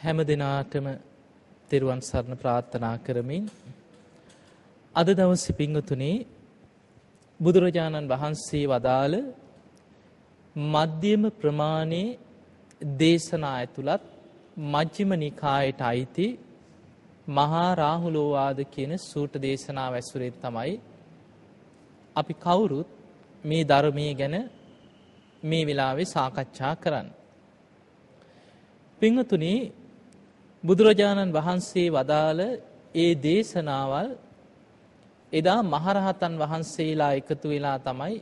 හැම 0.00 0.18
දිනාටම 0.24 0.86
තෙරුවන් 1.70 2.00
සරණ 2.00 2.36
ප්‍රාර්ථනා 2.36 2.96
කරමින් 2.98 3.44
අද 4.94 5.08
දවසේ 5.10 5.56
පිංගුතුනේ 5.56 6.26
බුදුරජාණන් 7.40 8.08
වහන්සේ 8.08 8.64
වදාළ 8.66 9.16
මධ්‍යම 10.56 11.24
ප්‍රමාණයේ 11.32 12.18
දේශනා 12.98 13.54
ඇතුළත් 13.54 14.04
මජ්ක්‍ධිම 14.66 15.10
නිකායට 15.16 15.80
අයිති 15.82 16.28
මහා 17.28 17.68
රාහුලෝවාද 17.74 18.58
කියන 18.66 18.92
සූට 19.00 19.34
දේශනාව 19.38 19.92
ඇසුරෙන් 19.94 20.34
තමයි 20.38 20.72
අපි 22.16 22.34
කවුරුත් 22.36 22.88
මේ 23.44 23.64
ධර්මයේ 23.64 24.14
ගැන 24.14 24.36
මේ 25.42 25.66
වෙලාවේ 25.66 26.06
සාකච්ඡා 26.06 26.74
කරන්න. 26.76 27.08
පිංහතුනි 29.00 29.54
බුදුරජාණන් 30.64 31.32
වහන්සේ 31.32 31.88
වදාළ 31.90 32.40
ඒ 32.94 33.12
දේශනාවල් 33.18 34.10
එදා 35.32 35.60
මහරහතන් 35.64 36.34
වහන්සේලා 36.38 37.12
එකතු 37.12 37.46
වෙලා 37.48 37.78
තමයි 37.78 38.16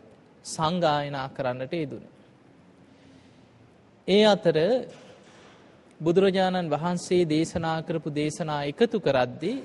සංගායනා 0.44 1.28
කරන්නට 1.28 1.72
යෙදුන. 1.74 2.04
ඒ 4.08 4.22
අතර 4.26 4.56
බුදුරජාණන් 6.00 6.70
වහන්සේ 6.70 7.22
දේශනා 7.26 7.78
කරපු 7.82 8.08
දේශනා 8.12 8.62
එකතු 8.64 8.98
කරද්දී 9.00 9.56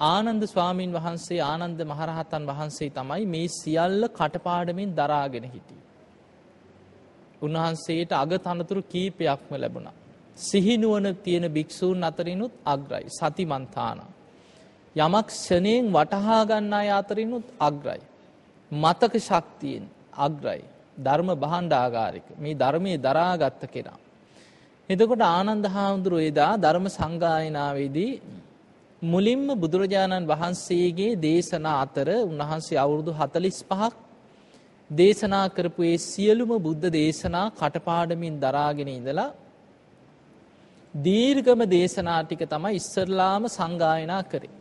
ආනන්ද 0.00 0.42
ස්වාමීන් 0.44 0.92
වහන්සේ 0.92 1.40
ආනන්ද 1.42 1.80
මහරහතන් 1.84 2.44
වහන්සේ 2.46 2.90
තමයි 2.90 3.24
මේ 3.26 3.48
සියල්ල 3.52 4.02
කටපාඩමින් 4.10 4.90
දරාගෙන 4.92 5.46
හිටියේ. 5.46 5.86
උන්වහන්සේට 7.42 8.12
අග 8.14 8.32
තනතුරු 8.38 8.80
කීපයක්ම 8.84 9.52
ලැබුණා. 9.56 9.97
සිහිනුවන 10.40 11.06
තියෙන 11.16 11.46
භික්‍ෂූන් 11.48 12.02
අතරිනුත් 12.02 12.52
අග්‍රයි 12.66 13.06
සතිමන්තාන. 13.10 14.00
යමක් 14.96 15.28
ෂණයෙන් 15.32 15.84
වටහා 15.90 16.42
ගන්නා 16.46 16.86
අතරිනුත් 16.94 17.46
අග්‍රයි. 17.60 18.02
මතක 18.70 19.14
ශක්තියෙන් 19.20 19.84
අග්‍රයි. 20.18 20.62
ධර්ම 20.98 21.30
බහන්ඩාගාරික 21.36 22.26
මේ 22.36 22.54
ධර්මය 22.54 22.92
දරාගත්ත 22.98 23.62
කෙනා. 23.68 23.98
එතකොට 24.90 25.22
ආනන්ද 25.28 25.66
හාමුදුරුව 25.68 26.20
එදා 26.22 26.52
ධර්ම 26.56 26.86
සංගායනාවේදී 26.88 28.12
මුලින්ම 29.02 29.46
බුදුරජාණන් 29.56 30.26
වහන්සේගේ 30.26 31.18
දේශනා 31.18 31.80
අතර 31.80 32.08
උන්වහන්සේ 32.22 32.76
අවුරුදු 32.76 33.12
හතලිස් 33.12 33.58
පහක් 33.64 33.94
දේශනා 34.90 35.46
කරපු 35.48 35.82
ඒ 35.84 35.98
සියලුම 36.02 36.50
බුද්ධ 36.58 36.86
දේශනා 36.92 37.46
කටපාඩමින් 37.52 38.40
දරාගෙන 38.40 38.88
ඉඳලා 38.90 39.30
දීර්ගම 40.98 41.60
දේශනා 41.66 42.20
ටික 42.22 42.42
තමයි 42.44 42.74
ඉස්සරලාම 42.74 43.44
සංගායනා 43.48 44.22
කරේ. 44.22 44.56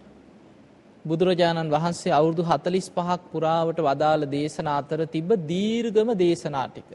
බුදුරජාණන් 1.06 1.72
වහන්සේ 1.72 2.12
අවුරුදු 2.12 2.44
හතලිස් 2.44 2.88
පහක් 2.90 3.22
පුරාවට 3.32 3.80
වදාළ 3.80 4.24
දේශනා 4.30 4.78
අතර 4.78 5.00
තිබ 5.08 5.30
දීර්ගම 5.48 6.10
දේශනා 6.16 6.68
ටික. 6.68 6.90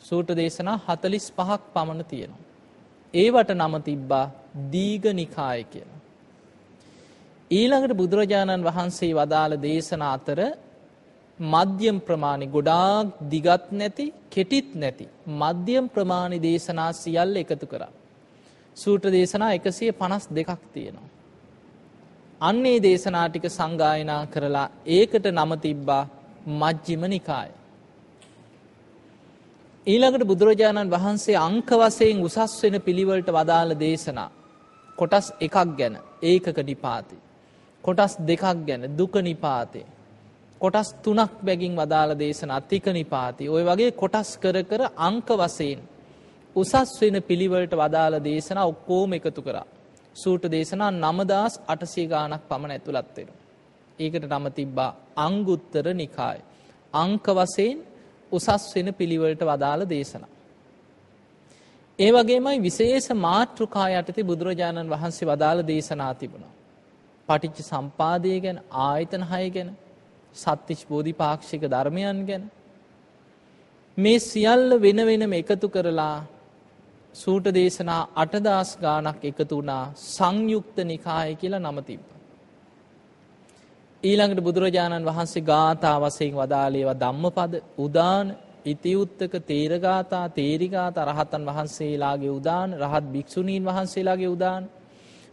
සූට 0.00 0.30
දේශනා 0.34 0.78
හතලිස් 0.86 1.26
පහක් 1.32 1.62
පමණ 1.74 2.04
තියෙනවා. 2.04 2.44
ඒවට 3.14 3.50
නම 3.50 3.74
තිබ්බා 3.82 4.26
දීග 4.72 5.04
නිකාය 5.12 5.64
කියලා. 5.64 6.00
ඊළඟට 7.50 7.96
බුදුරජාණන් 7.96 8.66
වහන්සේ 8.68 9.12
වදාළ 9.12 9.54
දේශන 9.60 10.02
අතර 10.04 10.40
මධ්‍යම් 11.40 11.98
ප්‍රමාණි 12.00 12.46
ගොඩාක් 12.46 13.06
දිගත් 13.28 13.72
නැති 13.72 14.12
කෙටිත් 14.30 14.74
නැති 14.74 15.08
මධ්‍යම් 15.26 15.88
ප්‍රමාණි 15.88 16.38
දේශනා 16.38 16.92
සියල්ල 16.92 17.36
එකතු 17.36 17.66
කරා. 17.66 17.92
සූට 18.76 19.04
දේශනා 19.04 19.52
එකසිය 19.52 19.92
පනස් 19.92 20.28
දෙකක් 20.28 20.60
තියෙනවා. 20.72 21.08
අන්නේ 22.40 22.78
දේශනා 22.80 23.28
ටික 23.28 23.46
සංගායනා 23.48 24.26
කරලා 24.26 24.68
ඒකට 24.86 25.26
නම 25.26 25.52
තිබ්බා 25.58 26.08
මජ්ජිම 26.46 27.02
නිකාය. 27.06 27.50
ඊළඟට 29.86 30.24
බුදුරජාණන් 30.24 30.90
වහන්සේ 30.90 31.36
අංක 31.38 31.70
වසයෙන් 31.72 32.22
උසස් 32.22 32.62
වෙන 32.62 32.80
පිළිවලට 32.80 33.28
වදාළ 33.28 33.74
දේශනා. 33.76 34.30
කොටස් 34.98 35.32
එකක් 35.40 35.56
ගැන 35.78 35.98
ඒකක 36.22 36.58
නිපාති. 36.62 37.16
කොටස් 37.84 38.14
දෙකක් 38.20 38.44
ගැන 38.66 38.82
දුක 38.96 39.14
නිපාතේ. 39.20 39.86
කොටස් 40.64 40.90
තුනක් 41.02 41.32
බැගින් 41.42 41.74
වදාළ 41.74 42.12
දේශන 42.16 42.50
අත්තික 42.50 42.86
නිපාති. 42.92 43.48
ඔය 43.48 43.62
වගේ 43.62 43.90
කොටස් 43.94 44.30
කර 44.38 44.56
කර 44.64 44.82
අංක 45.00 45.28
වසයෙන් 45.34 45.80
උසස් 46.56 46.92
වෙන 47.00 47.16
පිළිවලට 47.22 47.74
වදාළ 47.74 48.16
දේශන 48.22 48.58
ඔක්කෝම 48.62 49.12
එකතු 49.12 49.42
කරා. 49.42 49.66
සූට 50.16 50.44
දේශනා 50.48 50.90
නමදස් 50.92 51.54
අටසේ 51.66 52.06
ගානක් 52.06 52.44
පමණ 52.48 52.72
ඇතුළත්වෙන. 52.72 53.28
ඒකට 53.98 54.28
නම 54.28 54.46
තිබ්බා 54.52 54.90
අංගුත්තර 55.16 55.86
නිකාය. 55.94 56.38
අංක 56.94 57.26
වසයෙන් 57.30 57.78
උසස් 58.32 58.64
වෙන 58.74 58.88
පිළිවලට 58.92 59.42
වදාළ 59.42 59.88
දේශනා. 59.88 60.32
ඒ 61.98 62.10
වගේමයි 62.12 62.58
විශේෂ 62.60 63.08
මාතෘකා 63.20 63.88
යටතේ 63.92 64.24
බුදුරජාණන් 64.24 64.90
වහන්සේ 64.90 65.26
වදාළ 65.26 65.60
දේශනා 65.64 66.12
තිබුණා. 66.14 66.52
පටිච්ච 67.28 67.58
සම්පාදය 67.64 68.40
ගැන 68.40 68.58
ආයතන 68.82 69.24
හය 69.24 69.46
ගැන 69.50 69.70
සත්තිච් 70.34 70.80
බෝධි 70.88 71.12
පාක්ෂික 71.14 71.62
ධර්මයන් 71.66 72.20
ගැන 72.26 72.44
මේ 73.98 74.18
සියල්ල 74.20 74.70
වෙන 74.78 75.00
වෙනම 75.02 75.32
එකතු 75.32 75.68
කරලා 75.68 76.16
සූට 77.14 77.46
දේශනා 77.50 78.02
අටදස් 78.14 78.70
ගානක් 78.78 79.20
එකතු 79.22 79.52
වුණා 79.52 79.84
සංයුක්ත 80.06 80.76
නිකාය 80.84 81.34
කියලා 81.34 81.62
නම 81.62 81.78
තිබ්බ. 81.82 82.04
ඊළඟට 84.02 84.40
බුදුරජාණන් 84.40 85.06
වහන්සේ 85.06 85.42
ගාථා 85.42 85.96
වසයෙන් 86.00 86.34
වදාලේවා 86.34 86.96
ධම්මපද 86.96 87.52
උදාන 87.78 88.26
ඉතිඋත්තක 88.64 89.34
තේරගාතා 89.42 90.26
තේරිගාත 90.30 90.96
රහතන් 91.02 91.42
වහන්සේලාගේ 91.44 92.32
උදාන 92.32 92.70
රහත් 92.76 93.04
භික්‍ෂුණීන් 93.08 93.64
වහන්සේලාගේ 93.64 94.28
උදාන 94.28 94.62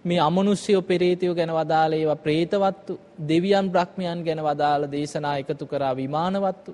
මේ 0.06 0.20
අමනුස්්‍යයෝ 0.20 0.82
පෙරේතයෝ 0.82 1.36
ගැන 1.36 1.54
වදාලේවා 1.54 2.16
ප්‍රේතවත්තු 2.16 3.00
දෙවියන් 3.28 3.68
බ්‍රහ්මයන් 3.72 4.24
ගැන 4.24 4.42
වදාළ 4.44 4.84
දේශනා 4.92 5.36
එකතු 5.38 5.66
කරා 5.66 5.96
විමානවත්තු. 5.96 6.72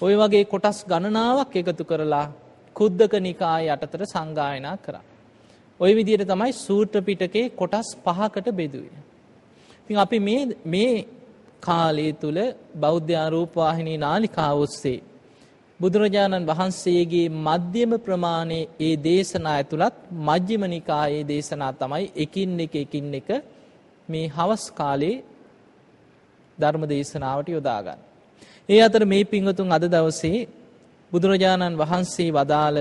ඔය 0.00 0.14
වගේ 0.16 0.44
කොටස් 0.44 0.78
ගණනාවක් 0.84 1.56
එකතු 1.56 1.84
කරලා 1.84 2.26
කුද්දක 2.76 3.12
නිකාය 3.20 3.66
යටතර 3.74 4.02
සංගායනා 4.04 4.76
කරා. 4.76 5.04
ඔය 5.80 5.92
විදියට 5.96 6.26
තමයි 6.26 6.52
සූට්‍ර 6.54 7.02
පිටකේ 7.02 7.50
කොටස් 7.50 7.88
පහකට 8.04 8.48
බෙදුවේ. 8.52 9.02
තින් 9.86 9.98
අපි 9.98 10.18
මේ 10.66 11.06
කාලය 11.62 12.12
තුළ 12.12 12.40
බෞද්ධාරූපවාහිනී 12.80 13.98
නාලිකාව 13.98 14.58
ඔස්සේ. 14.58 14.98
බුදුරජාණන් 15.80 16.46
වහන්සේගේ 16.46 17.26
මධ්‍යම 17.38 17.92
ප්‍රමාණය 17.98 18.58
ඒ 18.80 18.94
දේශනා 19.02 19.54
ඇතුළත් 19.54 19.96
මජ්්‍යම 20.20 20.62
නිකායේ 20.66 21.24
දේශනා 21.24 21.72
තමයි 21.74 22.06
එකින් 22.16 22.60
එක 22.60 22.74
එකින් 22.76 23.14
එක 23.14 23.28
මේ 24.08 24.26
හවස් 24.28 24.64
කාලේ 24.72 25.16
ධර්ම 26.58 26.84
දේශනාවට 26.86 27.48
යොදාගන්න. 27.48 28.00
ඒ 28.68 28.80
අතර 28.80 29.02
මේ 29.04 29.24
පිංහතුන් 29.24 29.72
අද 29.72 29.84
දවසේ 29.86 30.38
බුදුරජාණන් 31.12 31.78
වහන්සේ 31.78 32.30
වදාළ 32.30 32.78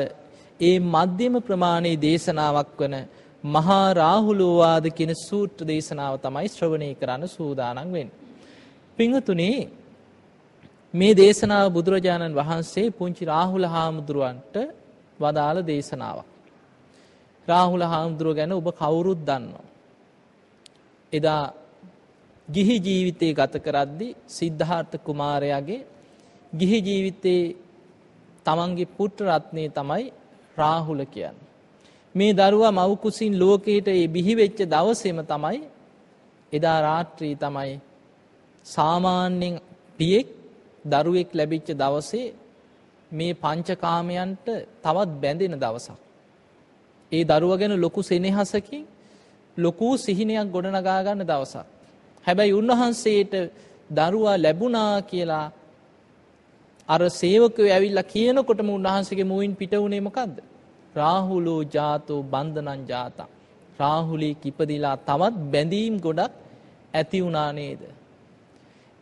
ඒ 0.59 0.78
මධ්‍යම 0.88 1.36
ප්‍රමාණයේ 1.41 2.02
දේශනාවක් 2.02 2.80
වන 2.80 2.96
මහා 3.44 3.88
රාහුලෝවාද 3.94 4.86
කියන 4.90 5.13
සූට්‍ර 5.18 5.63
දේශනාව 5.66 6.13
තමයි 6.18 6.47
ශ්‍රවණය 6.50 6.90
කරන්න 6.96 7.24
සූදානන් 7.30 7.91
වෙන්. 7.91 8.09
පිංහතුනේ 8.97 9.59
මේ 10.97 11.13
දේශනාව 11.13 11.68
බුදුරජාණන් 11.72 12.34
වහන්සේ 12.34 12.88
පුංචි 12.91 13.24
රාහුල 13.25 13.66
හාමුදුරුවන්ට 13.66 14.56
වදාළ 15.19 15.59
දේශනාවක්. 15.63 16.28
රාහුල 17.47 17.84
හාමුදුරුව 17.84 18.33
ගැන 18.36 18.51
ඔබ 18.54 18.68
කවුරුත් 18.74 19.19
දන්නවා. 19.19 19.66
එදා 21.13 21.44
ගිහි 22.48 22.75
ජීවිතය 22.80 23.27
ගත 23.33 23.54
කරද්දි 23.60 24.07
සිද්ධාර්ථ 24.30 24.95
කුමාරයාගේ 25.00 25.81
ගිහි 26.54 26.80
ජීවිතයේ 26.81 27.56
තමන්ගේ 28.45 28.94
පුට්ට 28.98 29.19
රත්නය 29.27 29.63
තමයි 29.72 30.06
රාහුල 30.57 31.01
කියන්න. 31.06 31.38
මේ 32.16 32.31
දරුවා 32.33 32.74
මවකුසින් 32.74 33.33
ලෝකයට 33.36 33.88
ඒ 33.89 34.07
බිහිවෙච්ච 34.07 34.60
දවසෙම 34.66 35.19
තමයි 35.25 35.60
එදා 36.54 36.80
රාත්‍රී 36.81 37.36
තමයි 37.36 37.74
සාමාන්‍යෙන් 38.66 39.56
පියෙක් 39.98 40.27
දරුවෙක් 40.85 41.29
ලැබිච්ච 41.33 41.69
දවසේ 41.74 42.33
මේ 43.12 43.33
පංචකාමයන්ට 43.35 44.47
තවත් 44.83 45.09
බැඳෙන 45.21 45.56
දවසක්. 45.56 45.97
ඒ 47.12 47.24
දරුව 47.24 47.51
ගැන 47.57 47.74
ලොකු 47.77 48.01
සෙනෙහසකින් 48.01 48.85
ලොකූ 49.57 49.94
සිහිනයක් 49.97 50.47
ගොඩනගාගන්න 50.47 51.24
දවසක්. 51.24 51.65
හැබැයි 52.25 52.53
උන්වහන්සේට 52.53 53.33
දරුවා 53.89 54.38
ලැබුණා 54.38 55.01
කියලා 55.03 55.45
අර 56.89 57.01
සේවකය 57.12 57.63
ඇවිල්ලා 57.68 58.03
කියනකොටම 58.06 58.69
උන්වහන්සේගේ 58.69 59.24
මුවින් 59.24 59.56
පිට 59.56 59.74
වුණේ 59.74 60.01
මොකක්ද. 60.01 60.35
රාහුලෝ 60.95 61.62
ජාතෝ 61.65 62.21
බන්ධනං 62.24 62.81
ජාතං. 62.88 63.29
රාහුලී 63.79 64.35
කිපදිලා 64.35 64.97
තවත් 65.00 65.35
බැඳීම් 65.51 65.95
ගොඩක් 66.00 66.33
ඇති 66.94 67.24
වුණා 67.24 67.51
නේද? 67.53 67.81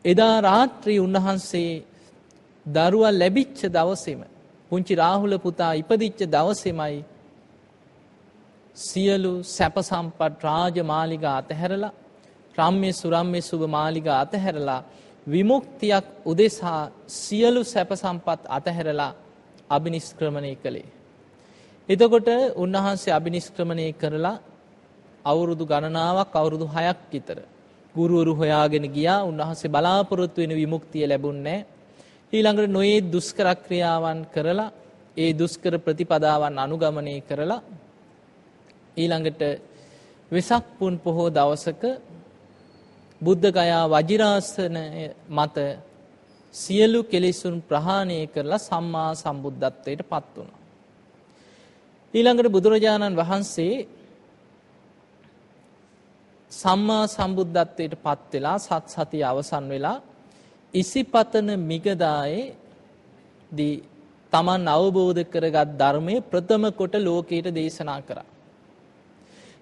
එදා 0.06 0.36
රාත්‍රී 0.42 1.00
උන්වහන්සේ 1.00 1.84
දරුවා 2.66 3.14
ලැබිච්ච 3.14 3.60
දවසේම 3.70 4.22
පුංචි 4.72 4.94
රාහුල 4.96 5.34
පුතා 5.38 5.74
ඉපදිච්ච 5.74 6.20
දවසේමයි 6.28 6.98
සියලු 8.78 9.34
සැප 9.48 9.76
සම්පත් 9.82 10.34
රාජ 10.44 10.78
මාලිගා 10.84 11.36
අතහැරලා 11.38 11.94
රම්ම්‍ය 12.56 12.90
සුරම්ම්‍ය 12.94 13.40
සුභ 13.42 13.66
මාලිගා 13.68 14.18
අතහැරලා 14.20 14.82
විමුක්තියක් 15.28 16.06
උදෙසා 16.26 16.82
සියලු 17.20 17.62
සැප 17.64 17.90
සම්පත් 17.94 18.42
අතහැරලා 18.50 19.12
අභිනිස්ක්‍රමණය 19.70 20.54
කළේ. 20.56 20.90
එතකොට 21.90 22.30
උන්වහන්සේ 22.56 23.14
අභිනිස්ක්‍රමණය 23.14 23.88
කරලා 23.94 24.38
අවුරුදු 25.26 25.64
ගණනාවක් 25.66 26.34
අවුරුදු 26.34 26.66
හයක් 26.68 27.00
විතර. 27.12 27.38
ගුරුවරු 27.96 28.34
හොයාගෙන 28.34 28.86
ගියා 28.90 29.22
උන්වහන්සේ 29.24 29.70
බලාපොරොත්තු 29.70 30.42
වෙන 30.42 30.54
විමුක්තිය 30.54 31.06
ලැබුණේ 31.06 31.60
ඊළඟට 32.34 32.70
නොයේ 32.70 33.06
දුෂ්කර 33.06 33.48
ක්‍රියාවන් 33.58 34.20
කරලා 34.28 34.74
ඒ 35.18 35.32
දුෂ්කර 35.34 35.74
ප්‍රතිපදාවන් 35.78 36.56
අනුගමනය 36.58 37.16
කරලා 37.22 37.62
ඊළඟට 38.98 39.42
වෙසක් 40.32 40.66
පුන් 40.78 40.94
පොහෝ 40.98 41.30
දවසක 41.30 41.84
බුද්ධ 43.22 43.48
ගයා 43.50 43.84
වජිරාසනය 43.88 44.84
මත 45.30 45.58
සියලු 46.54 47.00
කෙලෙසුන් 47.04 47.56
ප්‍රහාණය 47.62 48.20
කරලා 48.28 48.60
සම්මා 48.60 49.12
සම්බුද්ධත්වයට 49.16 50.02
පත් 50.04 50.34
වුණා. 50.36 50.62
ඊළඟට 52.14 52.50
බුදුරජාණන් 52.50 53.16
වහන්සේ 53.16 53.76
සම්මා 56.52 57.06
සම්බුද්ධත්වයට 57.08 57.96
පත් 57.98 58.32
වෙලා 58.34 58.58
සත් 58.60 58.86
සතිය 58.90 59.24
අවසන් 59.24 59.66
වෙලා 59.70 59.98
ඉසිපතන 60.74 61.50
මිගදායේ 61.62 62.46
දී 63.52 63.76
තමන් 64.34 64.68
අවබෝධ 64.70 65.22
කරගත් 65.26 65.70
ධර්මය 65.76 66.16
ප්‍රථම 66.24 66.64
කොට 66.72 66.96
ලෝකයට 67.00 67.48
දේශනා 67.52 68.02
කරා. 68.02 68.26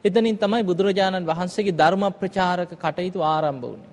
එතනින් 0.06 0.38
තමයි 0.38 0.64
බුදුරජාණන් 0.64 1.26
වහන්සේගේ 1.26 1.76
ධර්ම 1.76 2.04
ප්‍රචාරක 2.14 2.72
කටයුතු 2.76 3.20
ආරම්භ 3.24 3.64
වුණේ. 3.64 3.92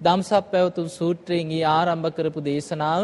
දම්සප් 0.00 0.44
පැවතුම් 0.50 0.86
සූත්‍රයෙන් 0.90 1.50
ඊ 1.50 1.64
ආරම්භ 1.68 2.10
කරපු 2.10 2.40
දේශනාව 2.42 3.02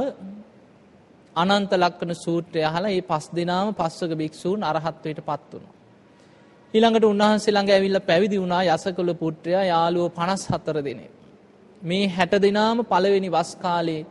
අනන්ත 1.37 1.73
ලක්කන 1.75 2.13
සූත්‍රය 2.17 2.61
අහලා 2.63 2.89
මේ 2.89 3.03
පස් 3.03 3.27
දිනාම 3.31 3.75
පස්වක 3.75 4.13
භික්ෂූන් 4.15 4.61
අරහත්වයට 4.63 5.21
පත් 5.23 5.53
වුණා. 5.53 5.80
ඊළඟට 6.75 7.05
උන්වහන්සේ 7.05 7.53
ළඟ 7.53 7.71
ඇවිල්ලා 7.71 8.01
පැවිදි 8.01 8.37
වුණා 8.39 8.63
යසකුල 8.67 9.09
පුත්‍රයා 9.15 9.63
යාළුවෝ 9.65 10.11
54 10.11 10.83
දෙනෙක්. 10.85 11.13
මේ 11.83 12.05
60 12.11 12.39
දිනාම 12.39 12.83
පළවෙනි 12.85 13.29
වස් 13.29 13.51
කාලේ 13.57 14.03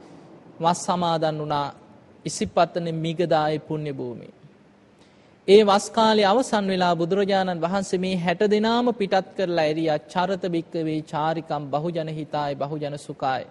වස් 0.59 0.81
සමාදන් 0.85 1.37
වුණා 1.37 1.67
ඉසිපතන 2.25 2.87
මිගදායේ 2.95 3.61
පුණ්‍ය 3.61 3.93
භූමියේ. 3.93 4.33
ඒ 5.47 5.61
වස් 5.63 5.85
කාලේ 5.89 6.25
අවසන් 6.25 6.67
වෙලා 6.67 6.93
බුදුරජාණන් 6.95 7.61
වහන්සේ 7.61 7.99
මේ 7.99 8.17
60 8.23 8.49
දිනාම 8.49 8.91
පිටත් 8.93 9.29
කරලා 9.37 9.65
එරියා 9.65 9.99
චරත 10.07 10.43
බික්කවේ 10.47 10.97
චාරිකම් 11.03 11.63
බහුජන 11.67 12.11
හිතාය 12.11 12.51
බහුජන 12.55 12.97
සුඛාය 12.99 13.45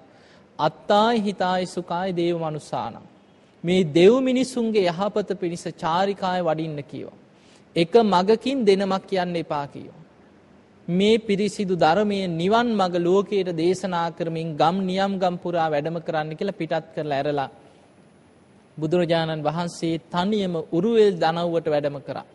අත්තාය 0.59 1.17
හිතාය 1.21 1.65
සුඛාය 1.69 2.11
දේව 2.13 2.37
මනුසානම් 2.39 3.09
මේ 3.65 3.89
දෙව් 3.93 4.13
මිනිසුන්ගේ 4.23 4.85
යහපත 4.87 5.35
පිණිස 5.41 5.65
චාරිකාය 5.77 6.41
වඩින්න 6.43 6.85
කියවා. 6.85 7.18
එක 7.79 7.95
මගකින් 8.05 8.65
දෙනමක් 8.65 9.07
කියන්න 9.07 9.37
එපා 9.37 9.67
කියෝ. 9.67 9.99
මේ 10.89 11.19
පිරිසිදු 11.19 11.75
ධර්මය 11.77 12.19
නිවන් 12.33 12.69
මග 12.75 12.95
ලෝකයට 12.99 13.51
දේශනා 13.55 14.09
කරමින් 14.11 14.57
ගම් 14.57 14.77
නියම් 14.83 15.13
ගම් 15.19 15.37
පුරා 15.37 15.69
වැඩම 15.71 15.99
කරන්න 16.01 16.37
කියලා 16.39 16.59
පිටත් 16.61 16.87
කරලා 16.95 17.19
ඇරලා 17.19 17.51
බුදුරජාණන් 18.79 19.43
වහන්සේ 19.43 20.01
තනියම 20.13 20.55
උරුවෙල් 20.73 21.15
දනව්වට 21.15 21.69
වැඩම 21.69 21.99
කරා. 22.01 22.27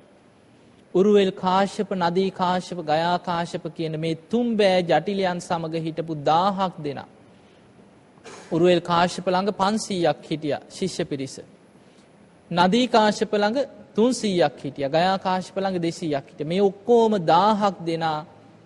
උරුවෙල් 0.93 1.31
කාශ්‍යප 1.33 1.89
නදී 1.95 2.31
කාශ්‍යප 2.31 2.79
ගයා 2.85 3.17
කාශ්‍යප 3.19 3.65
කියන 3.75 3.99
මේ 3.99 4.15
තුන් 4.31 4.55
බෑ 4.57 4.79
ජටිලයන් 4.83 5.39
සමග 5.41 5.73
හිටපු 5.85 6.13
1000ක් 6.23 6.73
දෙනා. 6.83 7.07
උරුවෙල් 8.51 8.81
කාශ්‍යප 8.81 9.25
ළඟ 9.27 9.51
500ක් 9.53 10.19
හිටියා 10.29 10.61
ශිෂ්‍ය 10.69 11.03
පිරිස. 11.05 11.35
නදී 12.51 12.87
කාශ්‍යප 12.87 13.31
ළඟ 13.33 13.57
තුන්සීයක් 13.95 14.57
හිටිය 14.57 14.89
ගයාකාශපළඟ 14.89 15.77
දෙසීයක් 15.79 16.25
හිට 16.29 16.41
මේ 16.45 16.61
ඔක්කෝම 16.61 17.13
දාහක් 17.25 17.77
දෙනා 17.81 18.19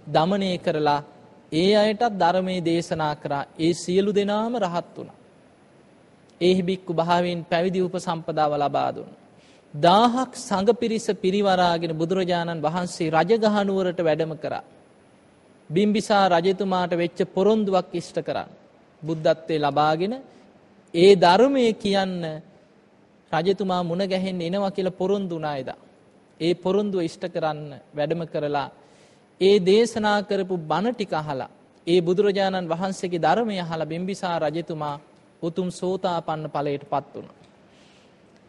දමනය 0.07 0.51
කරලා 0.59 1.01
ඒ 1.53 1.71
අයටත් 1.75 2.03
ධර්මය 2.13 2.55
දේශනා 2.61 3.13
කරා 3.15 3.43
ඒ 3.59 3.73
සියලු 3.75 4.11
දෙනාම 4.13 4.53
රහත් 4.57 4.87
වුණ. 4.95 5.09
ඒහිබික්කු 6.41 6.91
භාවෙන් 6.93 7.45
පැවිදි 7.45 7.79
උප 7.81 7.95
සම්පදාව 7.97 8.51
ලබාදුන්. 8.55 9.09
දාහක් 9.73 10.31
සඟ 10.37 10.69
පිරිස 10.75 11.07
පිරිවරාගෙන 11.15 11.91
බුදුරජාණන් 11.93 12.63
වහන්සේ 12.63 13.11
රජගහනුවරට 13.11 13.99
වැඩම 13.99 14.33
කරා. 14.35 14.63
බිම්බිසා 15.69 16.25
රජතුමාට 16.31 16.91
වෙච්ච 16.93 17.19
පොරොන්දුවක් 17.27 17.87
ඉෂ්ට 17.93 18.17
කරන්න. 18.21 18.49
බුද්ධත්වය 19.01 19.55
ලබාගෙන 19.59 20.13
ඒ 20.93 21.11
ධර්මය 21.15 21.65
කියන්න 21.75 22.15
රජතුමා 23.31 23.83
මුණ 23.83 24.03
ගැහෙන්න 24.05 24.41
එනවා 24.41 24.71
කියලා 24.71 24.91
පොරොන්දු 24.93 25.35
වුණායිදා. 25.35 25.77
ඒ 26.39 26.53
පොරොන්දුව 26.55 27.01
ඉෂ්ට 27.01 27.23
කරන්න 27.27 27.71
වැඩම 27.95 28.21
කරලා 28.25 28.69
ඒ 29.41 29.55
දේශනා 29.61 30.19
කරපු 30.21 30.55
බණ 30.63 30.95
ටික 30.95 31.13
අහලා 31.13 31.49
ඒ 31.87 31.99
බුදුරජාණන් 32.01 32.69
වහන්සේගේ 32.69 33.21
ධර්මය 33.21 33.59
අහලා 33.59 33.85
බිම්බිසා 33.85 34.37
රජතුමා 34.41 34.95
උතුම් 35.41 35.67
සෝතාපන්න 35.71 36.45
ඵලයට 36.47 36.83
පත් 36.83 37.13
වුණා. 37.13 37.37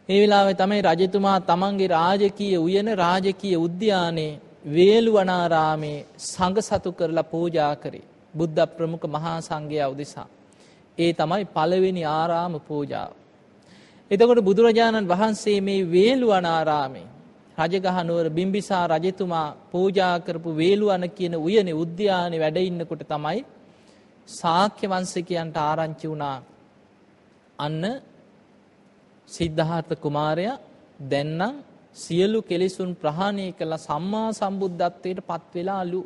ඒ 0.08 0.18
වෙලාවේ 0.20 0.54
තමයි 0.54 0.82
රජතුමා 0.82 1.38
තමන්ගේ 1.42 1.88
රාජකීය 1.90 2.58
උයන 2.58 2.88
රාජකීය 2.96 3.58
උද්‍යානයේ 3.58 4.40
වේළුවනාරාමේ 4.66 6.06
සංඝ 6.24 6.60
සතු 6.60 6.92
කරලා 6.92 7.24
පූජා 7.24 7.74
කරේ. 7.76 8.06
බුද්ධ 8.34 8.66
ප්‍රමුඛ 8.68 9.06
මහා 9.06 9.38
සංඝයා 9.40 9.88
උදෙසා. 9.88 10.28
ඒ 10.98 11.12
තමයි 11.12 11.44
පළවෙනි 11.46 12.02
ආරාම 12.06 12.54
පූජාව. 12.62 13.12
එතකොට 14.10 14.40
බුදුරජාණන් 14.40 15.06
වහන්සේ 15.06 15.60
මේ 15.60 15.86
වේළුවනාරාමේ 15.86 17.06
රජගහ 17.58 17.98
නුවර 18.02 18.26
බිම්බිසා 18.30 18.84
රජතුමා 18.88 19.54
පූජා 19.70 20.14
කරපු 20.20 20.50
වේළුවන 20.52 21.04
කියන 21.10 21.34
උයනේ 21.38 21.74
උද්‍යානයේ 21.74 22.40
වැඩ 22.40 22.58
ඉන්නකොට 22.60 23.02
තමයි 23.04 23.40
ශාක්‍ය 24.28 24.86
වංශිකයන්ට 24.86 25.56
ආරංචි 25.60 26.06
වුණා 26.06 26.36
අන්න 27.58 27.84
සිද්ධාර්ථ 29.28 29.94
කුමාරයා 29.96 30.58
දැන්නම් 31.04 31.62
සියලු 31.96 32.40
කෙලෙසුන් 32.42 32.90
ප්‍රහාණය 32.94 33.46
කළ 33.52 33.74
සම්මා 33.78 34.28
සම්බුද්ධත්වයට 34.32 35.20
පත් 35.20 35.48
වෙලාලු. 35.54 36.02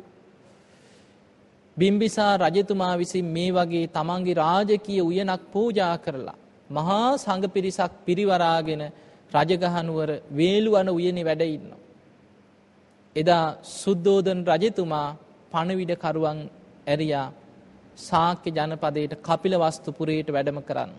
බිම්බිසා 1.77 2.33
රජතුමා 2.39 2.95
විසින් 2.97 3.27
මේ 3.27 3.51
වගේ 3.51 3.85
තමන්ගේ 3.89 4.35
රාජකීය 4.35 5.03
උයනක් 5.03 5.43
පූජා 5.51 5.95
කරලා 5.97 6.42
මහා 6.73 7.09
සංඝ 7.17 7.47
පිරිසක් 7.49 7.91
පිරිවරාගෙන 8.05 8.83
රජගහනුවර 9.31 10.09
වේලුවන 10.31 10.87
උයනේ 10.89 11.23
වැඩ 11.23 11.43
ඉන්නවා. 11.47 11.81
එදා 13.15 13.45
සුද්ධෝදන 13.71 14.39
රජතුමා 14.51 15.07
පණවිඩ 15.51 15.93
කරුවන් 15.97 16.39
ඇරියා 16.87 17.27
ශාක්‍ය 17.97 18.49
ජනපදයට 18.51 19.13
කපිලවස්තු 19.21 19.89
පුරයට 19.91 20.29
වැඩම 20.29 20.59
කරන්න. 20.61 20.91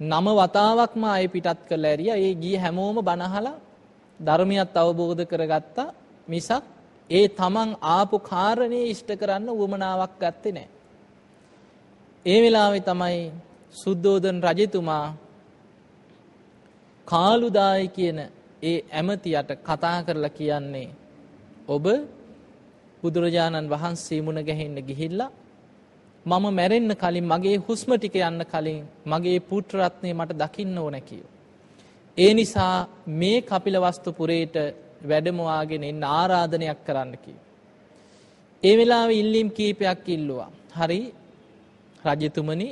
නම 0.00 0.26
වතාවක්ම 0.32 1.02
අය 1.06 1.26
පිටත් 1.28 1.60
කළ 1.68 1.84
ඇරිය 1.84 2.10
ඒ 2.16 2.32
ගිය 2.34 2.56
හැමෝම 2.56 2.98
බනහලා 3.02 3.56
ධර්මයත් 4.20 4.76
අවබෝධ 4.76 5.22
කරගත්තා 5.26 5.94
මිසක් 6.28 6.64
ඒ 7.10 7.26
තමන් 7.30 7.70
ආපු 7.90 8.16
කාරණේ 8.22 8.84
ඉෂ්ට 8.86 9.10
කරන්න 9.12 9.48
උවමනාවක් 9.50 10.14
ගත්තේ 10.18 10.52
නෑ. 10.52 10.68
ඒ 12.26 12.38
වෙලාවේ 12.42 12.82
තමයි 12.82 13.20
සුද්ධෝදන 13.74 14.38
රජතුමා 14.42 15.06
කාලුදායි 17.06 17.88
කියන 17.88 18.18
ඒ 18.62 18.78
ඇමතියට 18.92 19.50
කතා 19.60 19.98
කරලා 20.02 20.30
කියන්නේ 20.30 20.88
ඔබ 21.68 21.86
බුදුරජාණන් 23.02 23.70
වහන්සේ 23.70 24.20
මුණ 24.20 24.40
ගැහෙන්න 24.44 24.78
ගිහිල්ලා 24.82 25.30
මම 26.26 26.44
මැරෙන්න 26.50 26.92
කලින් 26.94 27.26
මගේ 27.26 27.56
හුස්ම 27.58 27.90
ටික 27.94 28.16
යන්න 28.20 28.42
කලින් 28.44 28.82
මගේ 29.06 29.38
පුත්‍රරත්නය 29.42 30.10
මට 30.12 30.32
දකින්න 30.34 30.78
ඕන 30.78 30.96
කියෝ. 31.02 31.30
ඒ 32.18 32.32
නිසා 32.34 32.74
මේ 33.14 33.38
කපිලවස්තු 33.42 34.10
පුරේට 34.12 34.56
වැඩමවාගෙන 35.02 35.84
එන්න 35.84 36.04
ආරාධනයක් 36.10 36.80
කරන්න 36.86 37.12
කිය. 37.16 37.38
ඒ 38.62 38.74
වෙලාව 38.76 39.10
ඉල්ලීම් 39.12 39.48
කීපයක් 39.50 40.06
ඉල්ලුවා. 40.08 40.50
හරි 40.76 41.00
රජතුමනි 42.04 42.68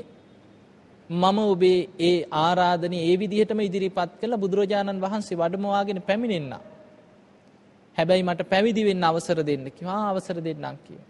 මම 1.11 1.39
ඔබේ 1.39 1.89
ඒ 2.01 2.17
ආරාධනය 2.31 2.99
ඒ 3.03 3.17
විදිහටම 3.17 3.61
ඉදිරිපත් 3.61 4.11
කළ 4.21 4.35
බුදුරජාණන් 4.37 5.01
වහන්සේ 5.01 5.37
වඩමවාගෙන 5.37 6.01
පැමිණෙන්න. 6.03 6.61
හැබැයි 7.97 8.23
මට 8.23 8.43
පැවිදි 8.45 8.85
වෙන්න 8.85 9.05
අවසර 9.05 9.39
දෙන්න 9.43 9.65
කිව්වා 9.71 10.11
අවසර 10.11 10.37
දෙන්නම් 10.41 10.77
කිය. 10.87 11.01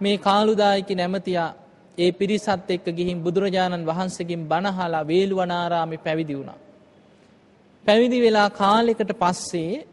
මේ 0.00 0.16
කාලුදායික 0.18 0.90
නැමතියා 0.92 1.54
ඒ 1.98 2.10
පිරිසත් 2.12 2.70
එක්ක 2.70 2.86
ගිහින් 2.90 3.22
බුදුරජාණන් 3.22 3.86
වහන්සේගෙන් 3.86 4.42
බණහලා 4.48 5.06
වේළුවනාරාමේ 5.06 5.98
පැවිදි 5.98 6.34
වුණා. 6.34 6.58
පැවිදි 7.86 8.18
වෙලා 8.20 8.48
කාලෙකට 8.52 9.12
පස්සේ 9.18 9.84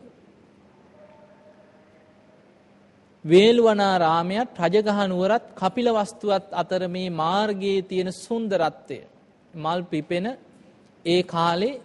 වේළුවනාරාමයත් 3.28 4.60
රජගහ 4.64 5.00
නුවරත් 5.06 5.46
කපිල 5.54 5.88
වස්තුවත් 5.92 6.48
අතර 6.54 6.82
මේ 6.88 7.16
මාර්ගයේ 7.16 7.82
තියෙන 7.84 8.10
සුන්දරත්වය 8.16 9.00
මල් 9.54 9.82
පිපෙන 9.86 10.26
ඒ 11.06 11.22
කාලේ 11.26 11.82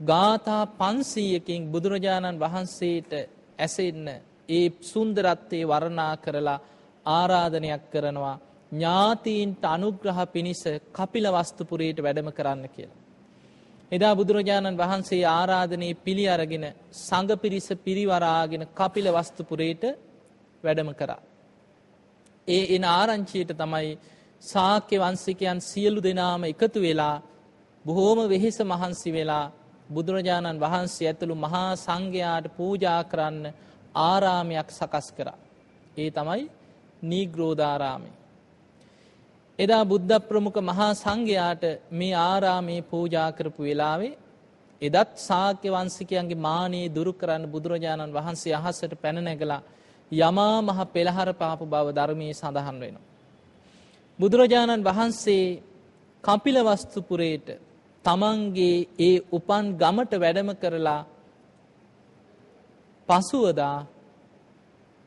ගාථා 0.00 0.64
500කින් 0.80 1.62
බුදුරජාණන් 1.66 2.40
වහන්සේට 2.40 3.12
ඇසෙන්න 3.58 4.06
ඒ 4.48 4.66
සුන්දරත්වයේ 4.82 5.68
වර්ණනා 5.68 6.14
කරලා 6.16 6.58
ආරාධනයක් 7.06 7.82
කරනවා 7.90 8.36
ඥාතීන්ට 8.72 9.64
අනුග්‍රහ 9.66 10.20
පිණිස 10.28 10.62
කපිල 10.90 11.26
වස්තුපුරයට 11.30 11.98
වැඩම 11.98 12.28
කරන්න 12.32 12.64
කියලා. 12.68 13.00
එදා 13.92 14.14
බුදුරජාණන් 14.14 14.78
වහන්සේ 14.78 15.24
ආරාධනයේ 15.30 15.98
පිළි 15.98 16.26
අරගෙන 16.28 16.64
සංඝ 16.98 17.34
පිරිස 17.38 17.68
පිරිවරාගෙන 17.78 18.64
කපිල 18.72 19.06
වස්තුපුරයට 19.12 19.84
වැඩම 20.64 20.90
කරා. 20.94 21.20
ඒ 22.48 22.62
එන 22.74 22.84
ආරංචියට 22.86 23.52
තමයි 23.54 23.98
ශාක්‍ය 24.42 24.96
වංශිකයන් 24.98 25.58
සියලු 25.62 26.00
දෙනාම 26.00 26.42
එකතු 26.44 26.78
වෙලා 26.80 27.16
බොහෝම 27.84 28.20
වෙහෙස 28.26 28.58
මහන්සි 28.62 29.10
වෙලා 29.10 29.46
බුදුරජාණන් 29.88 30.58
වහන්සේ 30.58 31.08
ඇතුළු 31.08 31.36
මහා 31.36 31.70
සංඝයාට 31.76 32.46
පූජා 32.56 33.00
කරන්න 33.04 33.44
ආරාමයක් 34.02 34.68
සකස් 34.70 35.06
කරා. 35.12 35.38
ඒ 35.96 36.10
තමයි 36.10 36.42
නීග්‍රෝධාරාමය. 37.02 38.10
එදා 39.58 39.84
බුද්ධ 39.84 40.18
ප්‍රමුඛ 40.22 40.60
මහා 40.62 40.92
සංඝයාට 40.94 41.64
මේ 41.92 42.14
ආරාමයේ 42.22 42.82
පූජා 42.84 43.30
කරපු 43.32 43.62
වෙලාවේ 43.62 44.14
එදත් 44.82 45.10
ශාක්‍ය 45.20 45.68
වංශිකයන්ගේ 45.68 46.38
මානෙ 46.38 46.82
දුරු 46.88 47.12
කරන්න 47.12 47.44
බුදුරජාණන් 47.46 48.12
වහන්සේ 48.12 48.54
අහසට 48.54 48.94
පැන 49.02 49.18
නැගලා 49.20 49.62
යමා 50.12 50.56
මහ 50.60 50.78
පෙළහර 50.86 51.28
පාපු 51.34 51.64
බව 51.64 51.86
ධර්මයේ 51.92 52.34
සඳහන් 52.34 52.76
වෙනවා. 52.78 53.06
බුදුරජාණන් 54.18 54.84
වහන්සේ 54.84 55.62
කපිලවස්තුපුරේට 56.24 57.48
තමන්ගේ 58.04 58.88
ඒ 59.00 59.16
උපන් 59.30 59.64
ගමට 59.76 60.12
වැඩම 60.16 60.50
කරලා 60.54 61.02
පසුවදා 63.08 63.86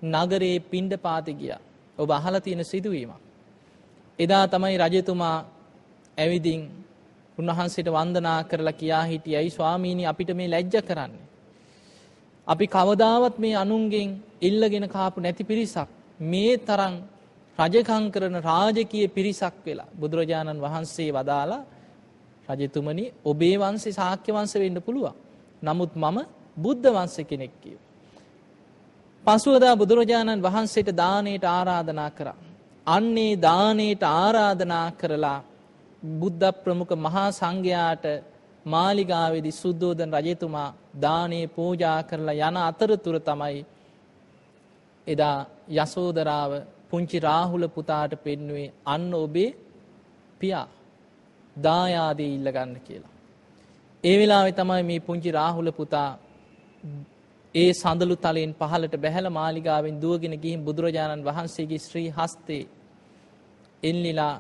නගරේ 0.02 0.58
පිණ්ඩ 0.62 0.94
පාති 0.98 1.34
ගියා. 1.34 1.62
ඔබ 1.98 2.10
අහලා 2.10 2.42
තියෙන 2.42 2.64
සිදුවීමක්. 2.64 3.22
එදා 4.20 4.48
තමයි 4.48 4.78
රජතුමා 4.80 5.38
ඇවිදින් 6.18 6.62
උන්වහන්සේට 7.38 7.90
වන්දනා 7.90 8.40
කරලා 8.44 8.74
කියා 8.74 9.04
හිටියයි 9.04 9.50
ස්වාමීනි 9.50 10.06
අපිට 10.06 10.30
මේ 10.32 10.50
ලැජ්ජ 10.50 10.76
කරන්නේ. 10.82 11.24
අපි 12.48 12.66
කවදාවත් 12.68 13.36
මේ 13.38 13.56
අනුන්ගෙන් 13.56 14.10
ඉල්ලගෙන 14.44 14.86
කාපු 14.90 15.18
නැති 15.20 15.44
පිරිසක් 15.44 15.88
මේ 16.24 16.54
තරම් 16.60 16.96
රජකම් 17.60 18.06
කරන 18.10 18.36
රාජකීය 18.42 19.08
පිරිසක් 19.10 19.56
වෙලා 19.66 19.90
බුදුරජාණන් 19.94 20.60
වහන්සේ 20.60 21.10
වදාලා 21.12 21.64
රජතුමනි 22.50 23.06
ඔබේ 23.24 23.56
වංශේ 23.58 23.94
ශාක්‍ය 23.94 24.30
වංශ 24.32 24.56
වෙන්න 24.56 24.82
පුළුවන්. 24.82 25.14
නමුත් 25.62 25.92
මම 25.96 26.18
බුද්ධ 26.58 26.88
වංශ 26.88 27.20
කෙනෙක් 27.24 27.54
කියව. 27.62 27.80
පසුවදා 29.26 29.76
බුදුරජාණන් 29.76 30.42
වහන්සේට 30.42 30.90
දානයට 30.94 31.46
ආරාධනා 31.48 32.12
කරා. 32.12 32.38
අන්නේ 32.88 33.34
දානයට 33.38 34.04
ආරාධනා 34.04 34.88
කරලා 34.94 35.40
බුද්ධ 36.04 36.52
ප්‍රමුඛ 36.56 36.94
මහා 36.98 37.30
සංඝයාට 37.32 38.06
මාලිගාවේදී 38.66 39.52
සුද්ධෝදන 39.54 40.12
රජතුමා 40.16 40.74
දානේ 41.02 41.46
පූජා 41.50 42.00
කරලා 42.04 42.42
යන 42.42 42.58
අතරතුර 42.60 43.18
තමයි 43.22 43.66
එදා 45.08 45.38
යසෝදරාව 45.72 46.52
පුංචි 46.90 47.20
රාහුල 47.20 47.66
පුතාට 47.70 48.14
පෙන්වුවේ 48.24 48.74
අන්න 48.86 49.10
ඔබේ 49.16 49.50
පියා 50.40 50.68
දායාදේ 51.56 52.30
ඉල්ල 52.30 52.50
ගන්න 52.50 52.78
කියලා. 52.82 53.14
ඒ 54.04 54.16
වෙලාවේ 54.20 54.54
තමයි 54.54 54.84
මේ 54.84 55.00
පුංචි 55.02 55.32
රාහුල 55.32 55.70
පුතා 55.72 56.10
ඒ 57.56 57.72
සඳලු 57.74 58.16
තලයෙන් 58.18 58.54
පහළට 58.54 58.96
බැහැල 58.98 59.28
මාලිගාවෙන් 59.32 60.00
දුවගෙන 60.02 60.36
ගිහින් 60.38 60.62
බුදුරජාණන් 60.62 61.26
වහන්සේගේ 61.26 61.80
ශ්‍රී 61.80 62.10
හස්තේ 62.12 62.64
එල්ලිලා 63.84 64.36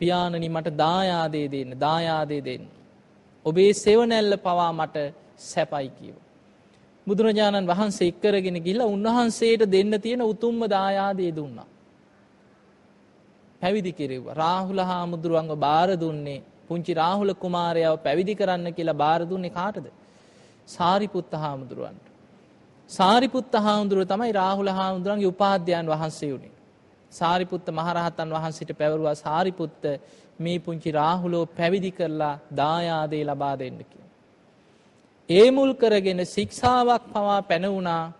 පියාණනි 0.00 0.48
මට 0.48 0.76
දායාදේ 0.76 1.46
දෙන්න 1.48 1.70
දායාදේ 1.78 2.42
දෙන්න. 2.42 2.64
ඔබේ 3.44 3.70
සෙවණැල්ල 3.74 4.36
පවා 4.38 4.72
මට 4.72 4.96
සැපයි 5.42 5.88
කියව. 5.90 6.16
බුදුරජාණන් 7.06 7.66
වහන්සේ 7.66 8.08
එක්කරගෙන 8.08 8.58
ගිහිල්ලා 8.58 8.88
උන්වහන්සේට 8.88 9.62
දෙන්න 9.68 10.00
තියෙන 10.00 10.22
උතුම්ම 10.24 10.60
දායාදේ 10.68 11.32
දුන්නා. 11.32 11.68
පැවිදි 13.62 13.92
කෙරෙව්වා. 13.92 14.34
රාහුල 14.36 14.80
හාමුදුරුවන්ව 14.82 15.52
බාර 15.58 15.88
දුන්නේ 15.96 16.40
පුංචි 16.68 16.92
රාහුල 16.94 17.34
කුමාරයාව 17.34 17.96
පැවිදි 17.98 18.34
කරන්න 18.34 18.72
කියලා 18.72 18.94
බාර 18.94 19.20
දුන්නේ 19.24 19.50
කාටද? 19.50 19.86
සාරිපුත්ත 20.68 21.32
හාමුදුරුවන්ට. 21.34 22.06
සාරිපුත්ත 22.90 23.54
හාමුදුරුව 23.58 24.04
තමයි 24.06 24.32
රාහුල 24.32 24.70
හාමුදුරන්ගේ 24.70 25.26
උපාධ්‍යයන් 25.26 25.86
වහන්සේ 25.86 26.30
වුණේ. 26.32 26.54
සාරිපුත්ත 27.12 27.66
මහරහතන් 27.70 28.30
වහන්සිට 28.30 28.70
පැවරුවා 28.74 29.14
සාරිපුත්ත 29.16 29.82
මේ 30.38 30.58
පුංචි 30.60 30.90
රාහුලෝ 30.92 31.44
පැවිදි 31.48 31.90
කරලා 31.90 32.34
දායාදේ 32.54 33.24
ලබා 33.24 33.54
දෙන්න 33.58 33.78
කියලා. 33.82 34.03
ඒ 35.28 35.50
මුල් 35.50 35.72
කරගෙන 35.74 36.20
ශික්ෂාවක් 36.26 37.04
පවා 37.08 37.40
පැනවුණා 37.42 38.12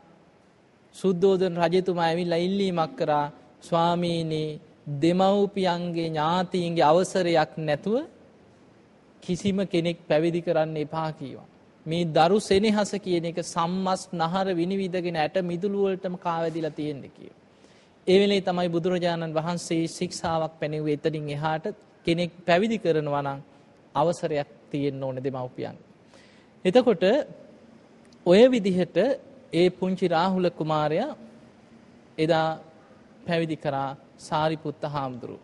සුද්ධෝදන 0.95 1.57
රජතුමා 1.63 2.07
ඇවිල්ලා 2.07 2.39
ඉල්ලීමක් 2.39 2.93
කරා 2.97 3.33
ස්වාමීනි 3.63 4.45
දෙමව්පියන්ගේ 4.99 6.09
ඥාතීන්ගේ 6.09 6.85
අවසරයක් 6.85 7.53
නැතුව 7.59 7.97
කිසිම 9.23 9.59
කෙනෙක් 9.67 9.99
පැවිදි 10.09 10.41
කරන්න 10.41 10.77
එපා 10.79 11.11
කීවා. 11.13 11.47
මේ 11.87 12.05
දරු 12.07 12.39
සෙනෙහස 12.41 12.93
කියන 12.99 13.25
එක 13.27 13.39
සම්මස් 13.45 14.03
නහර 14.15 14.47
විනිවිදගෙන 14.53 15.17
ඇට 15.19 15.37
මිදුළුවලටම 15.43 16.15
කාවැදිලා 16.19 16.71
තියෙන්නේ 16.73 17.11
කියව. 17.11 17.35
ඒ 18.07 18.19
වෙලේ 18.21 18.43
තමයි 18.43 18.69
බුදුරජාණන් 18.71 19.35
වහන්සේ 19.35 19.85
ශික්ෂාවක් 19.89 20.55
පැනෙව්වේ 20.61 20.97
එතනින් 20.97 21.29
එහාට 21.31 21.67
කෙනෙක් 22.07 22.31
පැවිදි 22.47 22.79
කරනවා 22.79 23.23
නම් 23.23 23.41
අවසරයක් 23.95 24.49
තියෙන්න 24.71 25.03
ඕන 25.03 25.17
දෙමව්පියන්. 25.19 25.77
එතකොට 26.65 27.05
ඔය 28.27 28.43
විදිහට 28.49 28.97
ඒ 29.53 29.71
පුංචි 29.71 30.07
රාහුල 30.09 30.51
කුමාරයා 30.51 31.17
එදා 32.19 32.59
පැවිදි 33.27 33.57
කරා 33.57 33.97
සාරිපුත්ත 34.19 34.83
හාමුදුරුව. 34.85 35.41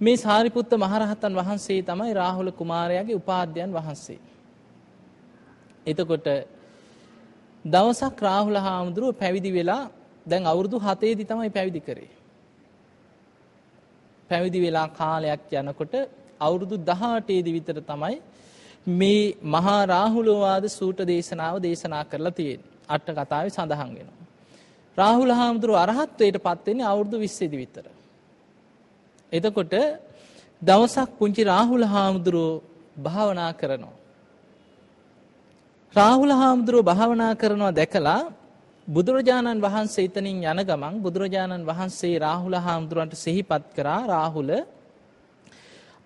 මේ 0.00 0.16
සාරිපුත්ත 0.16 0.70
මහරහතන් 0.74 1.34
වහන්සේ 1.34 1.80
තමයි 1.82 2.12
රාහුල 2.12 2.50
කුමාරයාගේ 2.52 3.14
උපාධ්‍යයන් 3.14 3.70
වහන්සේ. 3.72 4.20
එතකොට 5.86 6.26
දවසක් 7.64 8.16
රාහුල 8.20 8.58
හාමුදුරුව 8.58 9.14
පැවිදි 9.14 9.50
වෙලා 9.52 9.82
දැන් 10.26 10.46
අවුරුදු 10.46 10.76
හතේදි 10.78 11.24
තමයි 11.24 11.50
පැවිදි 11.50 11.80
කරේ. 11.80 12.10
පැවිදි 14.30 14.58
වෙලා 14.60 14.88
කාලයක් 14.90 15.52
යනකොට 15.52 15.94
අවුරුදු 16.40 16.74
දහටේදි 16.80 17.50
විතර 17.52 17.78
තමයි 17.82 18.16
මේ 18.86 19.34
මහා 19.46 19.80
රාහුලවාද 19.86 20.64
සූට 20.68 21.00
දේශනාව 21.04 21.54
දේශනා 21.60 22.04
කරලා 22.04 22.32
තියෙන. 22.32 22.60
අට්ට 22.88 23.10
කතාවේ 23.16 23.50
සඳහන් 23.50 23.90
වෙනවා. 23.90 24.26
රාහුල 24.98 25.32
හාමුදුරුව 25.32 25.76
අරහත්වයට 25.76 26.38
පත්වෙන්නේ 26.38 26.86
අවුරුදු 26.86 27.16
විස්සේදි 27.18 27.56
විතර. 27.56 27.86
එතකොට 29.32 29.74
දවසක් 30.62 31.10
පුංචි 31.12 31.42
රාහුල 31.44 31.84
හාමුදුරුව 31.84 32.62
භාවනා 32.98 33.52
කරනවා. 33.52 33.96
රාහුල 35.94 36.32
හාමුදුරුව 36.32 36.82
භාවනා 36.82 37.32
කරනවා 37.34 37.72
දැකලා 37.72 38.22
බුදුරජාණන් 38.88 39.60
වහන්සේ 39.60 40.04
එතනින් 40.04 40.38
යන 40.44 40.60
ගමන් 40.62 40.94
බුදුරජාණන් 40.98 41.64
වහන්සේ 41.64 42.16
රාහුල 42.18 42.56
හාමුදුරුවන්ට 42.56 43.14
සිහිපත් 43.16 43.64
කරා 43.74 44.02
රාහුල 44.06 44.50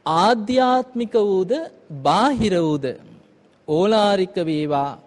ආධ්‍යාත්මික 0.06 1.14
වූද 1.14 1.52
බාහිර 2.02 2.54
වූද 2.58 2.86
ඕලාරික 3.68 4.34
වේවා 4.44 4.98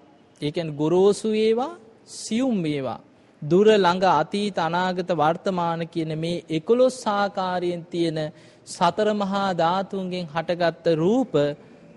ඒ 0.42 0.52
කියන්නේ 0.52 0.74
ගොරෝසු 0.74 1.32
වේවා 1.32 1.74
සියුම් 2.08 2.64
වේවා 2.64 3.00
දුර 3.42 3.68
ළඟ 3.68 4.06
අතීත 4.14 4.58
අනාගත 4.60 5.10
වර්තමාන 5.14 5.88
කියන 5.88 6.12
මේ 6.18 6.44
11 6.50 7.12
ආකාරයෙන් 7.14 7.84
තියෙන 7.86 8.20
සතර 8.68 9.10
මහා 9.14 9.50
ධාතුන්ගෙන් 9.54 10.26
හටගත්ත 10.26 10.86
රූප 10.96 11.34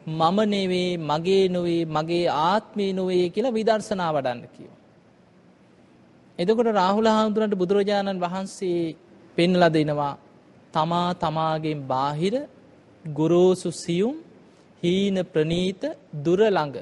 මම 0.08 0.38
නෙවේ 0.46 0.98
මගේ 1.00 1.44
නොවේ 1.48 1.82
මගේ 1.86 2.26
ආත්මේ 2.28 2.92
නොවේ 2.92 3.24
කියලා 3.28 3.52
විදර්ශනා 3.52 4.12
වඩන්න 4.12 4.42
කියව. 4.48 4.72
එතකොට 6.38 6.70
රාහුල 6.72 7.08
හාමුදුරන්ට 7.08 7.54
බුදුරජාණන් 7.54 8.20
වහන්සේ 8.20 8.96
පෙන්ලා 9.36 9.70
දෙනවා 9.70 10.14
තමා 10.74 11.08
තමාගෙන් 11.14 11.80
බාහිර 11.84 12.34
ගොරෝසු 13.08 13.70
සියුම් 13.74 14.16
හීන 14.82 15.16
ප්‍රනීත 15.24 15.82
දුර 16.14 16.40
ළඟ 16.40 16.76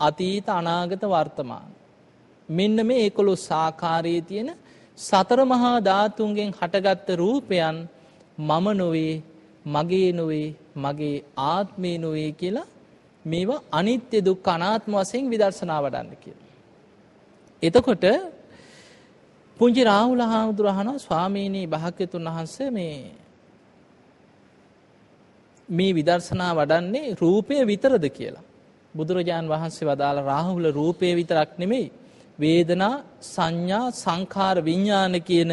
අතීත 0.00 0.46
අනාගත 0.50 1.02
වර්තමාන 1.04 1.70
මෙන්න 2.48 2.86
මේ 2.86 3.00
ඒකොළොස් 3.00 3.46
ආකාරයේ 3.52 4.22
තියෙන 4.22 4.50
සතර 4.98 5.40
මහා 5.44 5.76
ධාතුන්ගෙන් 5.80 6.50
හටගත්ත 6.52 7.08
රූපයන් 7.14 7.76
මම 8.40 8.66
නොවේ 8.72 9.22
මගේ 9.66 10.12
නොවේ 10.12 10.48
මගේ 10.76 11.24
ආත්මේ 11.36 11.96
නොවේ 11.98 12.30
කියලා 12.32 12.68
මේවා 13.24 13.64
අනිත්‍ය 13.70 14.18
දුක්ඛ 14.20 14.48
අනාත්ම 14.48 14.92
වශයෙන් 14.94 15.30
විදර්ශනා 15.30 15.80
වඩන්න 15.82 16.16
කියලා. 16.16 16.50
එතකොට 17.62 18.04
පුංචි 19.60 19.82
රාහුල 19.84 20.22
හාමුදුර 20.22 20.66
අහනවා 20.66 20.98
ස්වාමීනි 20.98 21.62
භාග්‍යතුන් 21.66 22.24
වහන්සේ 22.26 22.70
මේ 22.70 23.23
මේ 25.68 25.92
විදර්ශනා 25.92 26.52
වඩන්නේ 26.54 27.14
රූපය 27.14 27.54
විතරද 27.64 28.04
කියලා. 28.10 28.44
බුදුරජාන් 28.94 29.46
වහන්සේ 29.48 29.86
වදාළ 29.86 30.18
රාහුල 30.22 30.66
රූපය 30.70 31.14
විතරක් 31.14 31.50
නෙමෙයි 31.58 31.92
වේදනා 32.38 33.02
සංඥා 33.22 33.92
සංඛාර 33.92 34.56
විඤ්ඥාන 34.60 35.14
කියන 35.20 35.52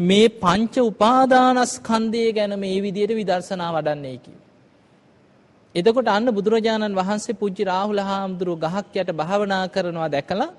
මේ 0.00 0.28
පංච 0.36 0.74
උපාදානස්කන්දය 0.82 2.22
ගැන 2.32 2.52
මේ 2.58 2.78
විදියට 2.82 3.12
විදර්ශනා 3.12 3.72
වඩන්නේ 3.72 4.18
කි. 4.18 4.32
එතකොට 5.74 6.08
අන්න 6.08 6.28
බුදුරජාණන් 6.28 6.94
වහන්සේ 6.94 7.34
පුංචි 7.34 7.62
රාහුල 7.64 8.00
හාමුදුරුව 8.00 8.58
ගහක් 8.60 8.94
යට 8.96 9.10
භාවනා 9.12 9.64
කරනවා 9.68 10.08
දැකලා 10.08 10.50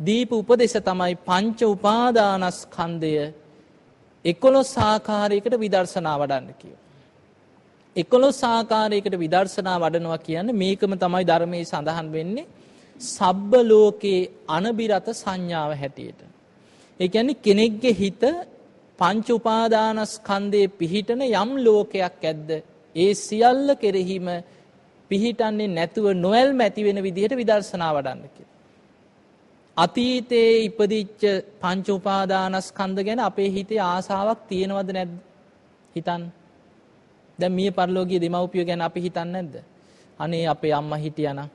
දීප 0.00 0.30
උපදෙස 0.32 0.74
තමයි 0.80 1.14
පංච 1.20 1.60
උපාදානස්කන්දය 1.66 3.12
එකොළොස් 4.24 4.72
ආකාරයකට 4.80 5.54
විදර්ශනා 5.56 6.16
වඩන්න 6.18 6.54
කිය. 6.60 6.76
එකොළොස් 7.98 8.40
ආකාරයකට 8.46 9.14
විදර්ශනා 9.16 9.78
වඩනවා 9.78 10.18
කියන්න 10.18 10.54
මේකම 10.54 10.92
තමයි 10.96 11.24
ධර්මයේ 11.24 11.64
සඳහන් 11.64 12.08
වෙන්නේ 12.12 12.46
සබ්බ 13.00 13.52
ලෝකයේ 13.64 14.28
අනබිරත 14.48 15.08
සංඥාව 15.14 15.72
හැටියට. 15.74 16.20
ඒ 17.00 17.08
කියන්නේ 17.08 17.42
කෙනෙක්ගේ 17.42 17.94
හිත 17.94 18.22
පංච 18.98 19.26
උපාදානස්කන්ධයේ 19.30 20.74
පිහිටන 20.74 21.22
යම් 21.24 21.50
ලෝකයක් 21.58 22.24
ඇද්ද 22.24 22.50
ඒ 22.96 23.10
සියල්ල 23.16 23.68
කෙරෙහිම 23.76 24.28
පිහිටන්නේ 25.10 25.68
නැතුව 25.68 26.06
නොවැල් 26.16 26.50
මැති 26.54 26.84
වෙන 26.84 26.98
විදිහට 27.02 27.34
විදර්ශනා 27.34 27.92
වඩන්න 27.94 28.22
කියලා. 28.28 28.56
අතීතයේ 29.76 30.52
ඉපදිච්ච 30.64 31.22
පංච 31.60 31.86
උපාදානස්කන්ධ 31.90 33.02
ගැන 33.02 33.20
අපේ 33.20 33.48
හිතේ 33.50 33.80
ආසාවක් 33.84 34.40
තියෙනවද 34.48 34.90
නැද්ද? 34.92 35.14
හිතන්න. 35.96 36.22
දැන් 37.38 37.52
මිය 37.52 37.70
පරලෝකීය 37.70 38.20
දෙමව්පියෝ 38.20 38.66
ගැන 38.66 38.82
අපි 38.82 39.00
හිතන්නේ 39.00 39.32
නැද්ද? 39.32 39.54
අනේ 40.20 40.46
අපේ 40.46 40.72
අම්මා 40.72 40.98
හිටියානම් 40.98 41.50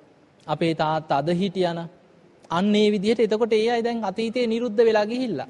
අපේ 0.48 0.74
තාත්තා 0.76 1.18
අද 1.18 1.30
හිටියන 1.34 1.80
අන්න 2.50 2.76
ඒ 2.76 2.88
විදිහට 2.92 3.20
එතකොට 3.20 3.54
ඒ 3.54 3.68
අය 3.70 3.82
දැන් 3.84 4.04
අතීතයේ 4.04 4.48
නිරුද්ධ 4.48 4.82
වෙලා 4.86 5.06
ගිහිල්ලා. 5.06 5.50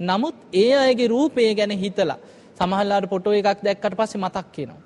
නමුත් 0.00 0.36
ඒ 0.54 0.72
අයගේ 0.76 1.08
රූපය 1.08 1.54
ගැන 1.54 1.72
හිතලා 1.74 2.18
සමහරලාට 2.58 3.06
ෆොටෝ 3.10 3.32
එකක් 3.32 3.60
දැක්කට 3.64 3.96
පස්සේ 3.96 4.20
මතක් 4.20 4.56
වෙනවා. 4.58 4.80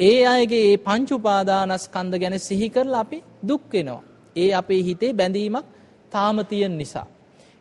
ඒ 0.00 0.26
අයගේ 0.26 0.64
ඒ 0.70 0.76
පංච 0.78 1.10
උපාදානස්කන්ධ 1.12 2.18
ගැන 2.18 2.38
සිහි 2.38 2.68
කරලා 2.70 3.00
අපි 3.00 3.18
දුක් 3.48 3.62
වෙනවා. 3.72 4.02
ඒ 4.36 4.50
අපේ 4.52 4.82
හිතේ 4.82 5.12
බැඳීමක් 5.12 5.66
තාම 6.10 6.36
තියෙන 6.44 6.78
නිසා. 6.78 7.06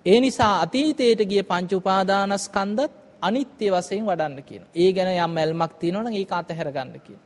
ඒ 0.06 0.20
නිසා 0.20 0.54
අතීතයට 0.62 1.22
ගිය 1.30 1.44
පංච 1.44 1.72
උපාදානස්කන්ධත් 1.74 2.92
අනිත්‍ය 3.28 3.66
වශයෙන් 3.70 4.06
වඩන්න 4.06 4.42
කියන. 4.44 4.64
ඒ 4.76 4.90
ගැන 4.96 5.10
යම් 5.18 5.38
ඇල්මක් 5.38 5.74
තියෙනවා 5.80 6.04
නම් 6.04 6.16
ඒක 6.16 6.32
අතහැර 6.32 6.70
ගන්න 6.72 7.00
කියන. 7.06 7.20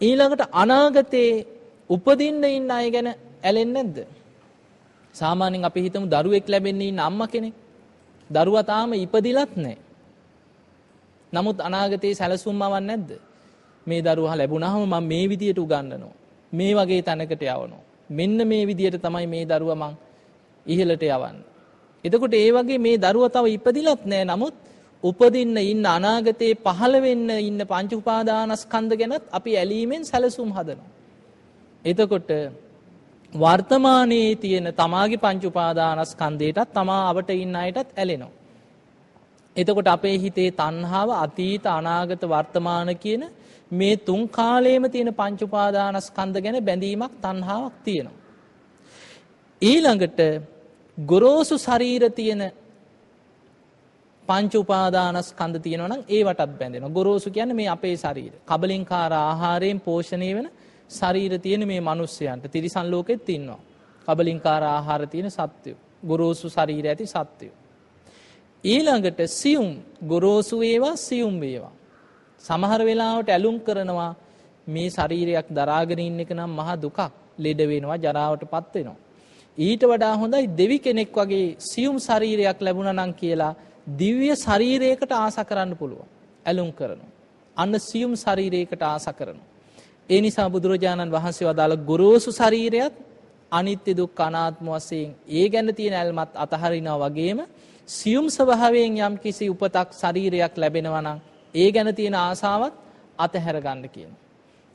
ඊළඟට 0.00 0.42
අනාගතේ 0.52 1.32
උපදින්න 1.90 2.44
ඉන්න 2.48 2.70
අය 2.70 2.90
ගැන 2.90 3.08
ඇලෙන්නේ 3.42 3.84
නැද්ද? 3.84 3.98
සාමාන්‍යයෙන් 5.14 5.64
අපි 5.64 5.80
හිතමු 5.82 6.06
දරුවෙක් 6.06 6.46
ලැබෙන්නේ 6.48 6.88
ඉන්න 6.88 7.00
අම්මා 7.00 7.28
කෙනෙක්. 7.28 7.54
දරුවා 8.30 8.64
තාම 8.64 8.92
ඉපදිලත් 8.94 9.52
නැහැ. 9.56 9.78
නමුත් 11.32 11.58
අනාගතයේ 11.60 12.14
සැලසුම්මවක් 12.14 12.80
නැද්ද? 12.80 13.10
මේ 13.86 14.00
දරුවා 14.02 14.36
ලැබුණාම 14.36 14.82
මම 14.84 15.06
මේ 15.06 15.24
විදියට 15.28 15.58
උගන්වනවා. 15.58 16.14
මේ 16.52 16.72
වගේ 16.74 17.02
තැනකට 17.02 17.42
යවනවා. 17.42 17.82
මෙන්න 18.10 18.38
මේ 18.48 18.66
විදියට 18.66 19.02
තමයි 19.02 19.26
මේ 19.26 19.44
දරුවා 19.46 19.80
මං 19.82 19.94
ඉහළට 20.66 21.02
යවන්නේ. 21.04 21.44
එතකොට 22.04 22.34
ඒ 22.34 22.50
වගේ 22.52 22.78
මේ 22.78 22.96
දරුවා 22.98 23.28
තව 23.28 23.46
ඉපදිලත් 23.56 24.02
නැහැ. 24.06 24.24
නමුත් 24.24 24.54
උපදින්න 25.02 25.56
ඉන්න 25.62 25.84
අනාගතයේ 25.88 26.54
පහළ 26.58 26.94
වෙන්න 27.00 27.30
ඉන්න 27.40 27.60
පංච 27.64 27.92
උපාදානස්කන්ධ 27.94 28.96
ගැනත් 28.96 29.24
අපි 29.30 29.56
ඇලීමෙන් 29.56 30.02
සැලසුම් 30.04 30.50
හදනවා. 30.50 30.90
එතකොට 31.84 32.30
වර්තමානයේ 33.32 34.36
තියෙන 34.36 34.66
තමාගේ 34.74 35.18
පංච 35.18 35.44
උපාදානස්කන්ධයටත් 35.44 36.72
තමා 36.72 37.02
අවට 37.10 37.30
ඉන්න 37.36 37.56
අයටත් 37.56 37.96
ඇලෙනවා. 37.96 38.32
එතකොට 39.56 39.88
අපේ 39.88 40.16
හිතේ 40.18 40.50
තණ්හාව 40.52 41.10
අතීත 41.16 41.66
අනාගත 41.68 42.22
වර්තමාන 42.24 42.90
කියන 42.96 43.22
මේ 43.70 43.96
තුන් 43.98 44.28
කාලයේම 44.30 44.84
තියෙන 44.86 45.14
පංච 45.14 45.42
උපාදානස්කන්ධ 45.42 46.40
ගැන 46.40 46.58
බැඳීමක් 46.60 47.12
තණ්හාවක් 47.18 47.74
තියෙනවා. 47.84 48.18
ඊළඟට 49.62 50.20
ගොරෝසු 50.98 51.56
ශරීර 51.58 52.10
තියෙන 52.12 52.42
පංච 54.30 54.54
උපාදානස්කන්ධ 54.56 55.58
තියෙනවා 55.60 55.88
නම් 55.88 56.02
ඒවටත් 56.08 56.52
බැඳෙනවා. 56.54 56.90
ගොරෝසු 56.90 57.30
කියන්නේ 57.30 57.54
මේ 57.54 57.68
අපේ 57.68 57.96
ශරීර. 57.96 58.32
කබලින්කාර 58.44 59.12
ආහාරයෙන් 59.14 59.80
පෝෂණය 59.80 60.30
වෙන 60.36 60.48
ශරීර 60.90 61.32
තියෙන 61.38 61.62
මේ 61.66 61.80
මිනිස්සයන්ට 61.82 62.44
තිරිසන් 62.48 62.86
ලෝකෙත් 62.86 63.28
ඉන්නවා. 63.28 63.60
කබලින්කාර 64.08 64.62
ආහාර 64.66 65.02
තියෙන 65.06 65.30
සත්වයෝ. 65.30 65.78
ගොරෝසු 66.02 66.46
ශරීර 66.48 66.86
ඇති 66.86 67.06
සත්වයෝ. 67.06 67.54
ඊළඟට 68.64 69.20
සියුම් 69.32 69.70
ගොරෝසු 70.04 70.56
ඒවා 70.62 70.96
සියුම් 70.98 71.40
වේවා. 71.40 71.74
සමහර 72.44 72.80
වෙලාවට 72.82 73.30
ඇලුම් 73.30 73.56
කරනවා 73.60 74.12
මේ 74.66 74.88
ශරීරයක් 74.90 75.48
දරාගෙන 75.50 76.00
ඉන්න 76.00 76.20
එක 76.20 76.30
නම් 76.30 76.52
මහා 76.52 76.76
දුකක්. 76.76 76.98
ලෙඩ 77.38 77.60
වෙනවා 77.64 77.98
ජරාවට 77.98 78.44
පත් 78.46 78.74
වෙනවා. 78.76 78.98
ඊට 79.58 79.82
වඩා 79.84 80.14
හොඳයි 80.16 80.46
දෙවි 80.52 80.78
කෙනෙක් 80.78 81.12
වගේ 81.12 81.56
සියුම් 81.62 81.96
ශරීරයක් 81.98 82.58
ලැබුණා 82.60 82.98
නම් 82.98 83.12
කියලා 83.14 83.54
දිව්‍ය 83.86 84.30
ශරීරයකට 84.36 85.12
ආස 85.12 85.36
කරන්න 85.42 85.76
පුළුවන්. 85.76 86.08
ඇලුම් 86.46 86.72
කරනවා. 86.72 87.10
අන්න 87.56 87.74
සියුම් 87.80 88.12
ශරීරයකට 88.14 88.82
ආස 88.84 89.06
කරනවා. 89.10 89.48
ඒ 90.10 90.20
නිසා 90.20 90.48
බුදුරජාණන් 90.48 91.10
වහන්සේ 91.10 91.46
වදාළ 91.46 91.76
ගොරෝසු 91.82 92.30
ශරීරයත් 92.32 92.94
අනිත්‍ය 93.52 93.92
දුක් 93.92 94.20
අනාත්ම 94.20 94.66
වශයෙන් 94.68 95.10
ඒ 95.30 95.48
ගැන 95.48 95.74
තියෙන 95.74 95.94
ඇල්මත් 95.94 96.32
අතහරිනවා 96.36 96.98
වගේම 97.04 97.38
සියුම් 97.88 98.26
ස්වභාවයෙන් 98.28 98.98
යම් 98.98 99.14
කිසි 99.18 99.44
උපතක් 99.48 99.88
ශරීරයක් 99.92 100.54
ලැබෙනවා 100.56 101.02
නම් 101.02 101.18
ඒ 101.54 101.68
ගැන 101.72 101.94
තියෙන 101.94 102.14
ආසාවත් 102.16 102.74
අතහැර 103.18 103.56
ගන්න 103.58 103.88
කියන. 103.88 104.12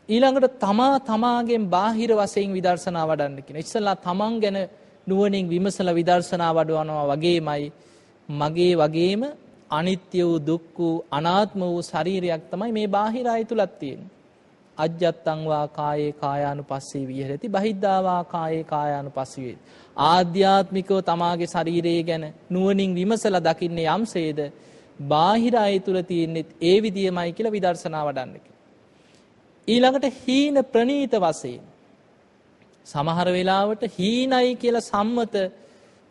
ඊළඟට 0.09 0.59
තමා 0.59 0.95
තමාගෙන් 1.01 1.63
බාහිර 1.67 2.11
වශයෙන් 2.13 2.51
විදර්ශනා 2.51 3.05
වඩන්න 3.05 3.43
කියන. 3.43 3.57
ඉස්සලා 3.57 3.95
තමන් 3.97 4.33
ගැන 4.39 4.57
නුවණින් 5.07 5.45
විමසලා 5.45 5.95
විදර්ශනා 5.95 6.51
වඩවනවා 6.53 7.05
වගේමයි 7.11 7.71
මගේ 8.29 8.73
වගේම 8.75 9.23
අනිත්‍ය 9.69 10.19
වූ 10.21 10.39
දුක් 10.39 10.77
වූ 10.77 11.03
අනාත්ම 11.11 11.61
වූ 11.61 11.81
ශරීරයක් 11.81 12.43
තමයි 12.51 12.71
මේ 12.71 12.87
බාහිර 12.87 13.27
අය 13.27 13.45
තුලත් 13.45 13.79
තියෙන්නේ. 13.79 14.13
අජ්ජත්තංවා 14.77 15.67
කායේ 15.69 16.11
කායානු 16.13 16.63
පස්සේ 16.63 17.05
විහරති 17.07 17.47
බහිද්ධාවා 17.47 18.23
කායේ 18.25 18.63
කායානු 18.65 19.09
පස්සේ 19.09 19.55
ආධ්‍යාත්මිකව 19.97 20.97
තමාගේ 21.01 21.47
ශරීරයේ 21.47 22.03
ගැන 22.03 22.25
නුවණින් 22.49 22.95
විමසලා 22.95 23.43
දකින්නේ 23.43 23.87
යම්සේද? 23.87 24.39
බාහිර 24.99 25.55
අය 25.57 25.79
තුල 25.79 26.01
තියෙන්නේ 26.01 26.45
ඒ 26.61 26.77
විදියමයි 26.81 27.31
කියලා 27.31 27.51
විදර්ශනා 27.51 28.03
වඩන්න 28.05 28.53
ඊළඟට 29.67 30.05
හීන 30.19 30.57
ප්‍රනීත 30.65 31.13
වශයෙන් 31.17 31.63
සමහර 32.85 33.27
වෙලාවට 33.29 33.83
හීනයි 33.99 34.55
කියලා 34.55 34.81
සම්මත 34.81 35.35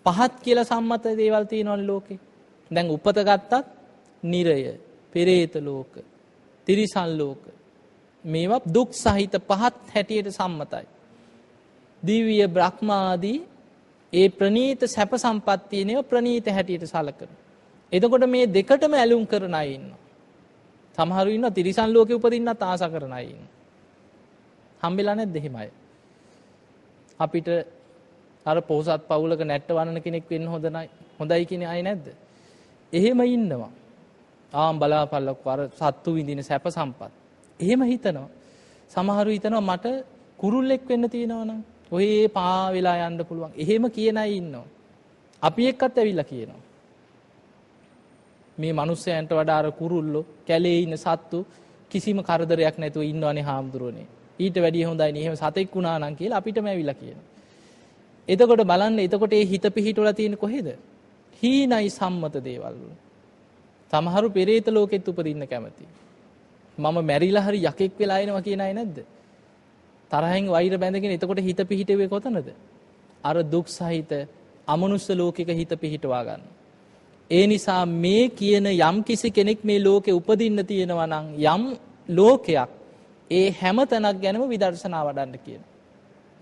පහත් 0.06 0.32
කියලා 0.40 0.64
සම්මත 0.64 1.04
දේවල් 1.16 1.44
තියෙනවනේ 1.44 1.86
ලෝකේ. 1.86 2.18
දැන් 2.70 2.90
උපත 2.90 3.18
ගත්තත් 3.20 3.52
නිරය, 4.22 4.78
පෙරේත 5.12 5.54
ලෝක, 5.60 5.92
තිරිසන් 6.66 7.18
ලෝක, 7.18 7.42
මේවා 8.24 8.60
දුක් 8.66 8.90
සහිත 8.94 9.34
පහත් 9.40 9.74
හැටියට 9.94 10.30
සම්මතයි. 10.30 10.86
දිව්‍ය 12.02 12.36
බ්‍රහ්මාදී 12.48 13.40
ඒ 14.12 14.28
ප්‍රනීත 14.30 14.80
සැප 14.86 15.12
සම්පත්තියනව 15.16 16.02
ප්‍රනීත 16.04 16.46
හැටියට 16.48 16.86
සලකන. 16.86 17.30
එතකොට 17.92 18.26
මේ 18.26 18.46
දෙකටම 18.48 18.92
ඇලුම් 18.94 19.26
කරන 19.26 19.54
අය 19.54 19.68
ඉන්නවා. 19.74 20.00
සමහරු 20.98 21.30
ඉන්නවා 21.30 21.50
තිරිසන් 21.50 21.90
ලෝකේ 21.92 22.16
උපදින්නත් 22.16 22.62
ආස 22.62 22.82
කරන 22.86 23.12
අය 23.12 23.26
ඉන්නවා. 23.26 23.52
හම්බෙලා 24.82 25.14
නැද්ද 25.14 25.36
එහෙම 25.36 25.56
අය? 25.56 25.70
අපිට 27.20 27.48
අර 28.46 28.56
පොහොසත් 28.62 29.02
පවුලක 29.08 29.40
නැට්ට 29.42 29.70
වනන 29.70 30.00
කෙනෙක් 30.00 30.24
වෙන්න 30.30 30.46
හොඳ 30.46 30.66
හොඳයි 31.18 31.44
කියන 31.46 31.62
අය 31.66 31.82
නැද්ද? 31.82 32.06
එහෙම 32.92 33.20
ඉන්නවා. 33.26 33.70
ආම් 34.52 34.78
බලාපල්ලක් 34.78 35.40
වර 35.44 35.60
සත්තු 35.72 36.10
විඳින 36.14 36.42
සැප 36.42 36.66
සම්පත්. 36.68 37.12
එහෙම 37.60 37.82
හිතනවා. 37.82 38.28
සමහරු 38.90 39.30
හිතනවා 39.30 39.68
මට 39.70 39.86
කුරුල්ලෙක් 40.38 40.82
වෙන්න 40.88 41.10
තියෙනවා 41.10 41.44
නම් 41.44 41.60
ඔය 41.90 42.28
පා 42.28 42.72
වෙලා 42.72 42.96
යන්න 43.08 43.24
පුළුවන්. 43.24 43.52
එහෙම 43.56 43.84
කියන 43.90 44.18
අය 44.18 44.30
ඉන්නවා. 44.36 44.66
අපි 45.42 45.68
එක්කත් 45.68 45.98
ඇවිල්ලා 45.98 46.24
කියනවා. 46.24 46.62
මේ 48.58 48.72
මිනිස්සයන්ට 48.72 49.30
වඩා 49.32 49.58
අර 49.58 49.68
කුරුල්ලෝ 49.72 50.24
කැලේ 50.46 50.78
ඉන්න 50.84 50.96
සත්තු 50.96 51.38
කිසිම 51.90 52.18
කරදරයක් 52.22 52.76
නැතුව 52.78 53.02
ඉන්නවනේ 53.02 53.42
හාමුදුරුවනේ. 53.42 54.06
ඊට 54.38 54.56
වැඩිය 54.56 54.84
හොඳයි 54.84 55.12
නේ. 55.12 55.22
එහෙම 55.22 55.36
සතෙක් 55.36 55.74
වුණා 55.74 55.98
නම් 55.98 56.14
කියලා 56.16 56.38
අපිටම 56.38 56.66
ඇවිල්ලා 56.66 56.94
කියනවා. 56.94 57.33
එතකොට 58.28 58.62
බලන්න 58.62 58.98
එතකොට 58.98 59.32
ඒ 59.32 59.44
හිත 59.44 59.66
පිහිටවලා 59.70 60.12
තියෙන්නේ 60.12 60.38
කොහෙද? 60.38 60.68
හීනයි 61.42 61.90
සම්මත 61.90 62.36
දේවල් 62.40 62.74
වල. 62.74 62.92
සමහරු 63.92 64.30
පෙරේත 64.30 64.66
ලෝකෙත් 64.68 65.08
උපදින්න 65.08 65.46
කැමති. 65.46 65.84
මම 66.78 66.96
මැරිලා 67.02 67.44
හරි 67.46 67.58
යකෙක් 67.62 67.92
වෙලා 67.98 68.18
එනවා 68.18 68.42
කියන 68.42 68.60
අය 68.60 68.72
නැද්ද? 68.72 68.98
තරහෙන් 70.10 70.48
වෛර 70.48 70.78
බැඳගෙන 70.78 71.12
එතකොට 71.12 71.40
හිත 71.40 71.60
පිහිටුවේ 71.64 72.08
කොතනද? 72.08 72.48
අර 73.24 73.36
දුක් 73.44 73.66
සහිත 73.68 74.12
අමනුස්ස 74.66 75.08
ලෝකික 75.10 75.48
හිත 75.50 75.72
පිහිටවා 75.76 76.24
ගන්න. 76.24 76.42
ඒ 77.30 77.46
නිසා 77.46 77.84
මේ 77.86 78.28
කියන 78.30 78.66
යම් 78.68 79.02
කිසි 79.02 79.30
කෙනෙක් 79.30 79.64
මේ 79.64 79.78
ලෝකෙ 79.80 80.10
උපදින්න 80.10 80.64
තියෙනවා 80.64 81.06
නම් 81.06 81.26
යම් 81.46 81.62
ලෝකයක් 82.08 82.70
ඒ 83.30 83.50
හැම 83.52 83.76
තැනක් 83.84 84.20
ගැනම 84.20 84.42
විදර්ශනා 84.48 85.04
වඩන්න 85.04 85.38
කියන. 85.44 85.62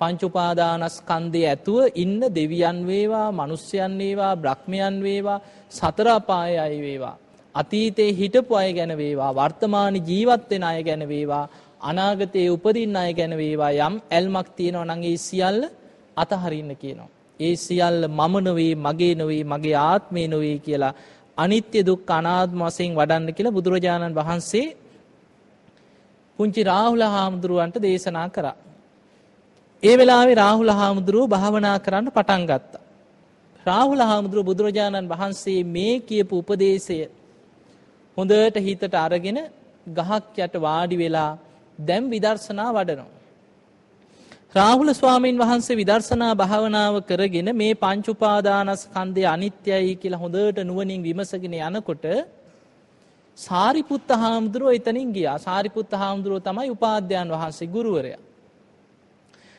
පංච 0.02 0.22
උපාදානස්කන්ධය 0.28 1.42
ඇතුව 1.46 1.80
ඉන්න 1.94 2.20
දෙවියන් 2.34 2.78
වේවා, 2.86 3.28
මිනිස්යන් 3.32 3.92
වේවා, 3.98 4.34
බ්‍රහ්මයන් 4.36 4.96
වේවා, 5.02 5.40
සතර 5.70 6.08
අපාය 6.10 6.54
අය 6.58 6.76
වේවා. 6.86 7.16
අතීතේ 7.54 8.10
හිටපු 8.12 8.54
අය 8.54 8.70
ගැන 8.72 8.92
වේවා, 8.96 9.30
වර්තමාන 9.32 9.94
ජීවත් 10.08 10.50
වෙන 10.50 10.64
අය 10.64 10.80
ගැන 10.82 11.04
වේවා, 11.08 11.44
අනාගතයේ 11.80 12.50
උපදින්න 12.50 12.96
අය 12.96 13.10
ගැන 13.14 13.34
වේවා 13.36 13.72
යම් 13.80 13.94
ඇල්මක් 14.10 14.48
තියෙනවා 14.56 14.88
නම් 14.88 15.02
ඒ 15.02 15.16
සියල්ල 15.18 15.60
අතහරින්න 16.16 16.72
කියනවා. 16.76 17.10
ඒ 17.40 17.54
සියල්ල 17.56 18.00
මම 18.10 18.34
නොවේ, 18.44 18.74
මගේ 18.76 19.14
නොවේ, 19.14 19.42
මගේ 19.44 19.76
ආත්මේ 19.82 20.26
නොවේ 20.28 20.58
කියලා 20.58 20.94
අනිත්‍ය 21.36 21.80
දුක්ඛ 21.82 22.12
අනාත්ම 22.12 22.60
වශයෙන් 22.62 22.96
වඩන්න 22.96 23.34
කියලා 23.34 23.56
බුදුරජාණන් 23.58 24.14
වහන්සේ 24.14 24.66
පුංචි 26.38 26.62
රාහුල 26.62 27.04
හාමුදුරුවන්ට 27.06 27.76
දේශනා 27.82 28.28
කරා. 28.28 28.56
ඒ 29.82 29.94
වෙලාවේ 29.96 30.34
රාහුල 30.34 30.70
හාමුදුරුව 30.70 31.24
භාවනා 31.28 31.76
කරන්න 31.78 32.08
පටන් 32.08 32.42
ගත්තා. 32.46 32.82
රාහුල 33.66 34.02
හාමුදුරුව 34.02 34.44
බුදුරජාණන් 34.46 35.08
වහන්සේ 35.08 35.62
මේ 35.66 35.94
කියපු 36.00 36.38
උපදේශය 36.38 36.98
හොඳට 38.16 38.56
හිතට 38.58 38.94
අරගෙන 38.96 39.40
ගහක් 39.90 40.36
යට 40.38 40.54
වාඩි 40.58 40.96
වෙලා 40.96 41.30
දැන් 41.78 42.04
විදර්ශනා 42.08 42.70
වඩනවා. 42.70 43.10
රාහුල 44.54 44.94
ස්වාමීන් 44.94 45.36
වහන්සේ 45.38 45.76
විදර්ශනා 45.76 46.32
භාවනාව 46.36 46.94
කරගෙන 47.04 47.48
මේ 47.56 47.74
පංච 47.76 48.06
උපාදානස්කන්ධය 48.08 49.24
අනිත්‍යයි 49.26 49.94
කියලා 49.96 50.18
හොඳට 50.18 50.58
නුවණින් 50.62 51.00
විමසගෙන 51.02 51.54
යනකොට 51.60 52.04
සාරිපුත්ත 53.38 54.10
හාමුදුරුවෝ 54.16 54.72
එතනින් 54.72 55.10
ගියා. 55.12 55.38
සාරිපුත්ත 55.40 55.92
හාමුදුරුවෝ 55.94 56.42
තමයි 56.42 56.70
උපාධ්‍යයන් 56.70 57.28
වහන්සේ 57.30 57.68
ගුරුවරයා. 57.68 58.22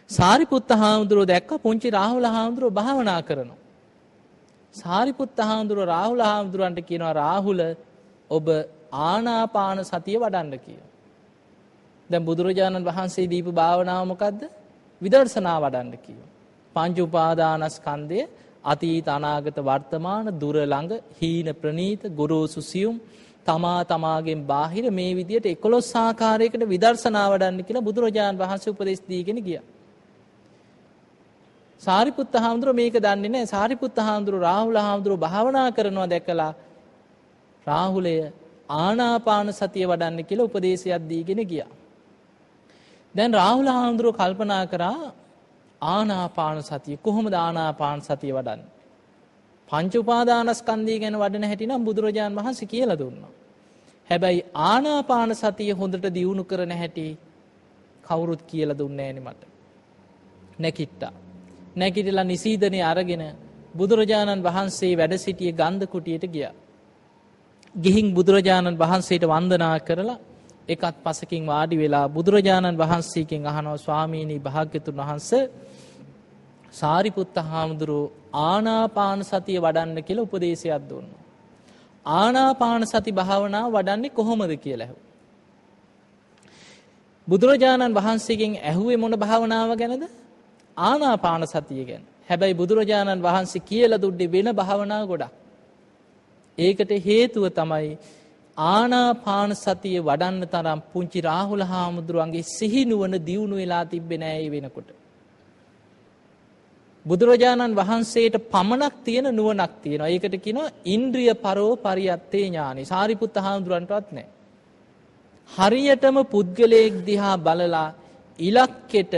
සාරිපුත්ත 0.09 0.69
හාමුදුරුවෝ 0.73 1.25
දැක්ක 1.25 1.51
පුංචි 1.59 1.89
රාහුල 1.89 2.25
හාමුදුරුවෝ 2.25 2.73
භාවනා 2.73 3.21
කරනවා. 3.21 3.57
සාරිපුත්ත 4.75 5.37
හාමුදුරුවෝ 5.39 5.87
රාහුල 5.87 6.21
හාමුදුරුවන්ට 6.21 6.79
කියනවා 6.81 7.13
රාහුල 7.13 7.61
ඔබ 8.29 8.47
ආනාපාන 8.91 9.79
සතිය 9.83 10.17
වඩන්න 10.17 10.59
කියලා. 10.59 10.91
දැන් 12.09 12.25
බුදුරජාණන් 12.25 12.85
වහන්සේ 12.85 13.27
දීපු 13.27 13.51
භාවනාව 13.53 14.03
මොකද්ද? 14.07 14.41
විදර්ශනා 15.01 15.57
වඩන්න 15.59 15.97
කියනවා. 15.97 16.31
පංච 16.75 16.97
උපාදානස්කන්ධය 16.99 18.21
අතීත 18.63 19.07
අනාගත 19.07 19.57
වර්තමාන 19.61 20.25
දුර 20.35 20.55
ළඟ 20.63 20.91
හීන 21.19 21.47
ප්‍රනීත 21.55 22.01
ගොරෝසු 22.11 22.61
සියුම් 22.63 22.95
තමා 23.45 23.79
තමාගෙන් 23.85 24.41
බාහිර 24.45 24.85
මේ 24.91 25.11
විදියට 25.15 25.47
11 25.47 26.01
ආකාරයකට 26.01 26.63
විදර්ශනා 26.67 27.27
වඩන්න 27.29 27.63
කියලා 27.63 27.87
බුදුරජාණන් 27.89 28.39
වහන්සේ 28.39 28.73
උපදෙස් 28.73 29.01
දීගෙන 29.03 29.39
ගියා. 29.39 29.63
සාරිපුත්ත 31.83 32.33
හාමුදුරුවෝ 32.35 32.75
මේක 32.75 32.95
දන්නේ 32.95 33.29
නැහැ. 33.29 33.45
සාරිපුත්ත 33.47 33.97
හාමුදුරුවෝ 33.99 34.43
රාහුල 34.43 34.77
හාමුදුරුවෝ 34.77 35.23
භාවනා 35.25 35.67
කරනවා 35.71 36.09
දැකලා 36.09 36.51
රාහුලය 37.67 38.15
ආනාපාන 38.77 39.53
සතිය 39.53 39.85
වඩන්න 39.87 40.25
කියලා 40.25 40.47
උපදේශයක් 40.49 41.09
දීගෙන 41.09 41.41
ගියා. 41.45 41.71
දැන් 43.15 43.33
රාහුල 43.33 43.69
හාමුදුරුවෝ 43.69 44.19
කල්පනා 44.19 44.63
කරා 44.67 45.13
ආනාපාන 45.81 46.63
සතිය 46.63 46.97
කොහොමද 46.97 47.33
ආනාපාන 47.35 48.01
සතිය 48.01 48.33
වඩන්නේ? 48.33 48.71
පංච 49.69 49.93
උපාදානස්කන්ධය 49.95 50.95
ගැන 50.99 51.17
වඩන 51.19 51.45
හැටි 51.45 51.67
නම් 51.67 51.83
බුදුරජාන් 51.83 52.35
වහන්සේ 52.35 52.67
කියලා 52.67 52.99
දුන්නා. 52.99 53.31
හැබැයි 54.09 54.45
ආනාපාන 54.63 55.35
සතිය 55.35 55.71
හොඳට 55.73 56.07
දියුණු 56.13 56.43
කරන 56.43 56.73
හැටි 56.73 57.05
කවුරුත් 58.03 58.41
කියලා 58.43 58.77
දුන්නේ 58.77 59.11
නෑනේ 59.11 59.25
මට. 59.27 59.41
නැකිට්ටා. 60.59 61.13
නැගිටලා 61.75 62.25
නිසීදනේ 62.25 62.83
අරගෙන 62.83 63.23
බුදුරජාණන් 63.75 64.41
වහන්සේ 64.41 64.93
වැඩ 64.93 65.13
සිටිය 65.17 65.51
ගන්ධ 65.53 65.87
කුටියට 65.87 66.25
ගියා. 66.27 66.53
ගිහින් 67.75 68.07
බුදුරජාණන් 68.13 68.77
වහන්සේට 68.77 69.23
වන්දනා 69.25 69.77
කරලා 69.79 70.19
එකත් 70.67 70.95
පසකින් 71.03 71.43
වාඩි 71.45 71.75
වෙලා 71.77 72.07
බුදුරජාණන් 72.09 72.77
වහන්සේකින් 72.77 73.41
අහනවා 73.45 73.77
ස්වාමීනි 73.77 74.37
භාග්‍යතුන් 74.39 74.95
වහන්සේ 74.97 75.43
සාරිපුත්ත 76.71 77.35
හාමුදුරුව 77.43 78.11
ආනාපාන 78.43 79.19
සතිය 79.23 79.59
වඩන්න 79.59 79.97
කියලා 80.01 80.25
උපදේශයක් 80.25 80.83
දුන්නා. 80.83 81.21
ආනාපාන 82.05 82.83
සති 82.85 83.11
භාවනාව 83.11 83.67
වඩන්නේ 83.71 84.09
කොහොමද 84.11 84.53
කියලා 84.57 84.87
ඇහුවා. 84.87 85.11
බුදුරජාණන් 87.27 87.95
වහන්සේගෙන් 87.95 88.53
ඇහුවේ 88.61 88.97
මොන 88.97 89.13
භාවනාව 89.15 89.71
ගැනද? 89.75 90.03
ආනාපාන 90.77 91.43
සතිය 91.45 91.85
ගැන. 91.85 92.03
හැබැයි 92.29 92.55
බුදුරජාණන් 92.55 93.21
වහන්සේ 93.21 93.61
කියලා 93.61 94.01
දුන්නේ 94.01 94.31
වෙන 94.31 94.49
භාවනා 94.53 95.05
ගොඩක්. 95.05 95.31
ඒකට 96.57 96.91
හේතුව 97.01 97.45
තමයි 97.51 97.97
ආනාපාන 98.57 99.55
සතිය 99.55 99.99
වඩන්න 99.99 100.43
තරම් 100.47 100.81
පුංචි 100.91 101.21
රාහුල 101.21 101.63
හාමුදුරුවන්ගේ 101.63 102.49
සිහිනුවන 102.49 103.15
දියුණු 103.21 103.55
වෙලා 103.55 103.85
තිබ්බේ 103.85 104.17
නෑ 104.17 104.37
ඒ 104.37 104.51
වෙනකොට. 104.51 104.89
බුදුරජාණන් 107.05 107.75
වහන්සේට 107.75 108.35
පමණක් 108.45 108.95
තියෙන 109.03 109.27
නුවණක් 109.31 109.73
තියෙනවා. 109.81 110.09
ඒකට 110.09 110.35
කියනවා 110.37 110.73
ඉන්ද්‍රිය 110.85 111.33
පරෝ 111.35 111.73
පරියත්තේ 111.77 112.45
ඥානෙ. 112.45 112.81
සාරිපුත්ත 112.85 113.35
හාමුදුරන්ටවත් 113.37 114.07
නෑ. 114.11 114.27
හරියටම 115.49 116.17
පුද්ගලයෙක් 116.25 116.93
දිහා 117.05 117.37
බලලා 117.39 117.87
ඉලක්කෙට 118.39 119.13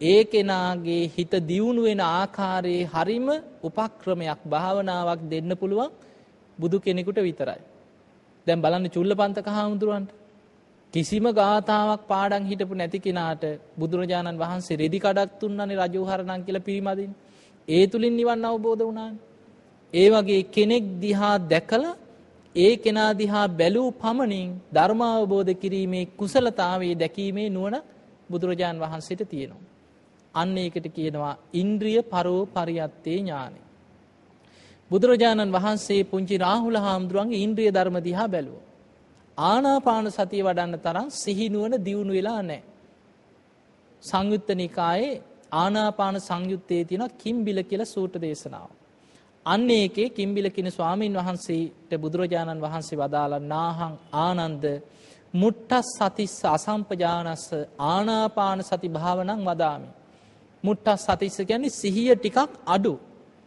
ඒ 0.00 0.24
කෙනාගේ 0.24 1.08
හිත 1.08 1.32
දියුණු 1.42 1.82
වෙන 1.82 2.00
ආකාරයේ 2.00 2.84
හරිම 2.86 3.28
උපක්‍රමයක් 3.62 4.40
භාවනාවක් 4.46 5.20
දෙන්න 5.24 5.50
පුළුවන් 5.56 5.90
බුදු 6.58 6.76
කෙනෙකුට 6.78 7.18
විතරයි. 7.18 7.60
දැන් 8.46 8.60
බලන්න 8.60 8.88
චුල්ලපන්තක 8.88 9.46
හාමුදුරුවන්ට 9.48 10.10
කිසිම 10.94 11.24
ගාථාවක් 11.32 12.02
පාඩම් 12.06 12.44
හිටපු 12.44 12.74
නැති 12.74 12.98
කෙනාට 12.98 13.44
බුදුරජාණන් 13.78 14.36
වහන්සේ 14.36 14.76
රෙදි 14.76 14.98
කඩක් 14.98 15.30
තුන්නනේ 15.40 15.76
රජෝහරණම් 15.78 16.44
කියලා 16.44 16.60
පිරිමදින්. 16.60 17.10
ඒ 17.68 17.86
තුලින් 17.86 18.14
නිවන් 18.14 18.44
අවබෝධ 18.44 18.82
වුණානේ. 18.82 19.20
ඒ 19.92 20.08
වගේ 20.10 20.42
කෙනෙක් 20.46 20.84
දිහා 21.00 21.36
දැකලා 21.44 21.94
ඒ 22.54 22.76
කෙනා 22.76 23.10
දිහා 23.12 23.46
බැලූ 23.50 23.88
පමණින් 23.94 24.50
ධර්ම 24.72 25.00
අවබෝධ 25.08 25.52
කිරීමේ 25.54 26.04
කුසලතාවයේ 26.18 26.94
දැකීමේ 26.94 27.48
නුවණ 27.48 27.84
බුදුරජාන් 28.30 28.76
වහන්සේට 28.78 29.24
තියෙනවා. 29.26 29.75
අන්න 30.36 30.56
ඒකට 30.56 30.86
කියනවා 30.90 31.34
ඉන්ද්‍රිය 31.54 32.00
පරෝ 32.04 32.40
පරියත්තේ 32.48 33.18
ඥානෙ. 33.18 33.60
බුදුරජාණන් 34.90 35.52
වහන්සේ 35.52 36.02
පුංචි 36.04 36.36
රාහුල 36.38 36.78
හාමුදුරුවන්ගේ 36.78 37.42
ඉන්ද්‍රිය 37.42 37.70
ධර්ම 37.70 37.96
දිහා 38.00 38.28
බැලුවා. 38.28 38.64
ආනාපාන 39.38 40.06
සතිය 40.08 40.42
වඩන්න 40.42 40.80
තරම් 40.80 41.08
සිහිනුවන 41.12 41.74
දියුණු 41.80 42.12
වෙලා 42.12 42.42
නැහැ. 42.42 42.62
සංයුත්ත 44.02 44.48
නිකායේ 44.54 45.22
ආනාපාන 45.52 46.16
සංයුත්තේ 46.20 46.82
තියෙන 46.84 47.10
කිම්බිල 47.14 47.58
කියලා 47.62 47.86
සූත්‍ර 47.86 48.20
දේශනාව. 48.20 48.70
අන්න 49.46 49.70
ඒකේ 49.70 50.08
කිම්බිල 50.10 50.46
කියන 50.50 50.68
ස්වාමීන් 50.68 51.14
වහන්සේට 51.14 51.90
බුදුරජාණන් 51.96 52.62
වහන්සේ 52.62 52.98
වදාලා 52.98 53.46
නාහං 53.46 53.94
ආනන්ද 54.20 54.64
මුට්ටස් 55.34 55.88
සතිස්ස 55.94 56.44
අසම්පජානස්ස 56.46 57.46
ආනාපාන 57.86 58.60
සති 58.62 58.88
භාවනං 58.88 59.44
වදාමි. 59.44 59.88
මුට්ටස් 60.66 61.06
සතිස්ස 61.06 61.38
කියන්නේ 61.42 61.76
සිහිය 61.80 62.10
ටිකක් 62.14 62.38
අඩු. 62.66 62.94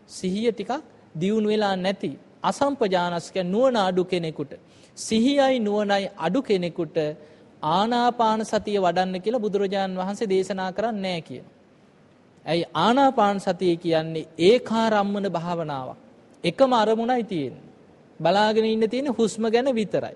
සිහිය 0.09 0.51
ටිකක් 0.51 0.71
දියුණු 1.15 1.49
වෙලා 1.49 1.75
නැති. 1.77 2.11
අසම්පජානස්ක 2.43 3.35
නුවණ 3.45 3.77
අඩු 3.79 4.03
කෙනෙකුට. 4.05 4.51
සිහියයි 4.97 5.59
නුවණයි 5.59 6.05
අඩු 6.17 6.41
කෙනෙකුට 6.41 6.97
ආනාපාන 7.69 8.41
සතිය 8.43 8.77
වඩන්න 8.77 9.21
කියලා 9.21 9.39
බුදුරජාණන් 9.39 9.97
වහන්සේ 9.97 10.29
දේශනා 10.29 10.71
කරන්නේ 10.71 11.01
නැහැ 11.01 11.21
කියන. 11.21 11.45
ඇයි 12.45 12.65
ආනාපාන 12.75 13.39
සතිය 13.39 13.75
කියන්නේ 13.77 14.27
ඒකාරම්මන 14.39 15.25
භාවනාවක්. 15.29 15.97
එකම 16.43 16.71
අරමුණයි 16.73 17.23
තියෙන්නේ. 17.23 17.67
බලාගෙන 18.19 18.65
ඉන්න 18.65 18.89
තියෙන 18.89 19.07
හුස්ම 19.09 19.43
ගැන 19.45 19.75
විතරයි. 19.75 20.15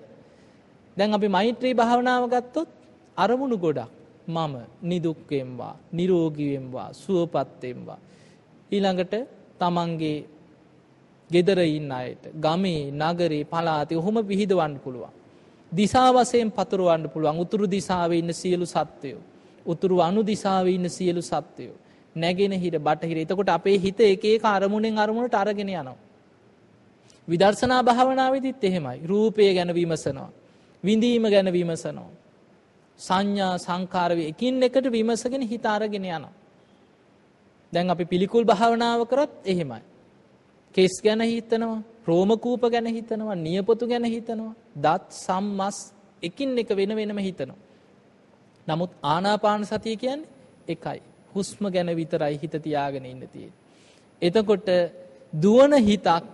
දැන් 0.96 1.14
අපි 1.14 1.28
මෛත්‍රී 1.28 1.74
භාවනාව 1.74 2.24
ගත්තොත් 2.28 2.68
අරමුණු 3.16 3.56
ගොඩක්. 3.58 3.90
මම 4.26 4.54
නිදුක් 4.82 5.30
වෙම්වා, 5.30 5.76
නිරෝගී 5.92 6.52
වෙම්වා, 6.54 6.92
සුවපත් 6.92 7.62
වෙම්වා. 7.62 7.98
ඊළඟට 8.72 9.14
තමන්ගේ 9.58 10.24
gedara 11.30 11.62
ඉන්න 11.62 11.92
අයට, 11.92 12.32
ගමේ, 12.34 12.90
නගරේ, 12.92 13.44
පළාතේ 13.44 13.96
ඔහොම 13.96 14.16
විහිදවන්න 14.22 14.80
පුළුවන්. 14.80 15.12
දිසා 15.72 16.12
වශයෙන් 16.12 16.50
පතුරවන්න 16.50 17.10
පුළුවන්. 17.10 17.38
උතුරු 17.38 17.66
දිසාවේ 17.66 18.18
ඉන්න 18.18 18.32
සියලු 18.32 18.66
සත්වයෝ, 18.66 19.20
උතුරු 19.66 20.00
අනු 20.00 20.22
දිසාවේ 20.22 20.74
ඉන්න 20.74 20.88
සියලු 20.88 21.22
සත්වයෝ, 21.22 21.76
නැගෙනහිර, 22.16 22.78
බටහිර. 22.78 23.18
එතකොට 23.18 23.48
අපේ 23.48 23.78
හිත 23.78 24.00
එක 24.00 24.24
එක 24.26 24.44
අරමුණෙන් 24.46 24.98
අරමුණට 24.98 25.34
අරගෙන 25.34 25.68
යනවා. 25.68 25.96
විදර්ශනා 27.28 27.82
භාවනාවේදීත් 27.82 28.64
එහෙමයි. 28.64 29.06
රූපය 29.06 29.54
ගැන 29.54 29.74
විමසනවා. 29.74 30.30
විඳීම 30.84 31.24
ගැන 31.24 31.52
විමසනවා. 31.52 32.23
සංඥා 32.98 33.58
සංකාර 33.58 34.10
එකින් 34.22 34.62
එකට 34.62 34.86
විමසගෙන 34.88 35.42
හිත 35.42 35.66
අරගෙන 35.66 36.04
යනවා. 36.04 36.32
දැන් 37.72 37.90
අපි 37.90 38.04
පිළිකුල් 38.04 38.44
භාවනාව 38.44 39.00
කරත් 39.08 39.32
එහෙමයි. 39.44 39.82
කෙස් 40.74 40.94
ගැන 41.02 41.20
හිතනවා, 41.22 41.82
රෝමකූප 42.06 42.62
ගැන 42.70 42.86
හිතනවා, 42.88 43.34
නියපොතු 43.36 43.86
ගැන 43.86 44.04
හිතනවා, 44.06 44.54
දත් 44.76 45.04
සම්මස් 45.18 45.78
එකින් 46.22 46.58
එක 46.58 46.70
වෙන 46.70 46.96
වෙනම 46.96 47.18
හිතනවා. 47.18 47.58
නමුත් 48.66 48.90
ආනාපාන 49.04 49.66
සතිය 49.66 49.96
කියන්නේ 49.96 50.28
එකයි. 50.68 51.00
හුස්ම 51.34 51.64
ගැන 51.68 51.90
විතරයි 51.92 52.38
හිත 52.38 52.54
තියාගෙන 52.62 53.06
ඉන්න 53.06 53.28
තියෙන්නේ. 53.28 53.58
එතකොට 54.22 54.68
දුවන 55.34 55.72
හිතක් 55.80 56.24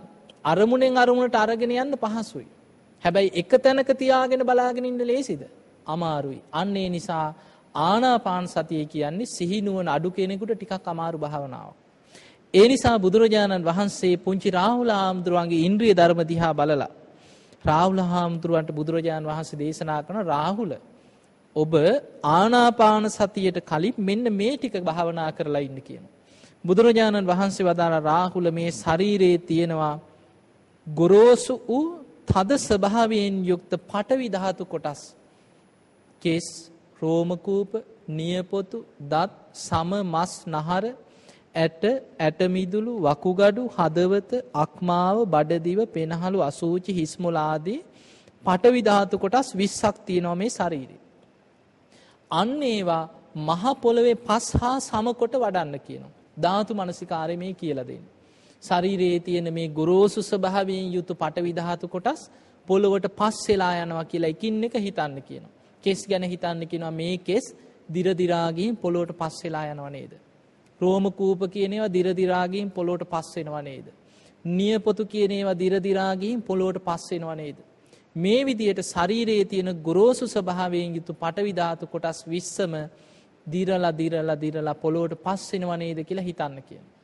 අරමුණෙන් 0.45 0.97
අරමුණට 0.97 1.37
අරගෙන 1.37 1.73
යන්න 1.73 1.97
පහසුයි. 1.97 2.47
හැබැයි 3.03 3.33
එක 3.35 3.51
තැනක 3.59 3.91
තියාගෙන 3.95 4.43
බලාගෙන 4.43 4.85
ඉන්න 4.85 5.03
ලේසිද? 5.03 5.43
අමාරුයි. 5.91 6.41
අන්න 6.53 6.77
ඒ 6.77 6.89
නිසා 6.89 7.27
ආනාපාන 7.75 8.45
සතිය 8.47 8.85
කියන්නේ 8.87 9.27
සිහිනුවන 9.29 9.89
අඩු 9.89 10.11
කෙනෙකුට 10.11 10.53
ටිකක් 10.55 10.87
අමාරු 10.87 11.19
භාවනාවක්. 11.19 11.77
ඒ 12.55 12.67
නිසා 12.69 12.99
බුදුරජාණන් 12.99 13.65
වහන්සේ 13.65 14.15
පුංචි 14.19 14.51
රාහුල 14.51 14.91
හාමුදුරුවන්ගේ 14.91 15.65
ඉන්ද්‍රිය 15.65 15.93
ධර්ම 15.95 16.21
දිහා 16.25 16.53
බලලා 16.53 16.91
රාහුල 17.65 18.01
හාමුදුරුවන්ට 18.05 18.71
බුදුරජාණන් 18.73 19.27
වහන්සේ 19.27 19.59
දේශනා 19.59 20.01
කරන 20.03 20.27
රාහුල 20.27 20.73
ඔබ 21.57 21.73
ආනාපාන 22.25 23.05
සතියට 23.09 23.59
කලින් 23.63 23.97
මෙන්න 24.01 24.33
මේ 24.33 24.55
ටික 24.57 24.75
භාවනා 24.83 25.31
කරලා 25.33 25.63
ඉන්න 25.63 25.79
කියනවා. 25.81 26.15
බුදුරජාණන් 26.65 27.27
වහන්සේ 27.27 27.67
වදාළ 27.67 27.97
රාහුල 28.03 28.51
මේ 28.51 28.71
ශරීරයේ 28.73 29.39
තියෙනවා 29.41 29.95
ගොරෝසු 30.87 31.55
වූ 31.61 31.87
තද 32.29 32.59
ස්වභාවයෙන් 32.59 33.35
යුක්ත 33.45 33.73
පටවි 33.83 34.27
ධාතු 34.29 34.65
කොටස්. 34.65 35.01
කෙස්, 36.23 36.47
රෝමකූප, 37.03 37.73
නියපොතු, 38.11 38.79
දත්, 39.09 39.31
සම 39.59 39.91
මස් 40.05 40.33
නහර, 40.47 40.85
ඇට, 41.55 41.85
ඇටමිදුළු, 42.21 42.95
වකුගඩු, 43.01 43.63
හදවත, 43.69 44.43
අක්මාව, 44.55 45.17
බඩදිව, 45.27 45.81
පෙනහළු, 45.89 46.43
අසූචි, 46.43 46.93
හිස්මුල 46.93 47.37
ආදී 47.39 47.81
පටවි 48.45 48.83
ධාතු 48.83 49.19
කොටස් 49.19 49.49
20ක් 49.55 49.97
තියෙනවා 50.07 50.37
මේ 50.37 50.51
ශරීරේ. 50.51 51.01
අන්න 52.31 52.63
ඒවා 52.65 53.05
මහ 53.39 53.75
පොළවේ 53.77 54.17
පස් 54.21 54.47
හා 54.55 54.77
සමකොට 54.81 55.35
වඩන්න 55.35 55.81
කියනවා. 55.81 56.15
ධාතු 56.37 56.75
මනසිකාරය 56.75 57.37
මේ 57.37 57.53
කියලා 57.55 57.87
දෙන්නේ. 57.87 58.13
ශරීරයේ 58.63 59.21
තියෙන 59.21 59.49
මේ 59.53 59.69
ගොරෝසු 59.71 60.23
ස්වභාවයෙන් 60.23 60.93
යුතු 60.93 61.15
පටවි 61.15 61.53
ධාතු 61.53 61.89
කොටස් 61.89 62.23
පොළොවට 62.69 63.07
පස් 63.13 63.39
වෙලා 63.49 63.73
යනවා 63.77 64.05
කියලා 64.05 64.31
එකින් 64.31 64.65
එක 64.65 64.75
හිතන්න 64.79 65.17
කියනවා. 65.23 65.55
කෙස් 65.85 66.07
ගැන 66.07 66.25
හිතන්න 66.25 66.67
කියනවා 66.67 66.93
මේ 66.93 67.17
කෙස් 67.21 67.55
දිර 67.89 68.15
දිරා 68.15 68.49
ගිහින් 68.53 68.77
පොළොවට 68.77 69.15
පස් 69.15 69.39
වෙලා 69.45 69.65
යනව 69.69 69.89
නේද? 69.91 70.13
රෝම 70.81 71.05
කූප 71.13 71.41
කියන 71.49 71.73
ඒවා 71.73 71.89
දිර 71.89 72.15
දිරා 72.15 72.45
ගිහින් 72.49 72.71
පොළොවට 72.71 73.07
පස් 73.07 73.29
වෙනව 73.37 73.57
නේද? 73.63 73.87
නියපොතු 74.45 75.07
කියන 75.07 75.33
ඒවා 75.33 75.55
දිර 75.55 75.75
දිරා 75.81 76.13
ගිහින් 76.17 76.43
පොළොවට 76.43 76.85
පස් 76.85 77.11
වෙනව 77.13 77.35
නේද? 77.37 77.57
මේ 78.17 78.45
විදියට 78.45 78.83
ශරීරයේ 78.85 79.45
තියෙන 79.47 79.71
ගොරෝසු 79.83 80.27
ස්වභාවයෙන් 80.27 80.97
යුතු 80.97 81.13
පටවි 81.15 81.53
ධාතු 81.53 81.87
කොටස් 81.87 82.25
20ම 82.27 82.75
දිරලා 83.47 83.93
දිරලා 83.93 84.37
දිරලා 84.37 84.75
පොළොවට 84.77 85.23
පස් 85.23 85.43
වෙනව 85.53 85.73
නේද 85.79 85.99
කියලා 86.05 86.25
හිතන්න 86.25 86.63
කියනවා. 86.63 86.97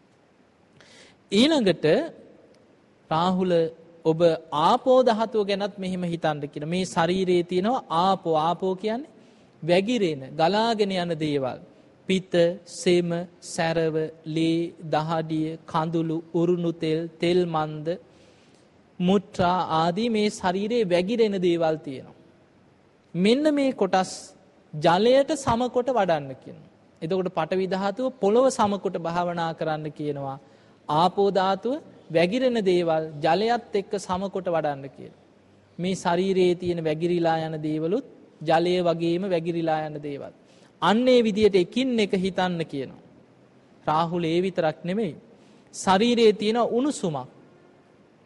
ඊළඟට 1.32 1.86
රාහුල 3.10 3.52
ඔබ 4.06 4.20
ආපෝ 4.62 4.98
ධාතුව 5.02 5.46
ගැනත් 5.50 5.78
මෙහෙම 5.78 6.04
හිතන්න 6.04 6.42
කියන 6.52 6.66
මේ 6.68 6.84
ශරීරයේ 6.86 7.44
තියෙනවා 7.44 7.84
ආපෝ. 8.00 8.36
ආපෝ 8.40 8.74
කියන්නේ 8.76 9.10
වැగిරෙන 9.62 10.22
ගලාගෙන 10.32 10.92
යන 10.94 11.12
දේවල්. 11.18 11.58
පිත 12.08 12.34
සෙම 12.74 13.10
සැරව 13.44 13.96
ලේ 14.26 14.58
දහඩිය 14.92 15.48
කඳුළු 15.66 16.18
උරුණු 16.34 16.72
තෙල් 16.82 17.00
තෙල් 17.20 17.40
මන්ද 17.46 17.88
මුත්‍රා 19.00 19.58
ආදී 19.80 20.08
මේ 20.10 20.28
ශරීරයේ 20.30 20.90
වැగిරෙන 20.94 21.36
දේවල් 21.40 21.76
තියෙනවා. 21.78 22.16
මෙන්න 23.14 23.54
මේ 23.54 23.72
කොටස් 23.74 24.12
ජලයට 24.74 25.30
සමකොට 25.38 25.90
වඩන්න 25.90 26.32
කියනවා 26.36 26.66
එතකොට 27.02 27.28
පටවි 27.30 27.66
ධාතුව 27.68 28.06
පොළොව 28.20 28.46
සමකොට 28.50 28.96
භාවනා 28.98 29.50
කරන්න 29.54 29.86
කියනවා. 29.90 30.38
ආපෝ 30.88 31.28
ධාතුව 31.32 31.74
වැගිරෙන 32.10 32.58
දේවල් 32.62 33.04
ජලයත් 33.20 33.74
එක්ක 33.74 33.92
සමකොට 33.98 34.46
වඩන්න 34.46 34.88
කියල. 34.88 35.12
මේ 35.78 35.94
ශරීරයේ 35.94 36.54
තියෙන 36.54 36.80
වැගිරිලා 36.80 37.38
යන 37.40 37.56
දේවලුත් 37.60 38.06
ජලය 38.40 38.74
වගේම 38.80 39.22
වැගිරිලා 39.24 39.80
යන 39.86 39.96
දේවල්. 40.00 40.32
අන්නේ 40.82 41.20
විදියට 41.22 41.56
එකින් 41.56 41.98
එක 41.98 42.12
හිතන්න 42.16 42.60
කියනවා. 42.64 43.02
රාහුල 43.86 44.24
ඒ 44.24 44.40
විතරක් 44.42 44.78
නෙමෙයි. 44.84 45.16
ශරීරයේ 45.74 46.32
තියෙන 46.34 46.58
උණුසුමක්. 46.68 47.28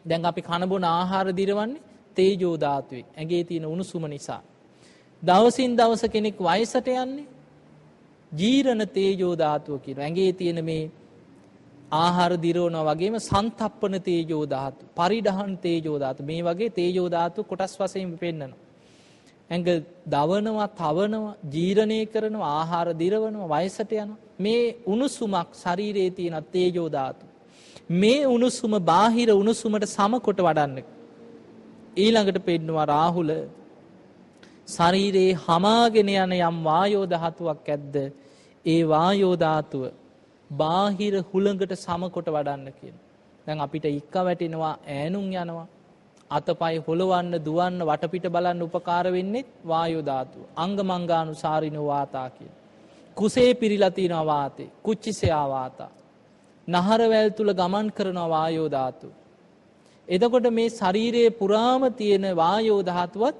දැන් 0.05 0.25
අපි 0.25 0.43
කණබොන 0.43 0.85
ආහාර 0.87 1.27
දිරවන්නේ 1.33 1.83
තේජෝධාතුවේ 2.17 3.07
ඇගේ 3.15 3.43
තියෙන 3.45 3.67
උණුසුම 3.67 4.05
නිසා. 4.07 4.43
දවසින් 5.23 5.77
දවස 5.77 6.03
කෙනෙක් 6.07 6.37
වයසට 6.41 6.89
යන්නේ 6.89 7.27
ජීරණ 8.33 8.83
තේජෝධාතුව 8.89 9.81
කියන 9.81 9.99
ඇගේ 9.99 10.33
තියෙන 10.33 10.65
මේ 10.65 10.91
ආහාර 11.93 12.33
දිරවනවා 12.37 12.87
වගේම 12.91 13.17
සන්තප්පන 13.21 13.95
තේජෝ 14.01 14.43
ධාතු, 14.47 14.83
පරිඩහන් 14.95 15.53
තේජෝ 15.59 15.99
ධාතු 15.99 16.23
මේ 16.23 16.43
වගේ 16.43 16.71
තේජෝ 16.71 17.09
ධාතු 17.09 17.45
කොටස් 17.45 17.75
වශයෙන් 17.77 18.19
පෙන්නනවා. 18.19 18.59
ඇඟ 19.51 19.69
දවනවා, 20.07 20.69
තවනවා, 20.75 21.35
ජීර්ණය 21.51 21.99
කරනවා, 22.07 22.53
ආහාර 22.53 22.89
දිරවනවා, 22.95 23.51
වයසට 23.55 23.93
යනවා. 23.95 24.19
මේ 24.39 24.63
උණුසුමක් 24.87 25.51
ශරීරයේ 25.55 26.11
තියෙන 26.11 26.37
තේජෝ 26.47 26.89
ධාතු. 26.89 27.25
මේ 27.93 28.27
උණුසුම 28.27 28.73
බාහිර 28.83 29.29
උණුසුමට 29.33 29.87
සමකොට 29.89 30.41
වඩන්න. 30.41 30.85
ඊළඟට 31.97 32.39
පෙන්නවා 32.41 32.87
රාහුල 32.87 33.31
ශරීරයේ 34.69 35.33
හමාගෙන 35.37 36.09
යන 36.11 36.33
යම් 36.41 36.59
වායෝ 36.63 37.07
ධාතුවක් 37.07 37.69
ඇද්ද 37.69 37.97
ඒ 38.65 38.83
වායෝ 38.85 39.35
ධාතුව 39.37 39.83
බාහිර 40.51 41.25
හුළඟට 41.25 41.73
සමකොට 41.77 42.29
වඩන්න 42.29 42.73
කියන. 42.73 42.97
දැන් 43.47 43.61
අපිට 43.61 43.85
ඉක්ක 43.87 44.15
වැටෙනවා 44.21 44.79
ඈනුම් 44.89 45.27
යනවා. 45.35 45.67
අතපයි 46.31 46.83
හොළවන්න 46.87 47.35
දුවන්න 47.41 47.83
වටපිට 47.83 48.27
බලන්න 48.29 48.63
උපකාර 48.63 49.07
වෙන්නේ 49.09 49.45
වායෝ 49.65 50.03
ධාතුව. 50.03 50.43
අංගමංගානුසාරිනෝ 50.57 51.87
වාතා 51.87 52.29
කියන. 52.31 52.53
කුසේ 53.17 53.55
පිරීලා 53.55 53.91
තියෙනවා 53.91 54.27
වාතේ. 54.27 54.71
කුච්චිසයා 54.83 55.47
වාතා. 55.49 55.91
නහරවැල් 56.69 57.31
තුල 57.31 57.55
ගමන් 57.55 57.93
කරන 57.93 58.21
වායෝ 58.29 58.69
ධාතුව. 58.71 59.13
එතකොට 60.09 60.47
මේ 60.51 60.69
ශරීරයේ 60.71 61.31
පුරාම 61.33 61.83
තියෙන 61.93 62.27
වායෝ 62.37 62.81
ධාතුවත් 62.85 63.37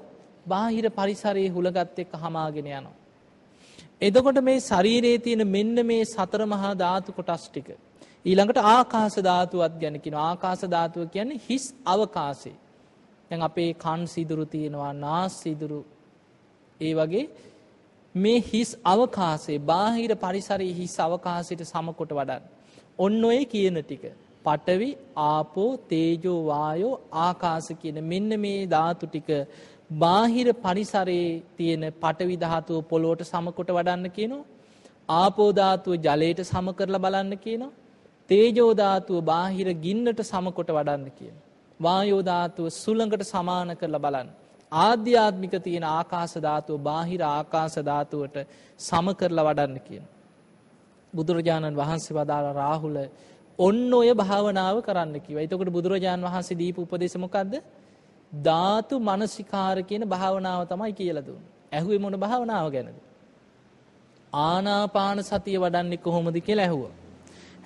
බාහිර 0.47 0.85
පරිසරයේ 0.91 1.49
හුලගත් 1.49 1.99
එක්ක 1.99 2.13
හමාගෙන 2.15 2.67
යනවා. 2.69 3.00
එදකොට 4.01 4.41
මේ 4.41 4.59
ශරීරයේ 4.61 5.17
තියෙන 5.19 5.47
මෙන්න 5.47 5.85
මේ 5.85 6.03
සතර 6.05 6.41
මහා 6.47 6.73
ධාතු 6.75 7.13
කොටස් 7.13 7.45
ටික 7.47 7.69
ඊළඟට 8.25 8.59
ආකාශ 8.65 9.17
ධාතුවත් 9.19 9.77
ගැන 9.79 9.99
කියනවා 9.99 10.25
ආකාශ 10.25 10.65
ධාතුව 10.67 11.07
කියන්නේ 11.09 11.41
හිස් 11.49 11.65
අවකාශේ. 11.85 12.57
දැන් 13.31 13.41
අපේ 13.41 13.69
කන් 13.75 14.01
සිදුරු 14.07 14.45
තියෙනවා 14.45 14.91
නාස් 14.95 15.37
සිදුරු 15.41 15.79
ඒ 16.79 16.93
වගේ 16.93 17.25
මේ 18.15 18.39
හිස් 18.43 18.73
අවකාශයේ 18.85 19.61
බාහිර 19.65 20.17
පරිසරයේ 20.17 20.73
හිස් 20.73 20.97
අවකාශයට 20.99 21.63
සමකොට 21.65 22.11
වඩන්න. 22.11 22.43
ඔන්න 22.99 23.23
ඔය 23.23 23.39
කියන 23.45 23.81
ටික. 23.81 24.03
පඨවි, 24.45 24.89
ආපෝ, 25.23 25.71
තේජෝ, 25.87 26.39
වායෝ, 26.45 26.93
ආකාශ 27.21 27.71
කියන 27.81 27.97
මෙන්න 28.03 28.39
මේ 28.39 28.59
ධාතු 28.67 29.07
ටික 29.07 29.29
බාහිර 29.91 30.53
පරිසරයේ 30.55 31.43
තියෙන 31.57 31.83
පඨවි 31.93 32.35
ධාතුව 32.37 32.83
පොළොවට 32.85 33.23
සමකොට 33.23 33.69
වඩන්න 33.69 34.09
කියනවා. 34.09 34.45
ආපෝ 35.09 35.51
ධාතුව 35.51 35.93
ජලයට 35.97 36.41
සම 36.41 36.67
කරලා 36.71 36.99
බලන්න 36.99 37.37
කියනවා. 37.37 37.71
තේජෝ 38.29 38.71
ධාතුව 38.73 39.23
බාහිර 39.23 39.67
ගින්නට 39.77 40.21
සමකොට 40.23 40.69
වඩන්න 40.69 41.11
කියනවා. 41.11 41.43
වායෝ 41.79 42.21
ධාතුව 42.21 42.69
සුළඟට 42.73 43.23
සමාන 43.23 43.75
කරලා 43.75 43.99
බලන්න. 43.99 44.29
ආධ්‍යාත්මික 44.71 45.53
තියෙන 45.59 45.85
ආකාශ 45.85 46.37
ධාතුව 46.39 46.79
බාහිර 46.81 47.21
ආකාශ 47.25 47.77
ධාතුවට 47.81 48.37
සම 48.79 49.07
කරලා 49.13 49.45
වඩන්න 49.45 49.79
කියන. 49.79 50.03
බුදුරජාණන් 51.13 51.75
වහන්සේ 51.75 52.15
වදාළ 52.15 52.47
රාහුල 52.53 52.97
ඔන්න 53.59 53.93
ඔය 53.93 54.09
භාවනාව 54.13 54.77
කරන්න 54.81 55.15
කිව. 55.19 55.37
එතකොට 55.37 55.69
බුදුරජාණන් 55.69 56.25
වහන්සේ 56.25 56.55
දීප 56.55 56.77
උපදේශ 56.79 57.17
මොකද්ද? 57.17 57.53
ධාතු 58.33 58.99
මනසිකාර 58.99 59.83
කියන 59.83 60.03
භාවනාව 60.05 60.67
තමයි 60.67 60.93
කියලා 60.93 61.25
දුන්නේ. 61.25 61.51
ඇහුවේ 61.71 61.99
මොන 61.99 62.15
භාවනාව 62.15 62.71
ගැනද? 62.71 62.95
ආනාපාන 64.33 65.23
සතිය 65.23 65.57
වඩන්නේ 65.57 65.97
කොහොමද 65.97 66.37
කියලා 66.39 66.65
ඇහුවා. 66.65 66.93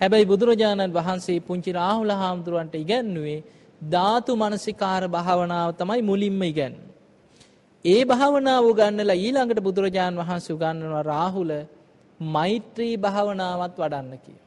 හැබැයි 0.01 0.25
බුදුරජාණන් 0.25 0.93
වහන්සේ 0.93 1.39
පුංචි 1.39 1.71
රාහුල 1.71 2.09
හාමුදුරුවන්ට 2.11 2.75
ඉගැන්නුවේ 2.75 3.43
ධාතු 3.81 4.35
මනසිකාර 4.35 5.03
භාවනාව 5.07 5.69
තමයි 5.73 6.01
මුලින්ම 6.01 6.41
ඉගැන්වුවේ. 6.41 6.93
ඒ 7.85 8.01
භාවනාව 8.05 8.63
උගන්නලා 8.65 9.15
ඊළඟට 9.15 9.61
බුදුරජාණන් 9.61 10.19
වහන්සේ 10.19 10.55
උගන්වනවා 10.55 11.03
රාහුල 11.03 11.51
මෛත්‍රී 12.19 12.97
භාවනාවත් 12.97 13.77
වඩන්න 13.77 14.17
කිය. 14.17 14.39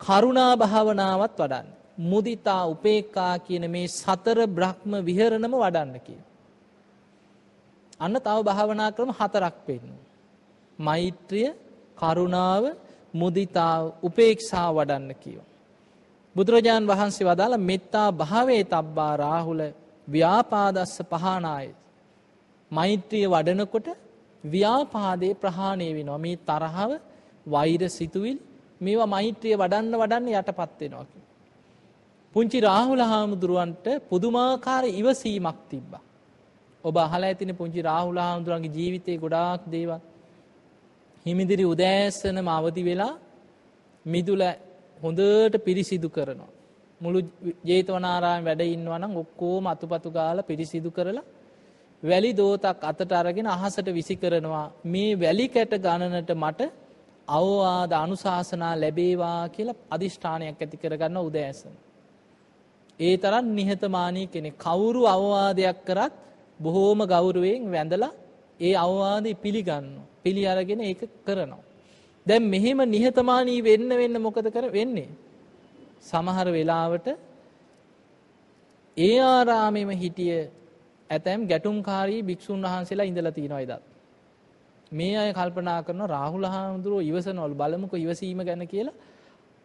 කරුණා 0.00 0.52
භාවනාවත් 0.56 1.34
වඩන්න. 1.38 1.81
මුදිතා 2.02 2.62
උපේක්ඛා 2.66 3.34
කියන 3.38 3.64
මේ 3.70 3.86
සතර 3.90 4.38
බ්‍රහ්ම 4.48 4.92
විහරණම 5.02 5.54
වඩන්න 5.54 6.00
කිය. 6.00 6.20
අන්න 8.00 8.16
තව 8.18 8.38
භාවනා 8.42 8.90
ක්‍රම 8.92 9.10
හතරක් 9.10 9.56
පෙන්වනවා. 9.66 10.06
මෛත්‍රිය, 10.78 11.48
කරුණාව, 11.96 12.64
මුදිතාව, 13.14 13.82
උපේක්ෂා 14.02 14.68
වඩන්න 14.70 15.14
කියෝ. 15.16 15.46
බුදුරජාන් 16.36 16.84
වහන්සේ 16.86 17.26
වදාළ 17.26 17.56
මෙත්තා 17.60 18.08
භාවේ 18.14 18.62
තබ්බා 18.66 19.12
රාහුල 19.16 19.62
ව්‍යාපාදස්ස 20.08 20.96
පහනාය 21.04 21.66
මෛත්‍රිය 22.70 23.26
වඩනකොට 23.26 23.88
ව්‍යාපාදේ 24.44 25.34
ප්‍රහාණය 25.34 25.88
වෙනවා 25.90 26.18
මේ 26.18 26.36
තරහව 26.42 26.90
වෛර 27.46 27.82
සිතුවිල් 27.90 28.38
මේවා 28.80 29.06
මෛත්‍රිය 29.06 29.54
වඩන්න 29.56 29.94
වඩන්න 29.94 30.32
යටපත් 30.32 30.80
වෙනවා 30.82 31.06
පුංචි 32.34 32.58
රාහුල 32.60 33.02
හාමුදුරුවන්ට 33.02 33.86
පුදුමාකාර 34.08 34.84
ඉවසීමක් 34.92 35.58
තිබ්බා. 35.68 36.02
ඔබ 36.84 36.96
අහලා 36.98 37.28
ඇතිනේ 37.28 37.54
පුංචි 37.54 37.80
රාහුල 37.82 38.18
හාමුදුරුවන්ගේ 38.18 38.74
ජීවිතේ 38.76 39.16
ගොඩාක් 39.16 39.62
දේවල්. 39.66 40.00
හිමිදිරි 41.26 41.64
උදෑසනම 41.64 42.48
අවදි 42.48 42.82
වෙලා 42.84 43.12
මිදුල 44.06 44.42
හොඳට 44.98 45.54
පිරිසිදු 45.58 46.08
කරනවා. 46.08 46.50
මුළු 47.00 47.20
ජේතවනාරාමේ 47.64 48.46
වැඩ 48.48 48.62
ඉන්නවා 48.68 48.98
නම් 48.98 49.14
ඔක්කොම 49.16 49.64
අතුපතු 49.66 50.10
ගාලා 50.10 50.42
පිරිසිදු 50.42 50.90
කරලා 50.90 51.24
වැලි 52.02 52.30
දෝතක් 52.32 52.82
අතට 52.82 53.12
අරගෙන 53.12 53.48
අහසට 53.48 53.88
විසි 53.90 54.14
කරනවා 54.16 54.66
මේ 54.84 55.12
වැලි 55.16 55.46
කැට 55.48 55.74
ගණනට 55.78 56.30
මට 56.34 56.60
අවවාද 57.28 57.92
අනුශාසනා 57.94 58.74
ලැබේවා 58.76 59.40
කියලා 59.48 59.80
අධිෂ්ඨානයක් 59.90 60.60
ඇති 60.60 60.76
කරගන්න 60.76 61.18
උදෑසන. 61.20 61.74
ඒ 63.00 63.16
තරන් 63.16 63.46
නිහතමානී 63.52 64.26
කෙනෙ 64.26 64.50
කවුරු 64.56 65.02
අවවාදයක් 65.06 65.78
කරත් 65.84 66.12
බොහෝම 66.60 67.00
ගෞරුවයෙන් 67.06 67.64
වැඳලා 67.70 68.12
ඒ 68.60 68.74
අවවාද 68.76 69.26
පිළිගන්න 69.36 69.86
පිළි 70.22 70.42
අරගෙන 70.46 70.80
ඒක 70.80 71.02
කරනවා. 71.26 71.62
දැන් 72.26 72.42
මෙහෙම 72.44 72.78
නිහතමානී 72.88 73.60
වෙන්න 73.60 73.90
වෙන්න 73.92 74.16
මොකද 74.18 74.46
කර 74.46 74.66
වෙන්නේ. 74.70 75.08
සමහර 76.02 76.46
වෙලාවට 76.48 77.06
ඒ 78.96 79.16
ආරාමෙම 79.26 79.90
හිටිය 79.92 80.36
ඇතැම් 81.10 81.40
ගැටුම්කාරී 81.46 82.20
භික්ෂූන් 82.22 82.62
වහන්සේලා 82.64 83.06
ඉඳලා 83.06 83.32
තියෙනවා 83.32 83.60
එදත්. 83.60 83.82
මේ 84.92 85.14
අය 85.16 85.30
කල්පනා 85.32 85.80
කරන 85.82 86.02
රාහුල 86.06 86.46
හාමුදුරුවෝ 86.46 87.02
ඉවසනවලු 87.02 87.54
බලමුකෝ 87.54 87.98
ඉවසීම 87.98 88.40
ගැන 88.40 88.62
කියලා 88.68 88.98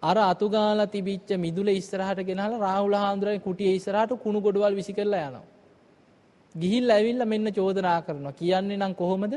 අර 0.04 0.18
අතුගාලා 0.24 0.88
තිබිච්ච 0.88 1.30
මිදුල 1.38 1.68
ඉස්සරහට 1.70 2.20
ගෙනහලා 2.22 2.60
රාහුල 2.60 2.94
හාමුදුරුවෝ 2.94 3.42
කුටියේ 3.42 3.76
ඉස්සරහට 3.76 4.12
කුණු 4.18 4.40
ගොඩවල් 4.40 4.76
විසි 4.76 4.94
කරලා 4.94 5.22
යනවා. 5.22 5.46
ගිහිල්ලා 6.56 6.98
ඇවිල්ලා 6.98 7.26
මෙන්න 7.26 7.48
චෝදනා 7.52 8.02
කරනවා. 8.02 8.34
කියන්නේ 8.34 8.78
නම් 8.78 8.94
කොහොමද? 8.94 9.34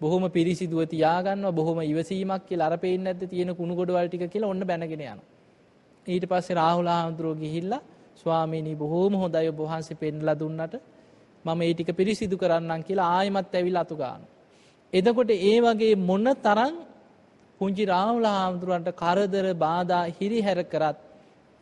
බොහොම 0.00 0.24
පිරිසිදුව 0.30 0.80
තියාගන්නවා 0.86 1.52
බොහොම 1.52 1.78
ඉවසීමක් 1.82 2.42
කියලා 2.46 2.68
අර 2.68 2.78
පේන්නේ 2.78 3.04
නැද්ද 3.06 3.22
තියෙන 3.26 3.54
කුණු 3.54 3.74
ගොඩවල් 3.74 4.08
ටික 4.08 4.24
කියලා 4.28 4.50
ඔන්න 4.50 4.62
බැනගෙන 4.62 4.92
යනවා. 4.92 5.26
ඊට 6.06 6.24
පස්සේ 6.26 6.54
රාහුල 6.54 6.88
හාමුදුරුවෝ 6.88 7.36
ගිහිල්ලා 7.36 7.82
ස්වාමීනි 8.16 8.74
බොහොම 8.76 9.14
හොඳයි 9.14 9.48
ඔබ 9.48 9.58
වහන්සේ 9.60 9.96
පෙන්ලා 9.96 10.36
දුන්නට 10.36 10.74
මම 11.44 11.60
ඒ 11.60 11.72
ටික 11.74 11.90
පිරිසිදු 11.94 12.36
කරන්නම් 12.36 12.82
කියලා 12.82 13.08
ආයෙමත් 13.10 13.54
ඇවිල්ලා 13.54 13.82
අතු 13.82 13.94
ගන්නවා. 13.94 14.30
එතකොට 14.92 15.30
ඒ 15.32 15.58
වගේ 15.60 15.94
මොන 16.00 16.26
තරම් 16.38 16.74
පුංචි 17.62 17.86
රාහුල 17.86 18.28
හාමුදුරන්ට 18.28 18.88
කරදර 18.94 19.46
බාධා 19.58 20.04
හිරිහැර 20.12 20.60
කරත් 20.66 20.98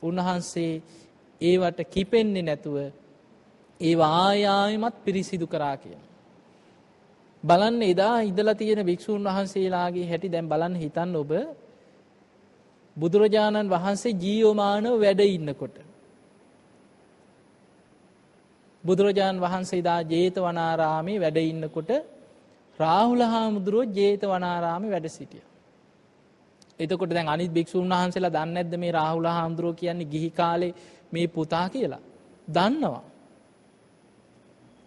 උන්වහන්සේ 0.03 0.73
ඒවට 1.41 1.81
කිපෙන්නේ 1.87 2.43
නැතුව 2.43 2.77
ඒවා 3.81 4.13
ආයායමත් 4.21 4.97
පිරිසිදු 5.05 5.47
කරා 5.47 5.77
කියන. 5.77 6.01
බලන්න 7.45 7.83
එදා 7.85 8.17
ඉදලා 8.23 8.55
තියෙන 8.55 8.81
භික්ෂූන් 8.83 9.25
වහන්සේලාගේ 9.27 10.07
හැටි 10.07 10.29
දැන් 10.29 10.49
බලන්න 10.49 10.75
හිතන්න 10.77 11.15
ඔබ 11.17 11.33
බුදුරජාණන් 12.97 13.69
වහන්සේ 13.69 14.19
ජීවමානව 14.19 14.95
වැඩ 14.99 15.21
ඉන්නකොට 15.29 15.77
බුදුරජාණන් 18.85 19.41
වහන්සේ 19.41 19.83
දා 19.83 20.01
ජේතවනාරාමේ 20.05 21.19
වැඩ 21.19 21.39
ඉන්නකොට 21.45 21.91
රාහුල 22.79 23.23
හාමුදුරුවෝ 23.25 23.93
ජේතවනාරාමේ 23.93 24.91
වැඩ 24.91 25.09
සිටියා. 25.11 25.50
එතකොට 26.81 27.11
දැන් 27.11 27.29
අනිත් 27.29 27.53
භික්ෂුන් 27.53 27.93
වහන්සේලා 27.93 28.33
දන්නේ 28.33 28.55
නැද්ද 28.55 28.75
මේ 28.77 28.93
රාහුල 28.93 29.27
හාමුදුරුවෝ 29.29 29.75
කියන්නේ 29.75 30.07
ගිහි 30.07 30.31
කාලේ 30.33 30.73
මේ 31.13 31.27
පුතා 31.29 31.67
කියලා? 31.69 32.03
දන්නවා. 32.49 33.03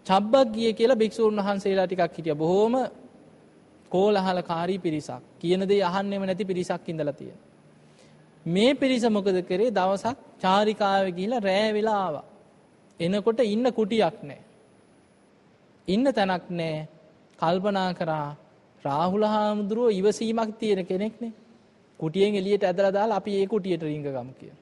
චබ්බග්ගිය 0.05 0.73
කියලා 0.73 0.97
භික්ෂූන් 0.97 1.39
වහන්සේලා 1.39 1.87
ටිකක් 1.87 2.17
හිටියා. 2.17 2.35
බොහොම 2.35 2.75
කෝලහලකාරී 3.91 4.79
පිරිසක්. 4.79 5.23
කියන 5.39 5.61
දේ 5.63 5.81
අහන්නෙම 5.81 6.23
නැති 6.23 6.45
පිරිසක් 6.45 6.87
ඉඳලා 6.87 7.13
තියෙනවා. 7.13 7.43
මේ 8.45 8.71
පිරිස 8.75 9.03
මොකද 9.07 9.37
කරේ? 9.43 9.71
දවසක් 9.71 10.17
චාරිකාවේ 10.39 11.11
ගිහිල්ලා 11.11 11.39
රෑ 11.41 11.69
වෙලා 11.73 11.99
ආවා. 11.99 12.25
එනකොට 12.99 13.39
ඉන්න 13.45 13.65
කුටියක් 13.71 14.17
නෑ. 14.23 14.41
ඉන්න 15.87 16.05
තැනක් 16.11 16.45
නෑ 16.51 16.87
කල්පනා 17.39 17.91
කරා 17.93 18.29
රාහුල 18.85 19.25
හාමුදුරුවෝ 19.25 19.89
ඉවසීමක් 19.91 20.51
තියෙන 20.57 20.85
කෙනෙක්නේ. 20.85 21.33
කුටියෙන් 22.03 22.35
එළියට 22.35 22.63
ඇදලා 22.63 22.93
දාලා 22.93 23.17
අපි 23.17 23.31
ඒ 23.35 23.47
කුටියට 23.47 23.83
රිංග 23.83 24.05
ගමු 24.05 24.33
කියලා. 24.39 24.61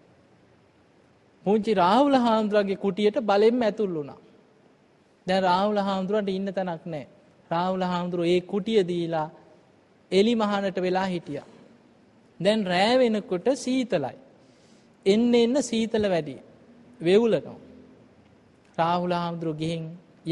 පුංචි 1.45 1.73
රාහුල 1.73 2.15
හාමුදුරගේ 2.17 2.77
කුටියට 2.77 3.17
බලෙන්ම 3.21 3.61
ඇතුල් 3.61 3.93
වුණා. 3.93 4.19
දැන් 5.27 5.43
රාහුල 5.43 5.79
හාමුදුරන්ට 5.79 6.29
ඉන්න 6.29 6.53
තැනක් 6.53 6.85
නැහැ. 6.85 7.07
රාහුල 7.51 7.83
හාමුදුරුවෝ 7.83 8.31
ඒ 8.31 8.41
කුටිය 8.43 8.81
දීලා 8.83 9.27
එලි 10.11 10.33
මහනට 10.35 10.77
වෙලා 10.77 11.05
හිටියා. 11.05 11.47
දැන් 12.39 12.65
රෑ 12.65 12.93
වෙනකොට 12.99 13.47
සීතලයි. 13.55 14.15
එන්න 15.05 15.35
එන්න 15.35 15.63
සීතල 15.63 16.05
වැඩි. 16.09 16.37
වෙවුලනවා. 16.99 17.57
රාහුල 18.77 19.13
හාමුදුරුව 19.13 19.57
ගිහින් 19.57 19.83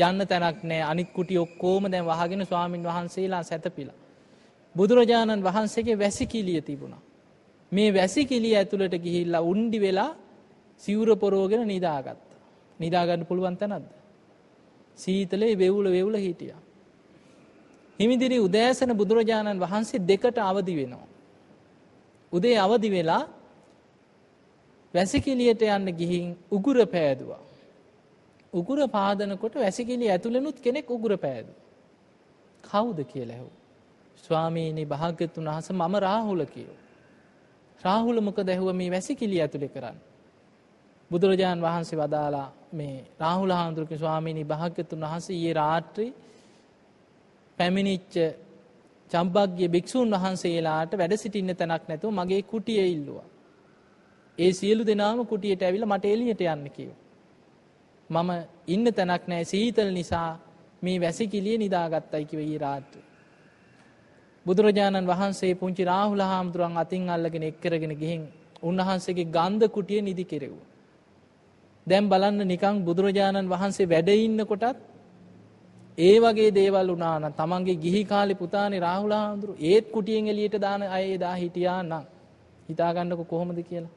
යන්න 0.02 0.28
තැනක් 0.28 0.62
නෑ 0.64 0.84
අනිත් 0.84 1.10
කුටි 1.12 1.38
ඔක්කෝම 1.38 1.84
දැන් 1.88 2.06
වහගෙන 2.06 2.46
ස්වාමින් 2.46 2.84
වහන්සේලා 2.84 3.44
සැතපිලා. 3.44 3.98
බුදුරජාණන් 4.76 5.44
වහන්සේගේ 5.44 6.00
වැසිකිලිය 6.00 6.62
තිබුණා. 6.62 7.02
මේ 7.72 7.94
වැසිකිලිය 7.94 8.56
ඇතුළට 8.56 8.96
ගිහිල්ලා 8.96 9.42
උන්ඩි 9.42 9.80
වෙලා 9.82 10.12
සිවුර 10.78 11.16
පොරෝගෙන 11.16 11.68
නිදාගත්ත. 11.68 12.30
නිදාගන්න 12.80 13.26
පුළුවන් 13.26 13.58
තැනක්ද. 13.58 13.92
සීතලේ 14.98 15.58
වෙවුල 15.58 15.86
වෙවුල 15.88 16.16
හිටිය. 16.16 16.54
හිමිදිරි 18.00 18.40
උදෑසන 18.40 18.92
බුදුරජාණන් 18.98 19.60
වහන්සේ 19.60 20.06
දෙකට 20.08 20.38
අවදි 20.42 20.76
වෙනවා. 20.76 21.08
උදේ 22.34 22.58
අවදි 22.58 22.90
වෙලා 22.92 23.24
වැසිකිලියට 24.94 25.62
යන්න 25.68 25.88
ගිහින් 25.92 26.28
උගුර 26.52 26.78
පෑදවා. 26.88 27.42
උගුර 28.54 28.80
පාදනකොට 28.88 29.56
වැසිකිලි 29.56 30.10
ඇතුළෙනුත් 30.10 30.58
කෙනෙක් 30.60 30.88
උගුර 30.90 31.18
පෑදු. 31.18 31.52
කවුද 32.64 33.00
කියලා 33.04 33.36
ඇහුවා. 33.36 33.59
ස්වාමීනි 34.24 34.86
භාග්‍යතුන් 34.86 35.46
වහන්සේ 35.46 35.76
මම 35.76 35.96
රාහුල 36.00 36.46
කියෝ. 36.46 36.78
රාහුල 37.82 38.22
මොකද 38.22 38.48
ඇහුව 38.48 38.70
මේ 38.74 38.92
වැසිකිළිය 38.92 39.42
ඇතුලේ 39.42 39.70
කරන්නේ. 39.70 40.06
බුදුරජාණන් 41.12 41.62
වහන්සේ 41.62 42.00
වදාලා 42.00 42.48
මේ 42.72 42.96
රාහුල 43.20 43.52
හාමුදුරුවෝ 43.52 43.98
ස්වාමීනි 43.98 44.44
භාග්‍යතුන් 44.46 45.02
වහන්සේ 45.02 45.36
ඊයේ 45.36 45.54
රාත්‍රී 45.54 46.12
පැමිණිච්ච 47.58 48.16
චම්පග්ගිය 49.12 49.68
භික්ෂූන් 49.68 50.12
වහන්සේලාට 50.12 50.92
වැඩ 50.98 51.18
සිටින්න 51.18 51.56
තැනක් 51.56 51.84
නැතුව 51.88 52.12
මගේ 52.12 52.42
කුටිය 52.44 52.80
ඉල්ලුවා. 52.88 53.28
ඒ 54.38 54.52
සියලු 54.54 54.84
දෙනාම 54.86 55.26
කුටියට 55.26 55.64
ඇවිල්ලා 55.64 55.92
මට 55.94 56.06
එළියට 56.06 56.42
යන්න 56.48 56.70
කිව්වා. 56.70 57.00
මම 58.10 58.30
ඉන්න 58.68 58.94
තැනක් 58.94 59.24
නැහැ 59.28 59.46
සීතල 59.46 59.92
නිසා 59.92 60.30
මේ 60.82 60.98
වැසිකිළිය 61.02 61.58
නිදාගත්තයි 61.58 62.26
කිව්ව 62.26 62.42
ඊ 62.44 62.58
රාත්‍රියේ. 62.58 63.09
බුදුරජාණන් 64.50 65.08
වහන්සේ 65.08 65.54
පුංචි 65.56 65.84
රාහුල 65.84 66.22
හාමුදුරන් 66.24 66.78
අතින් 66.78 67.10
අල්ලගෙන 67.10 67.44
එක්කරගෙන 67.44 67.94
ගිහින් 67.96 68.22
උන්වහන්සේගේ 68.64 69.28
ගන්ධ 69.28 69.68
කුටිය 69.70 70.02
නිදි 70.02 70.26
කෙරෙව්වා. 70.26 70.68
දැන් 71.88 72.06
බලන්න 72.08 72.42
නිකන් 72.46 72.78
බුදුරජාණන් 72.84 73.48
වහන්සේ 73.48 73.88
වැඩ 73.88 74.10
ඉන්නකොටත් 74.18 74.80
ඒ 75.98 76.18
වගේ 76.18 76.50
දේවල් 76.52 76.88
වුණා 76.88 77.16
නම් 77.20 77.34
තමන්ගේ 77.34 77.78
ගිහි 77.78 78.02
කාලේ 78.06 78.36
පුතානේ 78.36 78.80
රාහුල 78.80 79.14
හාමුදුරු 79.14 79.54
ඒත් 79.64 79.86
කුටියෙන් 79.92 80.28
එළියට 80.28 80.56
දාන 80.58 80.82
අය 80.90 81.06
එදා 81.12 81.36
හිටියා 81.36 81.82
නම් 81.84 82.06
හිතා 82.70 82.92
ගන්නකො 82.94 83.24
කොහොමද 83.26 83.60
කියලා. 83.62 83.96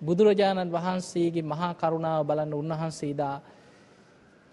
බුදුරජාණන් 0.00 0.72
වහන්සේගේ 0.72 1.42
මහා 1.44 1.72
කරුණාව 1.74 2.22
බලන්න 2.26 2.52
උන්වහන්සේදා 2.54 3.36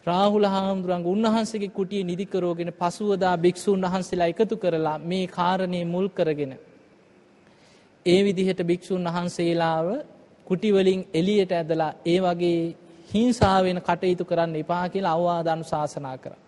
රාහුල 0.05 0.45
හාමුදුරන්ගේ 0.45 1.11
උන්වහන්සේගේ 1.11 1.71
කුටිය 1.71 2.03
නිදි 2.03 2.25
කරෝගෙන 2.25 2.71
පසුවදා 2.73 3.35
භික්ෂූන් 3.37 3.83
වහන්සේලා 3.83 4.27
එකතු 4.27 4.55
කරලා 4.57 4.97
මේ 5.01 5.25
කාරණේ 5.29 5.83
මුල් 5.85 6.07
කරගෙන 6.09 6.53
ඒ 8.05 8.19
විදිහට 8.23 8.61
භික්ෂූන් 8.63 9.05
වහන්සේලාව 9.07 9.87
කුටි 10.47 10.69
වලින් 10.71 11.01
එළියට 11.13 11.53
ඇදලා 11.53 11.91
ඒ 12.05 12.19
වගේ 12.19 12.59
හිංසාවෙන් 13.09 13.79
කටයුතු 13.81 14.25
කරන්න 14.25 14.55
එපා 14.55 14.85
කියලා 14.89 15.13
අවවාද 15.13 15.47
අනුශාසනා 15.47 16.17
කරා. 16.17 16.39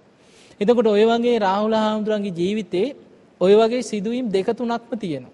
එතකොට 0.62 0.88
ඔය 0.88 1.06
වගේ 1.06 1.38
රාහුල 1.39 1.76
හාමුදුරන්ගේ 1.76 2.34
ජීවිතේ 2.34 2.88
ඔය 3.41 3.53
වගේ 3.53 3.84
සිදුවීම් 3.84 4.28
දෙක 4.30 4.49
තුනක්ම 4.53 4.91
තියෙනවා. 4.97 5.34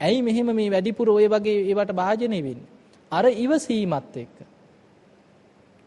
ඇයි 0.00 0.22
මෙහෙම 0.22 0.48
මේ 0.52 0.70
වැඩිපුර 0.70 1.08
ඔය 1.10 1.26
වගේ 1.28 1.58
ඒවට 1.64 1.92
භාජනය 1.94 2.38
වෙන්නේ? 2.38 2.70
අර 3.12 3.24
ඉවසීමත් 3.36 4.16
එක්ක. 4.16 4.36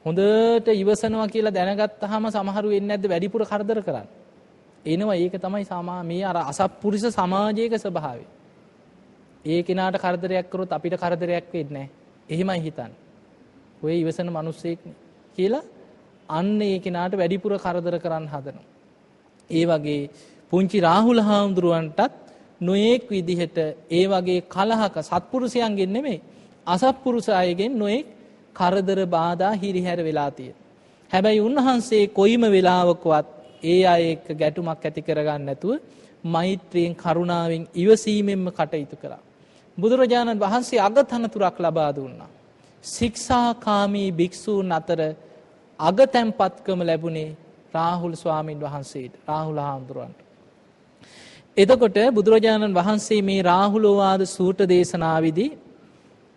හොඳට 0.05 0.67
ඉවසනවා 0.73 1.27
කියලා 1.27 1.53
දැනගත්තාම 1.53 2.25
සමහරු 2.29 2.69
එන්නේ 2.71 2.89
නැද්ද 2.89 3.05
වැඩිපුර 3.05 3.43
කරදර 3.43 3.79
කරන්න. 3.81 4.07
එනවා 4.85 5.15
ඒක 5.15 5.35
තමයි 5.37 5.65
සමා 5.65 6.01
මේ 6.03 6.23
අර 6.23 6.37
අසත්පුරුෂ 6.43 7.05
සමාජයක 7.11 7.73
ස්වභාවය. 7.75 8.25
ඒ 9.45 9.61
කෙනාට 9.61 9.97
කරදරයක් 9.97 10.49
කරොත් 10.49 10.71
අපිට 10.71 10.95
කරදරයක් 10.95 11.45
වෙන්නේ 11.49 11.71
නැහැ. 11.71 11.89
එහෙමයි 12.29 12.59
හිතන්නේ. 12.59 12.99
ඔය 13.81 13.95
ඉවසන 13.95 14.29
මිනිස්සෙක් 14.29 14.79
කියලා 15.37 15.63
අන්න 16.29 16.61
ඒ 16.61 16.79
කෙනාට 16.79 17.13
වැඩිපුර 17.13 17.53
කරදර 17.57 17.95
කරන්න 17.99 18.27
හදනවා. 18.27 18.65
ඒ 19.49 19.65
වගේ 19.65 20.09
පුංචි 20.51 20.77
රාහුල 20.79 21.21
හාමුදුරුවන්ටත් 21.21 22.11
නොයෙක් 22.61 23.07
විදිහට 23.09 23.57
ඒ 23.91 24.05
වගේ 24.07 24.41
කලහක 24.47 24.95
සත්පුරුෂයන්ගෙන් 25.01 25.89
නෙමෙයි 25.89 26.19
අසත්පුරුෂ 26.67 27.29
අයගෙන් 27.31 27.71
නොයෙක් 27.75 28.05
කරදර 28.55 28.99
බාධා 29.07 29.53
හිරිහැර 29.53 29.99
වෙලා 30.01 30.31
තියෙන. 30.31 30.57
හැබැයි 31.09 31.41
උන්වහන්සේ 31.41 32.03
කොයිම 32.09 32.43
වෙලාවකවත් 32.47 33.27
ඒ 33.63 33.81
අය 33.85 34.03
එක්ක 34.11 34.27
ගැටුමක් 34.35 34.81
ඇති 34.81 35.01
කරගන්න 35.01 35.45
නැතුව 35.45 35.73
මෛත්‍රියෙන් 36.25 36.95
කරුණාවෙන් 36.95 37.63
ඉවසීමෙන්ම 37.75 38.45
කටයුතු 38.51 38.95
කරා. 38.95 39.21
බුදුරජාණන් 39.77 40.39
වහන්සේ 40.39 40.79
අගතනතුරක් 40.79 41.57
ලබා 41.59 41.91
දුන්නා. 41.91 42.31
ශික්ෂාකාමී 42.83 44.09
භික්‍ෂූන් 44.11 44.71
අතර 44.71 44.99
අගතැම්පත්කම 45.79 46.79
ලැබුණේ 46.81 47.29
රාහුල් 47.73 48.15
ස්වාමීන් 48.15 48.59
වහන්සේට 48.59 49.13
රාහුල 49.27 49.59
හාමුදුරුවන්ට. 49.59 50.19
එතකොට 51.57 51.97
බුදුරජාණන් 52.11 52.73
වහන්සේ 52.73 53.21
මේ 53.21 53.41
රාහුලෝවාද 53.43 54.21
සූට 54.27 54.59
දේශනාවිදි 54.67 55.45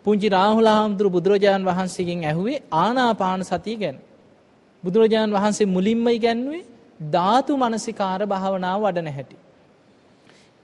පුංචි 0.06 0.28
රාහුල 0.28 0.68
හාමුදුරු 0.68 1.08
බුදුරජාණන් 1.10 1.66
වහන්සේගෙන් 1.66 2.20
ඇහුවේ 2.24 2.58
ආනාපාන 2.74 3.40
සතිය 3.42 3.76
ගැන. 3.76 3.96
බුදුරජාණන් 4.84 5.32
වහන්සේ 5.32 5.66
මුලින්ම 5.66 6.06
ඉගැන්වේ 6.08 6.64
ධාතු 7.10 7.52
මනසිකාර 7.56 8.20
භාවනාව 8.24 8.80
වඩන 8.82 9.08
හැටි. 9.08 9.36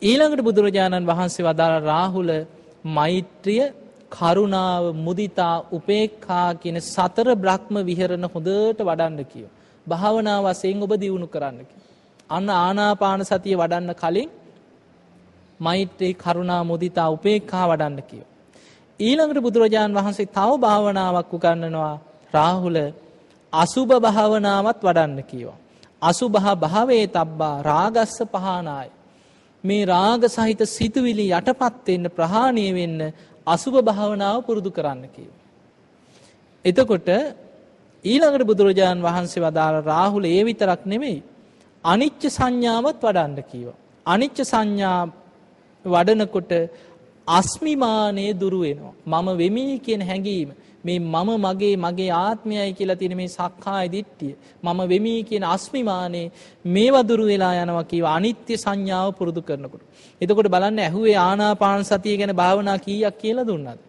ඊළඟට 0.02 0.42
බුදුරජාණන් 0.42 1.08
වහන්සේ 1.08 1.46
වදාළ 1.48 1.76
රාහුල 1.84 2.30
මෛත්‍රිය 2.88 3.64
කරුණාව 4.12 4.84
මුදිතා 4.96 5.56
උපේක්ඛා 5.72 6.48
කියන 6.54 6.78
සතර 6.84 7.28
බ්‍රහ්ම 7.36 7.74
විහරණ 7.82 8.26
හොඳට 8.26 8.80
වඩන්න 8.80 9.20
කියෝ. 9.24 9.52
භාවනා 9.86 10.38
වශයෙන් 10.42 10.82
ඔබ 10.82 10.92
දියුණු 10.96 11.26
කරන්න 11.26 11.58
කියෝ. 11.62 11.88
අන්න 12.30 12.50
ආනාපාන 12.56 13.22
සතිය 13.24 13.56
වඩන්න 13.56 13.94
කලින් 13.94 14.30
මෛත්‍රී 15.60 16.14
කරුණා 16.16 16.62
මුදිතා 16.64 17.08
උපේක්ඛා 17.10 17.66
වඩන්න 17.68 18.02
කියෝ. 18.02 18.31
ඊළඟට 19.02 19.40
බුදුරජාණන් 19.40 19.96
වහන්සේ 19.96 20.28
තව 20.28 20.50
භාවනාවක් 20.58 21.32
උගන්වනවා 21.32 21.94
රාහුල 22.34 22.78
අසුභ 23.52 23.92
භාවනාවත් 23.98 24.80
වඩන්න 24.80 25.20
කියවා. 25.24 25.58
අසුභ 26.02 26.48
භාවේ 26.56 27.04
තබ්බා 27.08 27.56
රාගස්ස 27.62 28.18
පහනාය. 28.26 28.88
මේ 29.64 29.86
රාග 29.86 30.22
සහිත 30.28 30.60
සිතුවිලි 30.68 31.26
යටපත් 31.30 31.86
වෙන්න 31.88 32.06
ප්‍රහාණය 32.10 32.66
වෙන්න 32.72 33.00
අසුභ 33.46 33.78
භාවනාව 33.80 34.36
පුරුදු 34.42 34.70
කරන්න 34.70 35.02
කිව්ව. 35.08 35.34
එතකොට 36.64 37.08
ඊළඟට 38.04 38.44
බුදුරජාණන් 38.44 39.02
වහන්සේ 39.02 39.42
වදාළ 39.42 39.76
රාහුල 39.84 40.24
ඒ 40.26 40.42
විතරක් 40.44 40.82
නෙමෙයි 40.84 41.18
අනිච්ච 41.84 42.22
සංඥාවත් 42.28 42.98
වඩන්න 43.00 43.42
කිව්වා. 43.44 43.78
අනිච්ච 44.06 44.38
සංඥා 44.42 45.00
වඩනකොට 45.84 46.52
අස්මිමානය 47.28 48.26
දුරු 48.34 48.60
වෙනවා. 48.60 48.94
මම 49.06 49.28
වෙමි 49.36 49.78
කියන 49.78 50.02
හැඟීම 50.02 50.50
මේ 50.84 50.98
මම 50.98 51.30
මගේ 51.38 51.76
මගේ 51.76 52.10
ආත්මයයි 52.10 52.72
කියලා 52.72 52.96
තියෙන 52.96 53.16
මේ 53.16 53.28
සක්කාය 53.28 53.86
දිට්ඨිය 53.88 54.34
මම 54.62 54.80
වෙමි 54.88 55.14
කියන 55.24 55.44
අස්මිමානේ 55.46 56.26
මේවා 56.66 57.02
දුරු 57.02 57.24
වෙලා 57.26 57.54
යනවා 57.56 57.84
කියව 57.84 58.04
අනිත්‍ය 58.06 58.54
සංඥාව 58.56 59.14
පුරුදු 59.14 59.42
කරනකොට. 59.42 59.82
එතකොට 60.20 60.48
බලන්න 60.48 60.78
ඇහුවේ 60.80 61.16
ආනාපාන 61.20 61.84
සතිය 61.84 62.16
ගැන 62.16 62.34
භාවනා 62.34 62.78
කීයක් 62.78 63.18
කියලා 63.18 63.46
දුන්නද? 63.46 63.80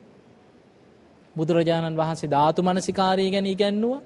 බුදුරජාණන් 1.35 1.97
වහන්සේ 1.97 2.29
ධාතු 2.29 2.61
මනසිකාරය 2.61 3.29
ගැන 3.31 3.47
ඉගැන්නුවා. 3.47 4.01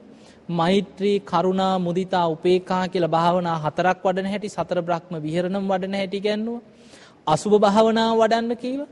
මෛත්‍රී 0.49 1.19
කරුණා 1.21 1.79
මුදිතා 1.79 2.27
උපේක්ඛා 2.27 2.87
කියලා 2.87 3.09
භාවනා 3.09 3.57
හතරක් 3.57 3.97
වඩන 4.03 4.29
හැටි 4.31 4.49
සතර 4.49 4.79
බ්‍රහ්ම 4.81 5.13
විහරණම් 5.19 5.65
වඩන 5.67 5.95
හැටි 5.95 6.17
ඉගැන්නුවා. 6.17 6.63
අසුබ 7.27 7.53
භාවනාව 7.59 8.13
වඩන්න 8.17 8.57
කීවා. 8.57 8.87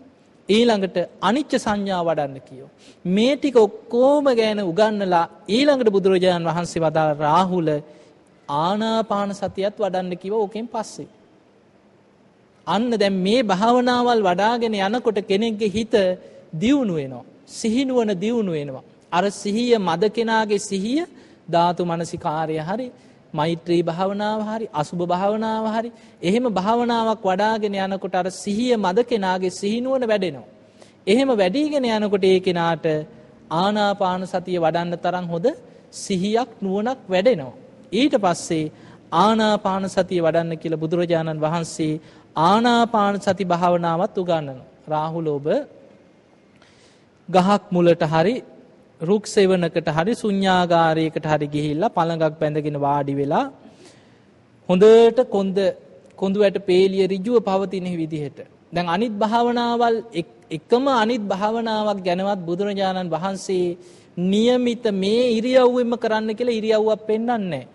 ඊළඟට 0.50 0.98
අනිච්ච 1.22 1.54
සංඥා 1.56 2.02
වඩන්න 2.04 2.42
කියෝ. 2.42 2.70
මේ 3.08 3.36
ටික 3.36 3.56
ඔක්කෝම 3.58 4.26
ගැන 4.36 4.60
උගන්නලා 4.62 5.26
ඊළඟට 5.48 5.90
බුදුරජාණන් 5.90 6.50
වහන්සේ 6.50 6.82
වදාළ 6.82 7.14
රාහුල 7.20 7.70
ආනාපාන 8.50 9.32
සතියත් 9.34 9.76
වඩන්න 9.78 10.18
කිව 10.18 10.34
ඕකෙන් 10.34 10.68
පස්සේ. 10.68 11.08
අන්න 12.68 12.92
දැන් 12.94 13.16
මේ 13.18 13.42
භාවනාවල් 13.44 14.22
වඩාගෙන 14.22 14.76
යනකොට 14.80 15.20
කෙනෙක්ගේ 15.24 15.70
හිත 15.70 15.96
දියුණු 16.54 16.94
වෙනවා. 16.94 17.26
සිහිනුවන 17.50 18.12
දියුණු 18.16 18.52
වෙනවා. 18.52 18.84
අර 19.12 19.26
සිහිය 19.34 19.78
මද 19.80 20.04
කෙනාගේ 20.10 20.62
සිහිය 20.62 21.02
ධාතු 21.50 21.86
මනසිකාරය 21.86 22.58
හරි 22.60 22.88
මෛත්‍රී 23.36 23.82
භාවනාව 23.84 24.40
හරි 24.48 24.66
අසුභ 24.74 25.04
භාවනාව 25.06 25.66
හරි 25.74 25.90
එහෙම 26.22 26.46
භාවනාවක් 26.52 27.24
වඩාගෙන 27.24 27.78
යනකොට 27.78 28.16
අර 28.16 28.28
සිහිය 28.34 28.74
මද 28.78 28.98
කෙනාගේ 29.06 29.52
සිහිනුවන 29.52 30.04
වැඩෙනවා. 30.06 30.48
එහෙම 31.08 31.30
වැඩීගෙන 31.34 31.86
යනකොට 31.90 32.26
ඒ 32.26 32.40
කෙනාට 32.42 32.86
ආනාපාන 33.54 34.22
සතිය 34.26 34.58
වඩන්න 34.58 34.98
තරම් 34.98 35.26
හොඳ 35.28 35.48
සිහියක් 35.96 36.50
නුවණක් 36.62 37.00
වැඩෙනවා. 37.08 37.56
ඊට 37.92 38.16
පස්සේ 38.18 38.72
ආනාපාන 39.16 39.90
සතිය 39.90 40.22
වඩන්න 40.22 40.58
කියලා 40.58 40.80
බුදුරජාණන් 40.80 41.42
වහන්සේ 41.42 41.94
ආනාපාන 42.44 43.16
සති 43.20 43.46
භාවනාවත් 43.46 44.18
උගන්වනවා. 44.18 44.66
රාහුල 44.88 45.28
ඔබ 45.30 45.48
ගහක් 47.30 47.64
මුලට 47.72 48.04
හරි 48.06 48.36
රුක් 49.01 49.25
සෙවනකට 49.27 49.89
හරි 49.89 50.15
ශුන්‍යාගාරයකට 50.15 51.27
හරි 51.27 51.47
ගිහිල්ලා 51.49 51.91
පළඟක් 51.91 52.35
බැඳගෙන 52.41 52.77
වාඩි 52.79 53.15
වෙලා 53.15 53.47
හොඳට 54.69 55.21
කොන්ද 55.29 55.59
කොඳු 56.17 56.39
වැට 56.41 56.59
පේලිය 56.63 57.05
ඍජුව 57.07 57.37
පවතින 57.43 57.87
විදිහට. 57.95 58.39
දැන් 58.73 58.87
අනිත් 58.89 59.15
භාවනාවල් 59.15 59.97
එකම 60.51 60.85
අනිත් 60.95 61.23
භාවනාවක් 61.25 61.99
ගැනවත් 62.07 62.41
බුදුරජාණන් 62.41 63.09
වහන්සේ 63.09 63.77
નિયમિત 64.25 64.85
මේ 64.95 65.25
ඉරියව්වෙම 65.39 65.93
කරන්න 65.97 66.31
කියලා 66.35 66.59
ඉරියව්වක් 66.61 67.07
පෙන්වන්නේ 67.09 67.67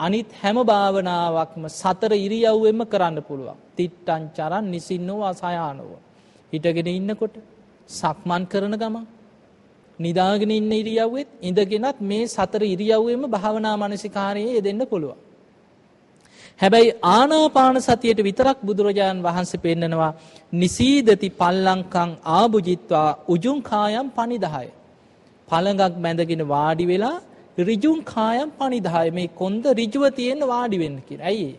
අනිත් 0.00 0.28
හැම 0.32 0.58
භාවනාවක්ම 0.64 1.64
සතර 1.72 2.12
ඉරියව්වෙම 2.18 2.80
කරන්න 2.84 3.16
පුළුවන්. 3.22 3.58
තිට්ටං 3.76 4.22
චරන් 4.36 4.64
නිසින්නෝ 4.70 5.20
අසයානව. 5.24 5.90
හිටගෙන 6.52 6.88
ඉන්නකොට 6.90 7.34
සක්මන් 7.90 8.42
කරන 8.46 8.74
ගමන් 8.74 9.04
නිදාගෙන 9.99 10.51
ඉන්න 10.51 10.71
ඉරියව්වෙත් 10.71 11.29
ඉඳගෙනත් 11.41 11.99
මේ 12.01 12.25
සතර 12.27 12.63
ඉරියව්වෙම 12.65 13.23
භාවනා 13.27 13.75
මනසිකාරයේ 13.77 14.55
යෙදෙන්න 14.55 14.83
පුළුවන්. 14.87 15.19
හැබැයි 16.59 16.95
ආනාපාන 17.09 17.77
සතියට 17.81 18.19
විතරක් 18.23 18.57
බුදුරජාණන් 18.61 19.25
වහන්සේ 19.27 19.63
පෙන්නනවා 19.65 20.11
නිසීදති 20.53 21.29
පල්ලංකං 21.31 22.11
ආභුජිත්වා 22.33 23.09
උජුං 23.27 23.59
කායම් 23.61 24.07
පනිදාය. 24.09 24.67
පළඟක් 25.47 25.95
බැඳගෙන 25.97 26.43
වාඩි 26.47 26.85
වෙලා 26.87 27.17
ඍජුං 27.59 27.99
කායම් 28.05 28.49
පනිදාය 28.51 29.07
මේ 29.11 29.33
කොන්ද 29.33 29.63
ඍජුව 29.79 30.03
තියෙන 30.11 30.41
වාඩි 30.47 30.77
වෙන්න 30.79 30.97
කියලා. 31.01 31.27
ඇයි 31.27 31.51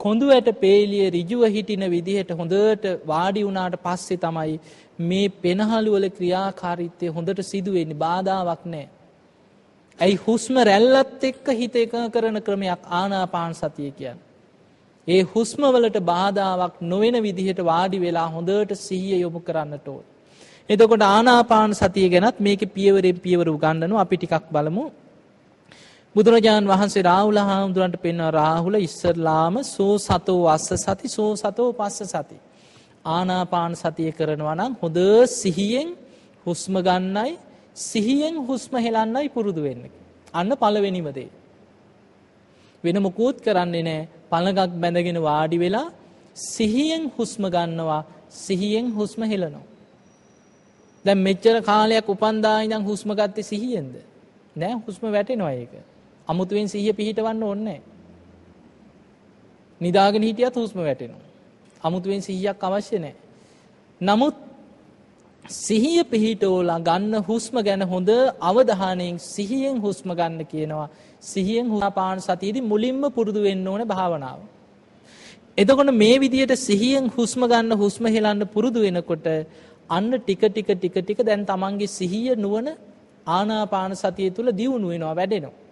කොඳු 0.00 0.26
ඇට 0.30 0.50
පේලිය 0.60 1.06
ඍජුව 1.10 1.42
හිටින 1.54 1.84
විදිහට 1.90 2.30
හොඳට 2.32 2.84
වාඩි 3.06 3.46
වුණාට 3.46 3.76
පස්සේ 3.82 4.18
තමයි 4.18 4.58
මේ 5.02 5.28
පෙනහළු 5.42 5.96
වල 5.96 6.08
ක්‍රියාකාරීත්වය 6.10 7.14
හොඳට 7.16 7.42
සිදු 7.42 7.72
වෙන්නේ 7.72 8.02
බාධාවක් 8.04 8.62
නැහැ. 8.66 8.88
ඇයි 9.98 10.16
හුස්ම 10.26 10.56
රැල්ලත් 10.62 11.24
එක්ක 11.24 11.46
හිත 11.60 11.76
එකඟ 11.76 12.10
කරන 12.10 12.38
ක්‍රමයක් 12.42 12.82
ආනාපාන 12.92 13.54
සතිය 13.54 13.90
කියන්නේ. 13.92 14.24
ඒ 15.08 15.22
හුස්ම 15.32 15.62
වලට 15.68 15.98
බාධාවක් 16.04 16.76
නොවන 16.82 17.16
විදිහට 17.22 17.60
වාඩි 17.64 17.98
වෙලා 18.00 18.28
හොඳට 18.28 18.76
සිහිය 18.78 19.18
යොමු 19.20 19.40
කරන්නට 19.40 19.88
ඕන. 19.88 20.04
එතකොට 20.70 21.04
ආනාපාන 21.06 21.74
සතිය 21.74 22.08
ගැනත් 22.08 22.38
මේකේ 22.40 22.74
පියවරෙන් 22.76 23.18
පියවර 23.20 23.48
උගන්වනවා 23.48 24.00
අපි 24.00 24.16
ටිකක් 24.16 24.46
බලමු. 24.52 24.84
බුදුරජාණන් 26.16 26.68
වහන්සේ 26.72 27.02
රාහුල 27.02 27.38
හාමුදුරන්ට 27.40 27.96
පෙන්වන 28.02 28.28
රාහුල 28.32 28.76
ඉස්සරලාම 28.78 29.54
සෝ 29.66 29.94
සතෝ 29.98 30.36
වස්ස 30.46 30.84
සති 30.84 31.08
සෝ 31.08 31.30
සතෝ 31.36 31.68
පස්ස 31.72 32.12
සති. 32.12 32.36
ආනාපාන 33.06 33.72
සතිය 33.74 34.10
කරනවා 34.12 34.54
නම් 34.54 34.72
හොඳ 34.82 34.98
සිහියෙන් 35.32 35.88
හුස්ම 36.46 36.74
ගන්නයි 36.80 37.32
සිහියෙන් 37.82 38.36
හුස්ම 38.48 38.74
හෙලන්නයි 38.76 39.28
පුරුදු 39.28 39.62
වෙන්න. 39.62 39.82
අන්න 40.34 40.50
පළවෙනිම 40.54 41.08
දේ. 41.12 41.30
වෙන 42.84 42.96
මොකුත් 43.02 43.36
කරන්නේ 43.40 43.82
නැහැ. 43.82 44.08
පළඟක් 44.30 44.72
බැඳගෙන 44.82 45.18
වාඩි 45.22 45.58
වෙලා 45.58 45.88
සිහියෙන් 46.48 47.04
හුස්ම 47.16 47.42
ගන්නවා 47.46 48.02
සිහියෙන් 48.44 48.86
හුස්ම 48.90 49.20
හෙලනවා. 49.22 49.66
දැන් 51.04 51.18
මෙච්චර 51.18 51.56
කාලයක් 51.62 52.08
උපන්දා 52.08 52.56
ඉඳන් 52.60 52.82
හුස්ම 52.82 53.10
ගත්තේ 53.12 53.48
සිහියෙන්ද? 53.50 53.94
නෑ 54.56 54.74
හුස්ම 54.86 55.04
වැටෙනවා 55.08 55.52
ඒක. 55.54 55.76
අමුතුවෙන් 56.28 56.68
සිහිය 56.68 56.92
පිහිටවන්න 56.92 57.42
ඕනේ 57.42 57.64
නැහැ. 57.64 57.82
නිදාගෙන 59.80 60.22
හිටියත් 60.22 60.56
හුස්ම 60.56 60.78
වැටෙනවා. 60.78 61.24
අමුතුවෙන් 61.82 62.22
සිහියක් 62.22 62.58
අවශ්‍ය 62.60 62.98
නැහැ. 62.98 63.16
නමුත් 64.00 64.36
සිහිය 65.44 66.04
පිහිටෝලා 66.04 66.80
ගන්න 66.80 67.14
හුස්ම 67.22 67.56
ගැන 67.58 67.82
හොඳ 67.82 68.10
අවධානයෙන් 68.40 69.18
සිහියෙන් 69.26 69.76
හුස්ම 69.80 70.08
ගන්න 70.10 70.46
කියනවා. 70.46 70.88
සිහියෙන් 71.22 71.66
හුස්පාන 71.68 72.20
සතියේදී 72.20 72.62
මුලින්ම 72.62 73.02
පුරුදු 73.10 73.40
වෙන්න 73.42 73.68
ඕන 73.68 73.82
භාවනාව. 73.84 74.40
එතකොට 75.58 75.94
මේ 75.94 76.16
විදිහට 76.20 76.56
සිහියෙන් 76.58 77.06
හුස්ම 77.08 77.40
ගන්න 77.42 77.72
හුස්ම 77.74 78.04
හෙලන්න 78.06 78.42
පුරුදු 78.46 78.80
වෙනකොට 78.80 79.26
අන්න 79.90 80.10
ටික 80.14 80.42
ටික 80.44 80.68
ටික 80.72 80.96
ටික 80.96 81.20
දැන් 81.20 81.42
තමන්ගේ 81.44 81.88
සිහිය 81.88 82.34
නුවණ 82.36 82.68
ආනාපාන 83.26 83.92
සතිය 83.94 84.30
තුල 84.30 84.48
දියුණු 84.52 84.88
වෙනවා 84.88 85.14
වැඩෙනවා. 85.14 85.65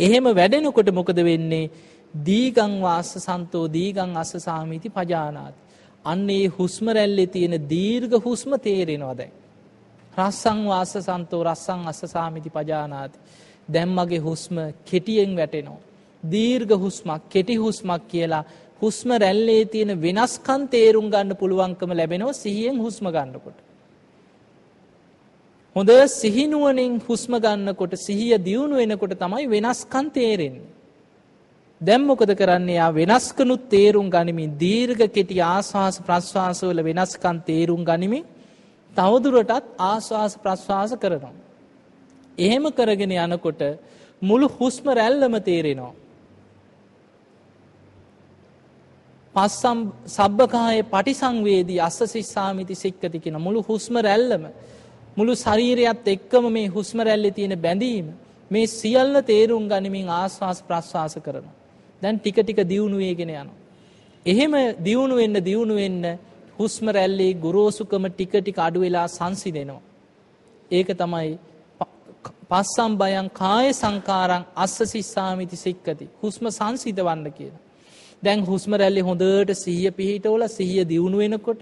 එහෙම 0.00 0.24
වැඩෙනකොට 0.34 0.90
මොකද 0.92 1.18
වෙන්නේ? 1.24 1.70
දීගං 2.14 2.72
වාස්ස 2.82 3.12
සන්තෝ 3.18 3.64
දීගං 3.68 4.16
අස්ස 4.16 4.32
සාමිති 4.38 4.88
පජානාති. 4.88 5.60
අන්න 6.04 6.30
ඒ 6.30 6.46
හුස්ම 6.48 6.86
රැල්ලේ 6.88 7.26
තියෙන 7.26 7.54
දීර්ඝ 7.68 8.16
හුස්ම 8.24 8.52
තේරෙනවා 8.58 9.16
දැන්. 9.16 9.32
රස්සං 10.18 10.60
වාස්ස 10.66 10.94
සන්තෝ 11.00 11.42
රස්සං 11.44 11.86
අස්ස 11.88 12.02
සාමිති 12.06 12.50
පජානාති. 12.50 13.18
දැන් 13.68 13.88
මගේ 13.88 14.18
හුස්ම 14.18 14.56
කෙටියෙන් 14.84 15.36
වැටෙනවා. 15.36 15.80
දීර්ඝ 16.22 16.74
හුස්මක් 16.76 17.22
කෙටි 17.28 17.56
හුස්මක් 17.56 18.02
කියලා 18.08 18.44
හුස්ම 18.82 19.10
රැල්ලේ 19.14 19.64
තියෙන 19.64 19.92
වෙනස්කම් 20.02 20.62
තේරුම් 20.68 21.06
ගන්න 21.10 21.36
පුළුවන්කම 21.36 21.90
ලැබෙනවා 21.92 22.32
සිහියෙන් 22.34 22.78
හුස්ම 22.78 23.06
ගන්නකොට. 23.06 23.69
හොඳ 25.76 25.90
සිහිනුවණින් 26.12 27.00
හුස්ම 27.00 27.32
ගන්නකොට 27.36 27.94
සිහිය 27.98 28.34
දියුණු 28.38 28.76
වෙනකොට 28.76 29.14
තමයි 29.14 29.46
වෙනස්කම් 29.46 30.06
තේරෙන්නේ. 30.10 30.68
දැන් 31.80 32.02
මොකද 32.02 32.32
කරන්නේ? 32.34 32.74
යා 32.74 32.90
වෙනස්කනුත් 32.92 33.62
තේරුම් 33.68 34.08
ගනිමින් 34.10 34.50
දීර්ඝ 34.58 35.04
කෙටි 35.08 35.36
ආස්වාස 35.40 35.96
ප්‍රස්වාස 36.00 36.60
වල 36.62 36.80
වෙනස්කම් 36.82 37.36
තේරුම් 37.42 37.84
ගනිමින් 37.84 38.24
තවදුරටත් 38.92 39.64
ආස්වාස 39.82 40.34
ප්‍රස්වාස 40.36 40.90
කරනවා. 40.94 41.34
එහෙම 42.38 42.64
කරගෙන 42.72 43.12
යනකොට 43.14 43.62
මුළු 44.22 44.46
හුස්ම 44.50 44.86
රැල්ලම 44.90 45.34
තේරෙනවා. 45.40 45.94
පස්සම් 49.34 49.78
සබ්බකායේ 50.08 50.82
පටිසංවේදී 50.84 51.80
අස්ස 51.80 51.98
සිස්සාමිති 52.08 52.74
සික්කති 52.74 53.18
කියන 53.20 53.36
මුළු 53.38 53.60
හුස්ම 53.62 53.94
රැල්ලම 53.98 54.44
මුළු 55.16 55.34
ශරීරයත් 55.36 56.08
එක්කම 56.08 56.44
මේ 56.50 56.68
හුස්ම 56.68 56.98
රැල්ලේ 57.00 57.30
තියෙන 57.30 57.54
බැඳීම 57.58 58.06
මේ 58.50 58.66
සියල්ල 58.68 59.14
තේරුම් 59.22 59.64
ගනිමින් 59.68 60.08
ආස්වාස 60.10 60.62
ප්‍රස්වාස 60.62 61.14
කරනවා. 61.18 61.54
දැන් 62.02 62.18
ටික 62.18 62.38
ටික 62.38 62.60
දියුණු 62.64 62.96
වේගෙන 62.96 63.30
යනවා. 63.30 63.58
එහෙම 64.26 64.52
දියුණු 64.84 65.14
වෙන්න 65.16 65.44
දියුණු 65.44 65.74
වෙන්න 65.74 66.18
හුස්ම 66.58 66.86
රැල්ලේ 66.88 67.32
ගොරෝසුකම 67.36 68.04
ටික 68.08 68.32
ටික 68.34 68.58
අඩු 68.58 68.80
වෙලා 68.80 69.06
සංසිඳෙනවා. 69.08 69.82
ඒක 70.70 70.88
තමයි 70.94 71.38
පස්සම් 72.50 72.92
බයං 72.96 73.28
කාය 73.32 73.66
සංකාරං 73.72 74.44
අස්ස 74.56 74.76
සිස්සාමිති 74.86 75.56
සික්කති. 75.56 76.06
හුස්ම 76.22 76.44
සංසිඳවන්න 76.50 77.26
කියලා. 77.32 77.60
දැන් 78.22 78.40
හුස්ම 78.44 78.72
රැල්ලේ 78.74 79.02
හොඳට 79.02 79.52
සිහිය 79.56 79.90
පිහිටවල 79.92 80.42
සිහිය 80.48 80.84
දියුණු 80.84 81.18
වෙනකොට 81.18 81.60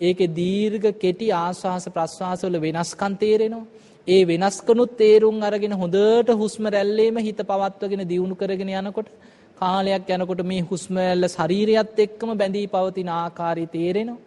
ඒකේ 0.00 0.32
දීර්ඝ 0.34 0.88
කෙටි 0.98 1.28
ආශ්වාස 1.34 1.86
ප්‍රශ්වාස 1.88 2.42
වල 2.42 2.58
වෙනස්කම් 2.58 3.14
තේරෙනවා. 3.16 3.66
ඒ 4.08 4.20
වෙනස්කනුත් 4.24 4.92
තේරුම් 4.96 5.42
අරගෙන 5.42 5.74
හොඳට 5.74 6.30
හුස්ම 6.34 6.66
රැල්ලේම 6.68 7.18
හිත 7.20 7.40
පවත්වගෙන 7.44 8.02
දියුණු 8.06 8.36
කරගෙන 8.36 8.70
යනකොට 8.74 9.10
කාලයක් 9.56 10.10
යනකොට 10.10 10.42
මේ 10.44 10.62
හුස්ම 10.62 10.96
රැල්ල 10.98 11.28
ශරීරයත් 11.28 11.98
එක්කම 11.98 12.30
බැඳී 12.34 12.66
පවතින 12.68 13.10
ආකාරය 13.14 13.66
තේරෙනවා. 13.68 14.18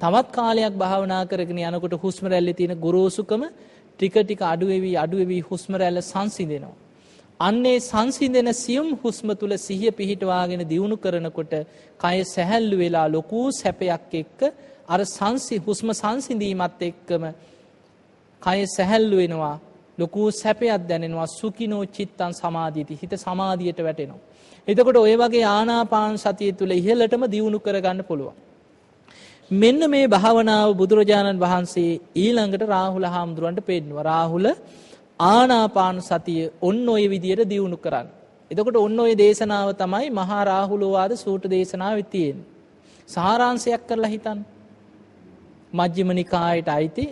තවත් 0.00 0.28
කාලයක් 0.32 0.74
භාවනා 0.76 1.22
කරගෙන 1.26 1.60
යනකොට 1.64 1.94
හුස්ම 1.98 2.24
රැල්ලේ 2.26 2.54
තියෙන 2.54 2.74
ගොරෝසුකම 2.78 3.44
ටික 3.98 4.16
ටික 4.18 4.42
අඩු 4.44 4.66
වෙවි 4.66 4.92
අඩු 4.96 5.16
වෙවි 5.16 5.38
හුස්ම 5.42 5.72
රැල්ල 5.74 6.00
සංසිඳෙනවා. 6.02 6.74
අන්නේ 7.40 7.78
සංසිඳෙන 7.82 8.50
සියුම් 8.54 8.90
හුස්ම 8.96 9.28
තුල 9.34 9.54
සිහිය 9.58 9.92
පිහිටවාගෙන 9.92 10.62
දියුණු 10.66 10.96
කරනකොට 10.98 11.54
කය 12.00 12.18
සැහැල්ලු 12.26 12.76
වෙලා 12.78 13.06
ලොකු 13.08 13.40
සැපයක් 13.52 14.14
එක්ක 14.14 14.40
අර 14.88 15.00
සංසි 15.06 15.56
හුස්ම 15.58 15.90
සංසිඳීමත් 15.92 16.82
එක්කම 16.82 17.24
කය 18.42 18.58
සැහැල්ලු 18.68 19.16
වෙනවා 19.16 19.56
ලොකු 19.98 20.30
සැපයක් 20.32 20.86
දැනෙනවා 20.88 21.26
සුඛිනෝ 21.30 21.84
චිත්තං 21.88 22.32
සමාධියති 22.32 22.98
හිත 23.02 23.12
සමාධියට 23.16 23.80
වැටෙනවා. 23.80 24.22
එතකොට 24.68 24.96
ඔය 24.96 25.14
වගේ 25.16 25.44
ආනාපාන 25.48 26.18
සතිය 26.18 26.52
තුල 26.52 26.72
ඉහළටම 26.72 27.24
දියුණු 27.26 27.58
කරගන්න 27.58 28.00
පුළුවන්. 28.04 28.34
මෙන්න 29.50 29.90
මේ 29.90 30.06
භාවනාව 30.06 30.68
බුදුරජාණන් 30.76 31.38
වහන්සේ 31.38 32.00
ඊළඟට 32.16 32.64
රාහුල 32.68 33.06
හාමුදුරන්ට 33.06 33.60
පෙන්නවා 33.62 34.04
රාහුල 34.04 34.46
ආනාපාන 35.20 35.96
සතිය 36.00 36.50
ඔන්න 36.60 36.88
ඔය 36.88 37.04
විදියට 37.08 37.42
දියුණු 37.48 37.76
කරන්න. 37.76 38.08
එතකොට 38.50 38.76
ඔන්න 38.76 38.98
ඔය 39.00 39.12
දේශනාව 39.14 39.68
තමයි 39.74 40.08
මහා 40.12 40.42
රාහුලෝවාද 40.44 41.12
සූට 41.16 41.44
දේශනාවෙ 41.46 42.02
තියෙන්නේ. 42.04 42.48
සාරාංශයක් 43.08 43.82
කරලා 43.86 44.10
හිතන්න. 44.10 44.40
මජ්ක්‍ධිම 45.72 46.10
නිකායට 46.12 46.68
අයිති 46.68 47.06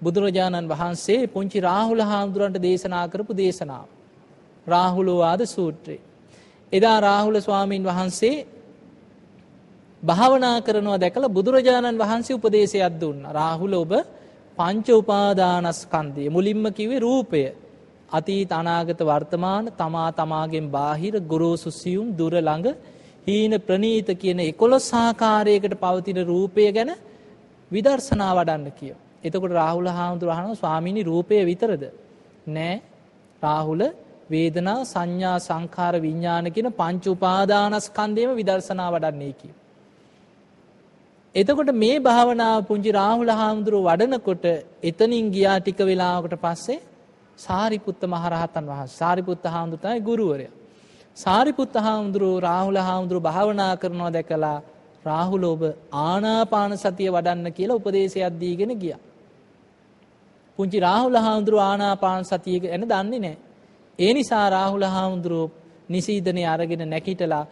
බුදුරජාණන් 0.00 0.68
වහන්සේ 0.68 1.20
පුංචි 1.28 1.58
රාහුල 1.60 2.02
හාමුදුරන්ට 2.02 2.58
දේශනා 2.58 3.06
කරපු 3.06 3.32
දේශනාව. 3.34 3.86
රාහුලෝවාද 4.66 5.42
සූත්‍රයේ. 5.46 6.00
එදා 6.72 6.98
රාහුල 7.00 7.36
ස්වාමීන් 7.38 7.84
වහන්සේ 7.84 8.36
භාවනා 10.02 10.56
කරනවා 10.60 10.98
දැකලා 10.98 11.30
බුදුරජාණන් 11.30 11.98
වහන්සේ 11.98 12.36
උපදේශයක් 12.36 12.94
දුන්න. 12.96 13.22
රාහුල 13.30 13.74
ඔබ 13.74 13.92
පංච 14.58 14.86
උපාදානස්කන්ධය 14.92 16.28
මුලින්ම 16.28 16.64
කිව්වේ 16.72 17.00
රූපය. 17.00 17.42
අතීත 18.10 18.52
අනාගත 18.52 19.00
වර්තමාන 19.02 19.64
තමා 19.72 20.10
තමාගෙන් 20.12 20.66
බාහිර 20.68 21.14
ගොරෝසු 21.22 21.70
සියුම් 21.72 22.06
දුර 22.12 22.32
ළඟ 22.38 22.68
හීන 23.26 23.52
ප්‍රනීත 23.60 24.08
කියන 24.14 24.40
11 24.42 24.96
ආකාරයකට 24.98 25.74
පවතින 25.76 26.20
රූපය 26.24 26.72
ගැන 26.72 26.90
විදර්ශනා 27.70 28.32
වඩන්න 28.34 28.72
කියව. 28.72 28.96
එතකොට 29.24 29.52
රාහුල 29.52 29.88
හාමුදුර 29.90 30.28
අහනවා 30.28 30.54
ස්වාමීනි 30.54 31.02
රූපය 31.02 31.40
විතරද? 31.44 31.84
නෑ. 32.48 32.74
රාහුල 33.42 33.82
වේදනා 34.30 34.80
සංඥා 34.84 35.36
සංඛාර 35.40 35.94
විඤ්ඥාන 35.98 36.52
කියන 36.52 36.68
පංච 36.72 37.04
උපාදානස්කන්දයම 37.08 38.30
විදර්ශනා 38.34 38.90
වඩන්නේ 38.90 39.32
කිය. 39.32 39.54
එතකොට 41.34 41.72
මේ 41.74 41.96
භාවනාව 42.00 42.66
පුංචි 42.66 42.90
රාහුල 42.92 43.30
හාමුදුරුව 43.32 43.82
වඩනකොට 43.84 44.46
එතනින් 44.82 45.26
ගියා 45.30 45.58
ටික 45.58 45.80
වෙලාවකට 45.82 46.36
පස්සේ 46.38 46.78
සාරිපුත්ත 47.38 48.02
මහරහතන් 48.06 48.64
වහස් 48.66 48.90
සාරිපුත්ත 48.94 49.44
හාමුදුතයි 49.46 50.00
ගුරුවරය. 50.00 50.48
සාරිපුත්ත 51.16 51.74
හාමුදුරුව 51.78 52.34
රාහුල 52.40 52.78
හාමුදුරුව 52.78 53.22
භාවනා 53.22 53.72
කරනවා 53.76 54.10
දැකලා 54.10 54.56
රාහුල 55.04 55.44
ඔබ 55.44 55.62
ආනාපාන 55.92 56.72
සතිය 56.76 57.10
වඩන්න 57.10 57.52
කියලා 57.52 57.76
උපදේශයක් 57.76 58.34
දීගෙන 58.34 58.72
ගිය. 58.76 58.94
පුංචි 60.58 60.78
රාහුල 60.80 61.16
හාමුදුරුව 61.16 61.60
ආනාපාන 61.62 62.24
සතියක 62.24 62.64
එන 62.66 62.82
දන්නේ 62.84 63.20
නෑ. 63.20 63.36
ඒ 63.98 64.12
නිසා 64.12 64.46
රාහුල 64.48 64.84
හාමුදුරුව 64.86 65.50
නිසීදනය 65.88 66.44
අරගෙන 66.46 66.82
නැකිටලා 66.86 67.44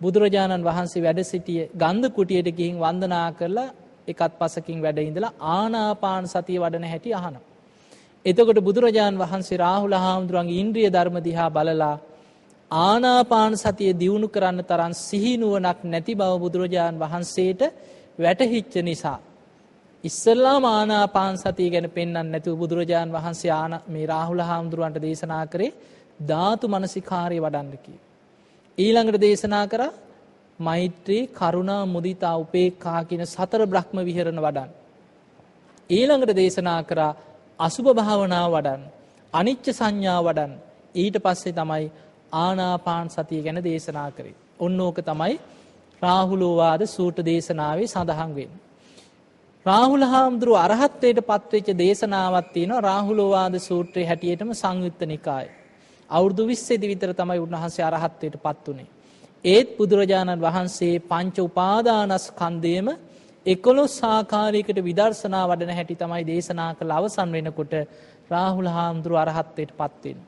බුදුරජාණන් 0.00 0.62
වහන්සේ 0.62 1.02
වැඩ 1.02 1.20
සිටිය 1.22 1.62
ගන්ධ 1.74 2.10
කුටියට 2.10 2.48
ගිහින් 2.50 2.78
වන්දනා 2.78 3.28
කරලා 3.32 3.68
එකත් 4.08 4.32
පසකින් 4.38 4.78
වැඩ 4.82 4.98
ඉඳලා 5.00 5.32
ආනාපාන 5.50 6.24
සතිය 6.26 6.58
වඩන 6.58 6.84
හැටි 6.84 7.12
අහන. 7.12 7.36
එතකොට 8.24 8.58
බුදුරජාණන් 8.60 9.18
වහන්සේ 9.18 9.58
රාහුල 9.58 9.94
හාමුදුරුවන්ගේ 9.96 10.60
ඉන්ද්‍රිය 10.60 10.88
ධර්ම 10.88 11.16
දිහා 11.20 11.50
බලලා 11.50 11.96
ආනාපාන 12.70 13.56
සතිය 13.56 13.92
දියුණු 13.94 14.28
කරන්න 14.28 14.60
තරන් 14.62 14.94
සිහිනුවනක් 14.98 15.80
නැති 15.84 16.14
බව 16.14 16.32
බුදුරජාණන් 16.38 17.00
වහන්සේට 17.00 17.62
වැටහිච්ච 18.18 18.74
නිසා. 18.82 19.18
ඉස්සල්ලා 20.04 20.58
මානාපාන් 20.60 21.36
සතිය 21.36 21.68
ගැන 21.70 21.88
පෙන්න්න 21.90 22.16
නැතිව 22.24 22.54
බුදුරජාණන් 22.54 23.12
වහන්සේ 23.12 23.52
ආන 23.52 23.74
මේ 23.86 24.06
රාහුල 24.06 24.40
හාමුදුරුවන්ට 24.40 24.98
දේශනා 25.00 25.44
කරේ 25.46 25.76
ධාතු 26.22 26.68
මනසිකාරය 26.68 27.38
වඩන්නකි. 27.38 27.94
ඊළඟට 28.78 29.20
දේශනා 29.20 29.66
කර 29.66 29.82
මෛත්‍රී 30.58 31.22
කරුණා 31.30 31.82
මුදිතා 31.86 32.36
උපේක්කා 32.36 33.00
කියන 33.04 33.26
සතර 33.26 33.62
බ්‍රහ්ම 33.66 33.98
විහරණ 34.00 34.40
වඩන්. 34.40 34.70
ඊළඟට 35.90 36.32
දේශනා 36.34 36.80
කරා 36.82 37.12
අසුභ 37.58 37.90
භාවනාව 37.92 38.48
වඩන් 38.52 38.82
අනිච්ච 39.32 39.66
සංඥා 39.70 40.20
වඩන් 40.22 40.52
ඊට 40.94 41.16
පස්සේ 41.18 41.52
තමයි 41.52 41.84
ආනාපාන් 42.36 43.10
සතිය 43.10 43.42
ගැන 43.42 43.60
දේශනා 43.62 44.10
කරේ. 44.10 44.34
ඔන්න 44.58 44.80
ඕක 44.80 44.98
තමයි 45.02 45.34
රාහුලෝවාද 46.02 46.82
සූට 46.88 47.18
දේශනාවේ 47.22 47.86
සඳහන් 47.86 48.32
වෙන්. 48.34 48.52
රාහුල 49.66 50.04
හාමුදුරුව 50.04 50.56
අරහත්වයට 50.58 51.20
පත්වෙච්ච 51.22 51.68
දේශනාවත් 51.76 52.48
තියෙන 52.52 52.72
රාහුලෝවාද 52.82 53.54
සූත්‍රය 53.60 54.02
හැටියටම 54.04 54.50
සංයුත්ත 54.54 55.00
නිකායි. 55.04 55.48
අවුරදු 56.10 56.42
විස්සෙදි 56.44 56.86
විතර 56.86 57.12
තමයි 57.12 57.38
උන්වහන්සේ 57.38 57.84
අරහත්වයට 57.84 58.36
පත් 58.38 58.66
වනේ. 58.68 58.92
ඒත් 59.44 59.68
බුදුරජාණන් 59.78 60.40
වහන්සේ 60.40 60.94
පංච 61.02 61.36
උපාදානස් 61.40 62.26
කන්දයම 62.32 62.88
එකොලොස් 63.46 63.96
සාකාරයකට 63.98 64.78
විදර්ශනා 64.82 65.44
වඩන 65.46 65.72
හැටි 65.72 65.96
තමයි 65.96 66.22
දේශනා 66.24 66.70
කළ 66.74 66.92
අවසන් 66.92 67.32
වෙනකොට 67.32 67.74
රාහුල 68.30 68.68
හාමුදුරුව 68.68 69.18
අරහත්වයට 69.18 69.72
පත්වෙන්. 69.74 70.18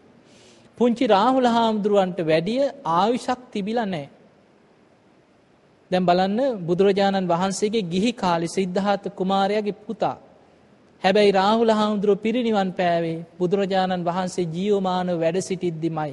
පුංචි 0.79 1.07
රාහුල 1.07 1.47
හාමුදුරුවන්ට 1.47 2.20
වැඩිය 2.22 2.62
ආවිශක් 2.93 3.41
තිබිල 3.53 3.79
නෑ. 3.85 4.07
දැම් 5.91 6.05
බලන්න 6.05 6.41
බුදුරජාණන් 6.61 7.29
වහන්සේගේ 7.29 7.85
ගිහි 7.85 8.12
කාලි 8.14 8.49
සිද්ධහත 8.49 9.05
කුමාරයාගේ 9.14 9.77
පුතා. 9.81 10.16
හැබැයි 11.03 11.33
රාහුල 11.33 11.70
හාමුදුරුව 11.70 12.18
පිරිනිවන් 12.18 12.70
පෑවේ 12.72 13.18
බුදුරජාණන් 13.39 14.05
වහන්සේ 14.05 14.47
ජීවමාන 14.47 15.09
වැඩ 15.14 15.39
සිටිද්දිමයි. 15.41 16.12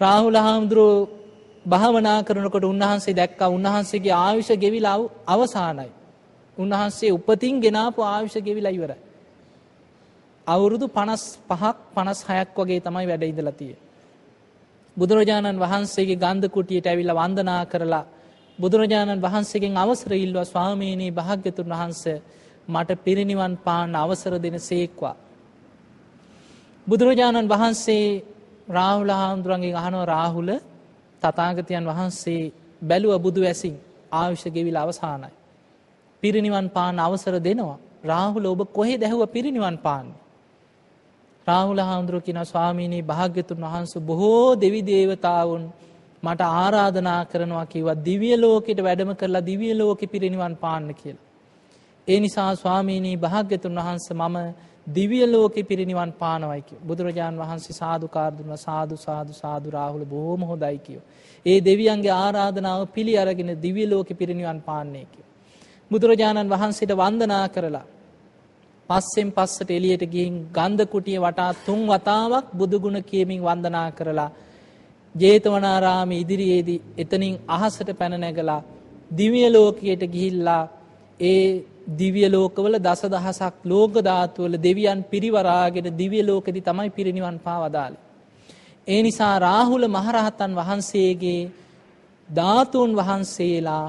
රාහුල 0.00 0.38
හාමුදුරුව 0.38 1.08
භාවනා 1.66 2.18
කරනකොට 2.22 2.64
උන්වහන්සේ 2.64 3.14
දැක්ක 3.14 3.40
උන්වහන්සේගේ 3.48 4.14
ආවිෂ 4.16 4.50
ගෙවිලාව 4.56 5.00
අවසානයි. 5.26 5.90
උන්වහන්සේ 6.58 7.10
උපතින් 7.10 7.54
ගෙනාපු 7.60 8.00
ආවිෂ 8.04 8.36
ගෙවිලා 8.40 8.70
ඉවරයි. 8.70 9.05
අවුරුදු 10.46 10.86
පනස් 10.88 11.22
පහක් 11.42 11.76
පනස් 11.94 12.20
හයක් 12.24 12.48
වගේ 12.56 12.80
තමයි 12.80 13.06
වැඩ 13.06 13.24
ඉඳලතිය. 13.24 13.74
බුදුරජාණන් 14.96 15.58
වහන්සේගේ 15.58 16.16
ගන්ධ 16.16 16.48
කුටියට 16.48 16.86
ඇවිල්ල 16.86 17.12
වන්දනා 17.12 17.62
කරලා 17.64 18.04
බුදුරජාණන් 18.58 19.20
වහන්සේගෙන් 19.20 19.74
අවසර 19.76 20.12
ඉල්වා 20.16 20.44
ස්වාමීනී 20.44 21.10
භාග්‍යතුන් 21.12 21.68
වහන්ස 21.68 22.02
මට 22.68 22.90
පිරිනිවන් 22.98 23.54
පාන්න 23.58 23.94
අවසර 23.94 24.32
දෙන 24.38 24.56
සේක්වා. 24.60 25.16
බුදුරජාණන් 26.86 27.48
වහන්සේ 27.48 28.06
රාහුල 28.68 29.10
හාමුදුරන්ගේ 29.12 29.74
අහනව 29.76 30.02
රාහුල 30.06 30.50
තතාගතයන් 31.22 31.84
වහන්සේ 31.84 32.52
බැලුව 32.82 33.14
බුදු 33.18 33.40
ඇසින් 33.42 33.74
ආවිෂ 34.12 34.44
ගෙවිල 34.48 34.76
අවසානයි. 34.76 35.34
පිරිනිවන් 36.22 36.66
පාන 36.68 36.96
අවසර 36.98 37.34
දෙනවා. 37.38 37.78
රාහුල 38.04 38.46
ඔබ 38.46 38.60
කොහෙ 38.68 38.94
දැහුව 38.96 39.22
පිරිනිවන් 39.28 39.78
පාන්නේ. 39.78 40.25
රාහුල 41.46 41.80
හාමුදුරුව 41.80 42.22
කියන 42.22 42.40
ස්වාමීනී 42.44 43.02
භාග්‍යතුන් 43.04 43.60
වහන්ස 43.62 43.92
බොහෝ 44.02 44.56
දෙවි 44.56 44.80
දේවතාවුන් 44.84 45.64
මට 46.22 46.48
ආරාධනා 46.56 47.20
කරනවා 47.26 47.66
කිවත් 47.66 48.04
දිවිය 48.04 48.36
ලෝකෙට 48.36 48.80
වැඩම 48.80 49.12
කරලා 49.14 49.42
දිවිය 49.42 49.74
ලෝකෙ 49.74 50.06
පිරිනිවන් 50.06 50.56
පාන්න 50.56 50.88
කියලා. 50.94 51.24
ඒ 52.08 52.18
නිසා 52.20 52.50
ස්වාමීනී 52.56 53.16
භාග්‍යතුන් 53.18 53.78
වහන්ස 53.78 54.08
මම 54.12 54.36
දිවිය 54.88 55.26
ලෝකෙ 55.26 55.62
පිරිනිවන් 55.62 56.12
පානවයික 56.14 56.68
බුදුරජාණන් 56.82 57.38
වහන්සේ 57.38 57.74
සාධකාරදුන 57.74 58.52
සාධු 58.58 58.96
සාධු 58.98 59.32
සාධු 59.34 59.70
රාහුල 59.70 60.04
බොහෝම 60.06 60.42
හොදයි 60.42 60.78
කියෝ. 60.78 61.04
ඒ 61.46 61.58
දෙවියන්ගේ 61.60 62.14
ආරාධනාව 62.16 62.80
පිළි 62.88 63.18
අරගෙන 63.18 63.50
දිවිය 63.62 63.86
ලෝකෙ 63.86 64.14
පිරිනිවන් 64.14 64.60
පාන්නේ 64.62 65.06
කිය. 65.06 65.26
බුදුරජාණන් 65.90 66.50
වහන්සේට 66.50 66.92
වන්දනා 66.94 67.46
කරලා 67.48 67.86
පස්සෙන් 68.88 69.28
පස්සට 69.32 69.70
එලියට 69.70 70.04
ගිහින් 70.06 70.34
ගන්ධ 70.50 70.86
කුටිය 70.86 71.18
වටා 71.18 71.50
තුන් 71.60 71.80
වතාවක් 71.86 72.46
බුදුගුණ 72.52 72.98
කියමින් 73.02 73.40
වන්දනා 73.42 73.88
කරලා 73.92 74.30
ජේතවනාරාම 75.14 76.10
ඉදිරියේදී 76.14 76.82
එතනින් 76.96 77.34
අහසට 77.48 77.88
පැන 77.94 78.14
නැගලා 78.16 78.60
දිවිය 79.10 79.46
ලෝකයට 79.50 80.02
ගිහිල්ලා 80.06 80.62
ඒ 81.20 81.64
දිවිය 81.90 82.28
ලෝකවල 82.28 82.74
දස 82.78 83.02
දහසක් 83.06 83.54
ලෝක 83.64 83.94
ධාතුවල 84.00 84.54
දෙවියන් 84.58 85.00
පිරිවරාගෙන 85.04 85.86
දිවිය 85.92 86.22
ලෝකෙදි 86.22 86.60
තමයි 86.62 86.90
පිරිනිවන් 86.90 87.38
පාවදාලේ. 87.40 88.02
ඒ 88.88 89.00
නිසා 89.02 89.38
රාහුල 89.40 89.84
මහරහතන් 89.88 90.52
වහන්සේගේ 90.54 91.50
ධාතුන් 92.28 92.90
වහන්සේලා 92.92 93.86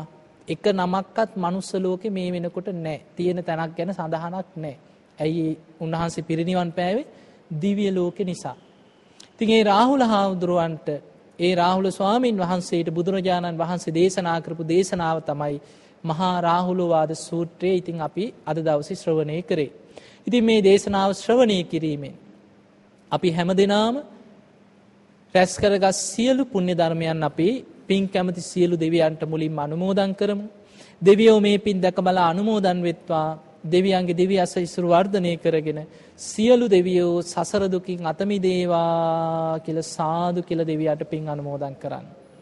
එක 0.48 0.66
නමක්කත් 0.72 1.32
මනුස්ස 1.36 1.74
ලෝකෙ 1.76 2.10
මේ 2.10 2.32
වෙනකොට 2.32 2.68
නෑ 2.76 3.00
තියෙන 3.16 3.39
තැනක් 3.43 3.72
ගැන 3.76 3.91
සඳහනක් 3.91 4.50
නෑ. 4.56 4.76
ඇයි 5.18 5.45
උන්වහන්සේ 5.80 6.24
පිරිනිවන් 6.24 6.72
පෑවේ 6.72 7.07
දිවිය 7.53 7.91
ලෝකෙ 7.91 8.24
නිසා. 8.24 8.55
තින් 9.38 9.49
ඒ 9.49 9.63
රාහුල 9.63 10.03
හාමුදුරුවන්ට 10.03 10.88
ඒ 11.39 11.53
රාහුල 11.55 11.88
ස්වාමීන් 11.91 12.38
වහන්සේට 12.38 12.89
බුදුරජාණන් 12.89 13.57
වහන්සේ 13.57 13.93
දේශනා 13.93 14.38
කරපු 14.41 14.63
දේශනාව 14.65 15.18
තමයි 15.22 15.55
මහා 16.03 16.36
රාහුලවාද 16.41 17.11
සූත්‍රයේ 17.20 17.76
ඉතින් 17.76 18.01
අපි 18.01 18.26
අද 18.45 18.57
දවසි 18.57 18.95
ශ්‍රවණය 18.95 19.41
කරේ. 19.41 19.72
ඉතින් 20.28 20.43
මේ 20.43 20.61
දේශනාව 20.61 21.11
ශ්‍රවණය 21.13 21.57
කිරීමෙන්. 21.63 22.15
අපි 23.11 23.30
හැම 23.32 23.49
දෙනාම 23.53 23.95
රැස්කරගත් 25.36 25.95
සියලු 26.03 26.43
පුුණ්‍ය 26.45 26.74
ධර්මයන් 26.74 27.24
අපි 27.24 27.49
පින් 27.88 28.03
කැමති 28.07 28.41
සියලු 28.41 28.76
දෙවියන්ට 28.76 29.22
මුලින් 29.24 29.59
අනුමෝදන් 29.59 30.11
කරමු. 30.15 30.45
දෙවියෝ 31.01 31.39
මේ 31.39 31.57
පින් 31.57 31.78
දැක 31.82 31.97
බලා 31.97 32.30
අනුමෝදන් 32.30 32.80
වෙත්වා 32.82 33.30
දෙවියන්ගේ 33.64 34.14
දෙවි 34.14 34.38
අස 34.38 34.55
ඉසුරු 34.58 34.88
වර්ධනය 34.89 35.34
කරගෙන 35.38 35.80
සියලු 36.18 36.68
දෙවියෝ 36.68 37.22
සසරදුකින් 37.24 38.05
අතමි 38.05 38.38
දේවා 38.39 39.60
කියල 39.60 39.82
සාදු 39.88 40.43
කියල 40.43 40.62
දෙවියට 40.64 41.03
පින් 41.05 41.28
අනුමෝදන් 41.28 41.76
කරන්න. 41.76 42.08